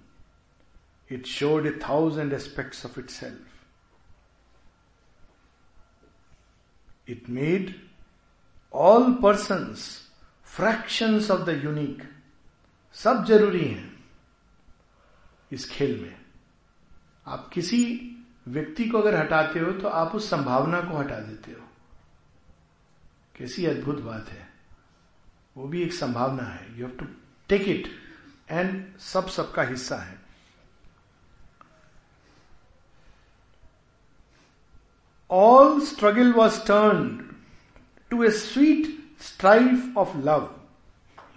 [1.09, 3.33] it showed a thousand aspects of itself.
[7.05, 7.75] It made
[8.71, 10.07] all persons
[10.41, 12.03] fractions of the unique.
[12.95, 13.93] सब ज़रूरी हैं
[15.51, 16.15] इस खेल में।
[17.27, 17.81] आप किसी
[18.47, 21.67] व्यक्ति को अगर हटाते हो तो आप उस संभावना को हटा देते हो।
[23.35, 24.47] कैसी अद्भुत बात है।
[25.57, 27.05] वो भी एक संभावना है। You have to
[27.49, 27.89] take it
[28.51, 30.19] and सब सबका हिस्सा है।
[35.29, 37.07] All struggle was turn
[38.11, 40.53] to a sweet strife of love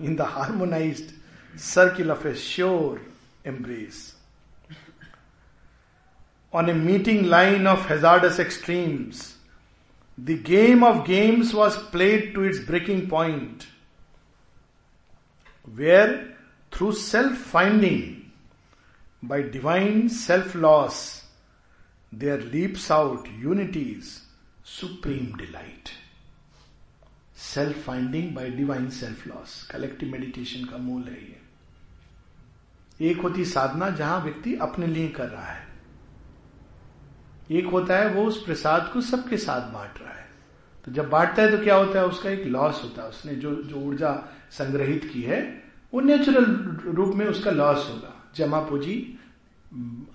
[0.00, 1.17] in the harmonise
[1.59, 3.05] Circle of a sure
[3.47, 4.09] embrace
[6.53, 9.21] on a meeting line of hazardous extremes.
[10.17, 13.65] The game of games was played to its breaking point.
[15.65, 16.35] where
[16.71, 18.31] through self finding,
[19.23, 21.23] by divine self loss,
[22.11, 24.21] there leaps out unity's
[24.63, 25.91] supreme delight.
[27.43, 31.36] Self finding by divine self loss collective meditation का मूल है ये
[33.00, 35.66] एक होती साधना जहाँ व्यक्ति अपने लिए कर रहा है।
[37.50, 40.28] एक होता है वो उस प्रसाद को सबके साथ बांट रहा है।
[40.84, 42.06] तो जब बांटता है तो क्या होता है?
[42.06, 44.12] उसका एक लॉस होता है। उसने जो जो ऊर्जा
[44.50, 45.64] संग्रहित की है,
[45.94, 46.44] वो नेचुरल
[46.84, 49.18] रूप में उसका लॉस होगा। जमा पूंजी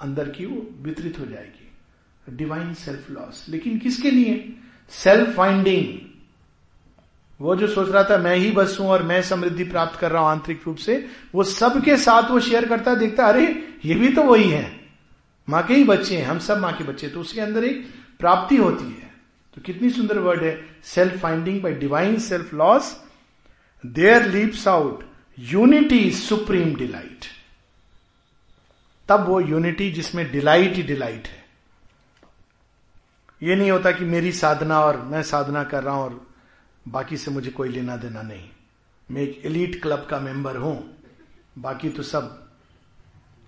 [0.02, 1.72] अंदर की वो वितरित हो जाएगी।
[2.30, 4.58] डिवाइन सेल्फ लॉस लेकिन किसके लिए?
[4.90, 6.03] सेल्फ फाइंडिंग
[7.44, 10.22] वो जो सोच रहा था, मैं ही बस हूँ और मैं समृद्धि प्राप्त कर रहा
[10.22, 13.46] हूँ आंतरिक रूप से, वो सबके साथ वो शेयर करता, देखता, अरे,
[13.86, 14.80] ये भी तो वही है।
[15.50, 18.56] माँ के ही बच्चे हैं, हम सब माँ के बच्चे तो उसके अंदर एक प्राप्ति
[18.56, 19.12] होती है।
[19.56, 23.02] तो कितनी सुंदर वर्ड है self finding by divine self loss
[23.86, 25.04] there leaps out
[25.40, 27.26] unity supreme delight
[29.10, 31.46] तब वो यूनिटी जिसमें डिलाइट ही डिलाइट है।
[33.44, 36.28] ये नहीं होता कि मेरी साधना और मैं साधना कर रहा हूँ और
[36.88, 38.50] बाकी से मुझे कोई लेना देना नहीं।
[39.12, 40.98] मैं एक एलिट क्लब का मेंबर हूँ।
[41.58, 42.52] बाकी तो सब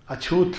[0.08, 0.52] अछूत।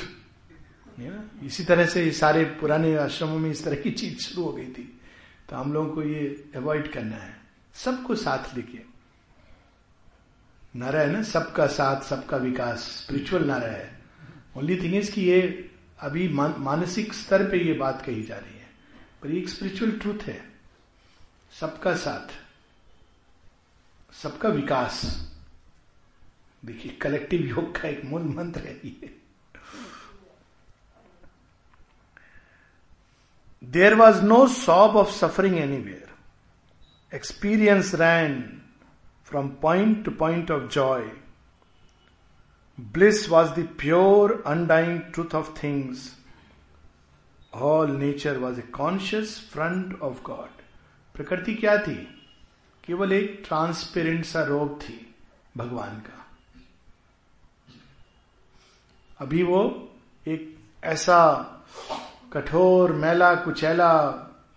[1.44, 5.02] इसी तरह से सारे पुराने आश्रमों में इस तरह की चीज़ शुरू हो गई थी।
[5.50, 7.42] तो हम लोगों को ये अवॉइड करना है।
[7.74, 8.80] सबको साथ लेके।
[10.80, 11.24] नारा है ना?
[11.24, 14.02] सबका साथ सबका विकास। स्पिरिचुअल नारा है।
[14.58, 18.60] ओनली थिंग इज़ कि ये अभी मान, मानसिक स्तर पे ये बात कही जा रही
[18.60, 18.70] है।
[19.22, 20.44] पर एक स्पिरिचुअल ट्रूथ है।
[21.60, 22.47] सबका साथ।
[24.22, 25.02] सबका विकास।
[26.64, 29.14] देखिए कलेक्टिव योग का एक मूल मंत्र है ये।
[33.64, 38.42] There was no sob of suffering anywhere experience ran
[39.28, 41.10] from point to point of joy
[42.78, 46.12] bliss was the pure undying truth of things
[47.54, 50.62] all nature was a conscious front of God
[51.16, 51.98] प्रकृति क्या थी?
[52.88, 55.16] केवल एक transparent सा रोग थी
[55.58, 56.26] भगवान का।
[59.20, 59.62] अभी वो
[60.28, 61.20] एक ऐसा
[62.34, 63.94] कठोर, मैला, कुचैला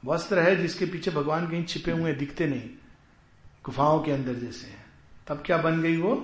[0.04, 2.70] वस्त्र है जिसके पीछे भगवान कहीं छिपे हुए दिखते नहीं,
[3.64, 4.84] गुफाओं के अंदर जैसे हैं।
[5.26, 6.14] तब क्या बन गई वो?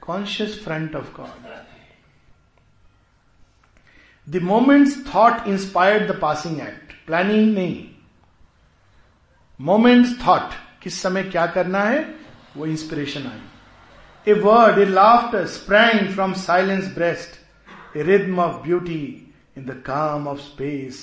[0.00, 1.54] Conscious front of God
[4.28, 7.88] the moments thought inspired the passing act planning नहीं।
[9.60, 12.02] मोमेंट्स थॉट किस समय क्या करना है?
[12.56, 13.40] वो inspiration I.
[14.26, 19.02] A word a laughter sprang from silence breast a rhythm of beauty
[19.56, 20.98] in the calm of space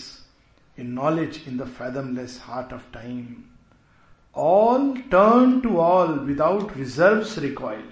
[0.80, 3.36] in knowledge in the fathomless heart of time
[4.36, 7.84] all turn to all without reserve recoil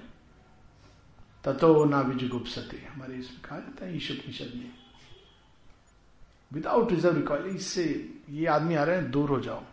[1.44, 2.58] ततो नाविज गुप्त
[2.94, 4.72] हमारे इसमें कहा जाता है, issue Kishan ने
[6.52, 7.86] without reserve recoil इससे
[8.30, 9.64] ये आदमी आ रहे हैं, दूर हो जाओ।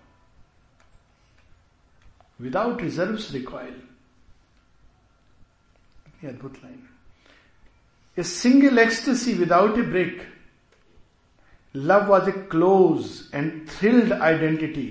[2.39, 3.75] विदाउट रिज़र्व रिकॉयल
[6.29, 6.83] अद्भुत line
[8.19, 10.23] a single ecstasy without a break
[11.75, 14.89] love was a close and thrilled identity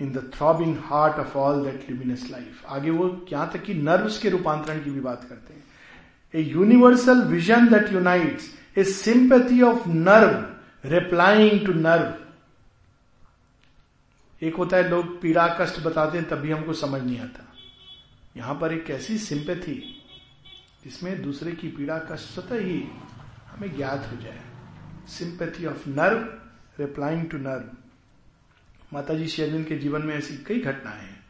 [0.00, 4.18] in the throbbing heart of all that luminous life आगे वो यहाँ तक कि नर्व्स
[4.22, 5.64] के रूपांतरण की भी बात करते हैं।
[6.34, 12.27] A universal vision that unites a sympathy of nerve replying to nerve
[14.42, 17.52] एक होता है, लोग पीड़ा, कष्ट बताते हैं, तब भी हमको समझ नहीं आता।
[18.36, 20.02] यहाँ पर एक ऐसी सिंपैथी,
[20.84, 22.84] जिसमें दूसरे की पीड़ा, कष्ट स्वतः ही
[23.46, 24.40] हमें ज्ञात हो जाए।
[25.06, 26.18] Sympathy of nerve,
[26.80, 27.64] replying to nerve.
[28.92, 31.24] माता जी शेरविन के जीवन में ऐसी कई घटनाएँ हैं,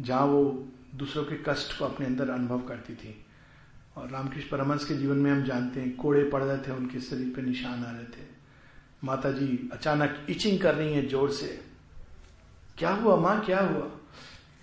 [0.00, 3.24] जहाँ वो दूसरों के कष्ट को अपने अंदर अनुभव करती थी।
[3.96, 7.32] और रामकृष्ण परमंश के जीवन में हम जानते हैं, कोड़े पड़ रहे थे, उनके शरीर
[7.36, 8.26] पे निशान आ रहे थे।
[9.04, 11.71] माता जी अचानक इचिंग कर रही है ज़ोर से।
[12.78, 13.90] क्या हुआ माँ, क्या हुआ?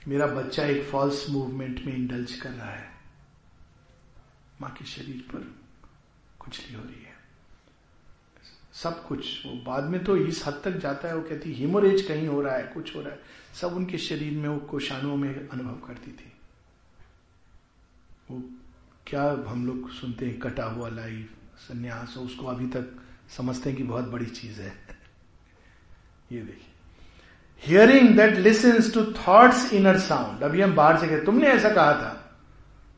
[0.08, 2.92] मेरा बच्चा एक फॉल्स मूवमेंट में इंडल्ज कर रहा है।
[4.62, 5.56] माँ के शरीर पर
[6.40, 7.10] खुजली हो रही है।
[8.74, 12.28] सब कुछ, वो बाद में तो इस हद तक जाता है, वो कहती हिमोरेज कहीं
[12.28, 13.20] हो रहा है, कुछ हो रहा है।
[13.62, 16.34] सब उनके शरीर में, वो कोशानुओं में अनुभव करती थी।
[18.32, 18.44] वो
[19.08, 23.02] क्या हम लोग सुनते हैं, कटा हुआ लाइफ संन्यास, उसको अभी तक
[23.38, 24.72] समझते हैं कि बहुत बड़ी चीज़ है।
[26.32, 26.69] ये देखिए।
[27.64, 31.94] Hearing that listens to thoughts inner sound अभी हम बाहर से कहते तुमने ऐसा कहा
[31.94, 32.16] था?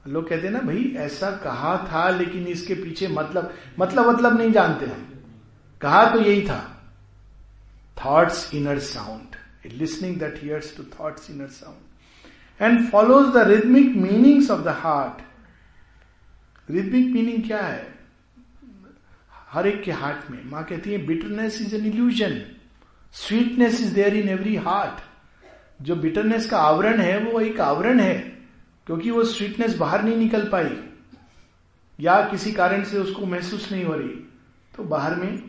[0.08, 4.52] लोग कहते हैं ना, भाई, ऐसा कहा था, लेकिन इसके पीछे मतलब मतलब मतलब नहीं
[4.52, 5.08] जानते हम.
[5.82, 6.62] कहा तो यही था।
[7.98, 9.36] Thoughts inner sound
[9.74, 15.22] listening that hears to thoughts inner sound and follows the rhythmic meanings of the heart
[16.72, 17.88] rhythmic meaning क्या है?
[19.52, 22.42] हर एक के हार्ट में। माँ कहती है bitterness is an illusion
[23.14, 25.02] sweetness is there in every heart
[25.84, 28.18] जो bitterness का आवरण है, वो एक आवरण है,
[28.88, 30.78] क्योंकि वो स्वीटनेस बाहर नहीं निकल पाई,
[32.00, 34.14] या किसी कारण से उसको महसूस नहीं हो रही
[34.74, 35.42] तो बाहर में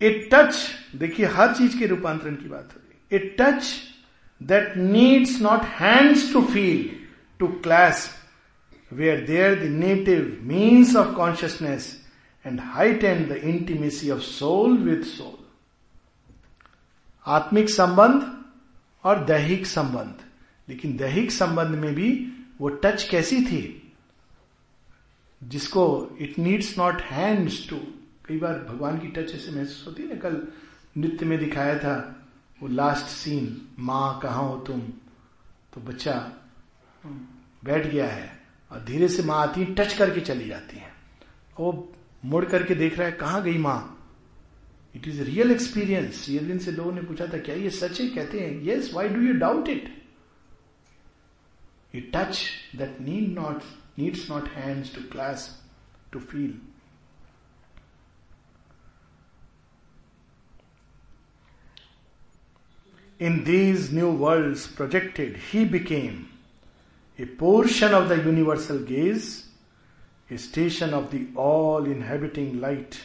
[0.00, 0.56] ए टच
[0.96, 3.72] देखिए, हर चीज़ के रूपांतरण की बात हो रही a touch
[4.40, 6.88] that needs not hands to feel
[7.40, 8.08] to clasp
[8.92, 11.92] were there the native means of consciousness
[12.44, 15.42] and heightened the intimacy of soul with soul
[17.26, 18.30] आत्मिक संबंध
[19.04, 20.24] और दैहिक संबंध।
[20.68, 22.10] लेकिन दैहिक संबंध में भी
[22.60, 23.92] वो टच कैसी थी?
[25.42, 27.76] जिसको it needs not hands to
[28.28, 30.46] कई बार भगवान की टच ऐसे महसूस होती है ना, कल
[30.96, 31.96] नृत्य में दिखाया था
[32.62, 34.80] वो लास्ट सीन माँ, कहा हो तुम?
[34.80, 36.12] तो बच्चा
[37.64, 38.30] बैठ गया है
[38.70, 40.92] और धीरे से माँ आती टच करके चली जाती है।
[41.60, 41.92] वो
[42.24, 43.90] मुड़ करके देख रहा है कहाँ गई माँ?
[44.96, 48.08] It is real experience real दिन से लोगों ने पूछा था क्या ये सच है?
[48.08, 50.02] कहते हैं yes why do you doubt it
[51.94, 52.44] you touch
[52.76, 53.62] that need not
[53.98, 55.64] needs not hands to clasp
[56.12, 56.58] to feel
[63.20, 66.28] In these new worlds projected, he became
[67.18, 69.28] a portion of the universal gaze
[70.34, 73.00] a station of the all inhabiting light,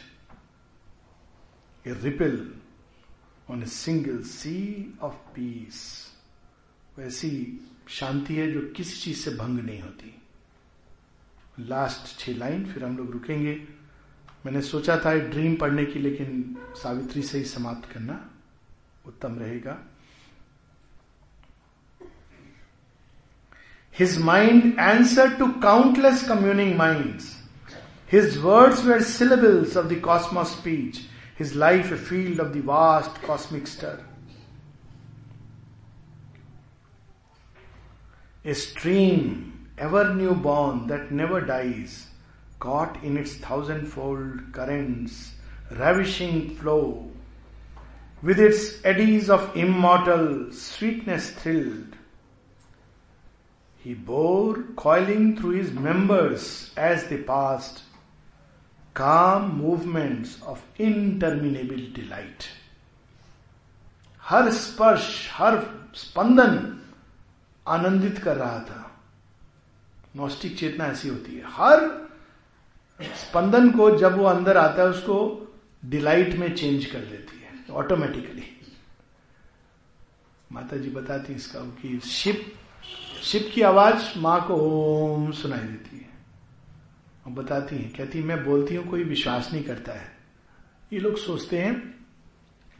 [1.84, 2.38] a ripple
[3.48, 5.82] on a single sea of peace.
[6.98, 7.30] वैसी
[7.88, 10.14] शांति है जो किसी चीज़ से भंग नहीं होती
[11.68, 13.54] last छह line फिर हम लोग रुकेंगे
[14.46, 18.18] मैंने सोचा था ड्रीम पढ़ने की लेकिन सावित्री से ही समाप्त करना
[19.06, 19.76] उत्तम रहेगा
[23.90, 27.36] His mind answered to countless communing minds.
[28.06, 31.06] His words were syllables of the cosmos speech,
[31.36, 34.00] his life a field of the vast cosmic stir.
[38.44, 42.08] A stream, ever newborn, that never dies,
[42.58, 45.34] caught in its thousandfold currents,
[45.70, 47.10] ravishing flow,
[48.22, 51.96] with its eddies of immortal sweetness thrilled,
[53.84, 57.82] he bore, coiling through his members as they passed,
[58.94, 62.48] calm movements of interminable delight.
[64.22, 65.56] हर स्पर्श हर
[65.94, 66.80] स्पंदन
[67.68, 69.00] आनंदित कर रहा था।
[70.16, 72.10] Gnostic चेतना ऐसी होती है। हर
[73.02, 75.16] स्पंदन को जब वो अंदर आता है उसको
[75.84, 78.60] डिलाइट में चेंज कर देती है ऑटोमेटिकली
[80.52, 82.54] माता जी बताती इसका कि शिप
[83.22, 86.08] शिप की आवाज़ माँ को ओम सुनाई देती है।
[87.26, 90.10] और बताती है कहती है, मैं बोलती हूँ कोई विश्वास नहीं करता है।
[90.92, 91.74] ये लोग सोचते हैं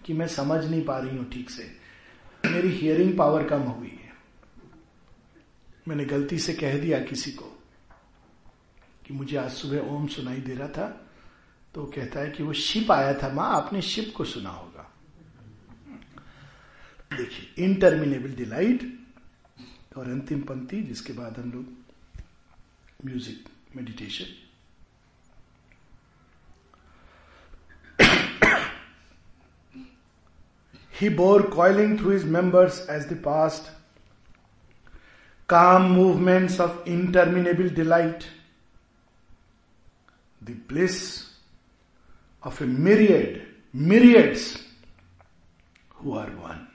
[0.04, 1.70] कि मैं समझ नहीं पा रही हूँ ठीक से।
[2.44, 4.12] मेरी हियरिंग पावर कम हो गई है।
[5.88, 7.56] मैंने गलती से कह दिया किसी को
[9.06, 10.86] कि मुझे आज सुबह ओम सुनाई दे रहा था
[11.74, 14.90] तो कहता है कि वो शिप आया था माँ आपने शिप को सुना होगा।
[17.10, 18.82] देखिए इनटर्मिनेबल डिलाइट
[19.96, 24.36] और अंतिम पंक्ति जिसके बाद हम लोग music meditation
[31.00, 33.70] He bore coiling through his members as they passed
[35.50, 38.26] calm movements of interminable delight,
[40.40, 41.32] the bliss
[42.42, 44.62] of a myriad, myriads
[45.94, 46.69] who are one.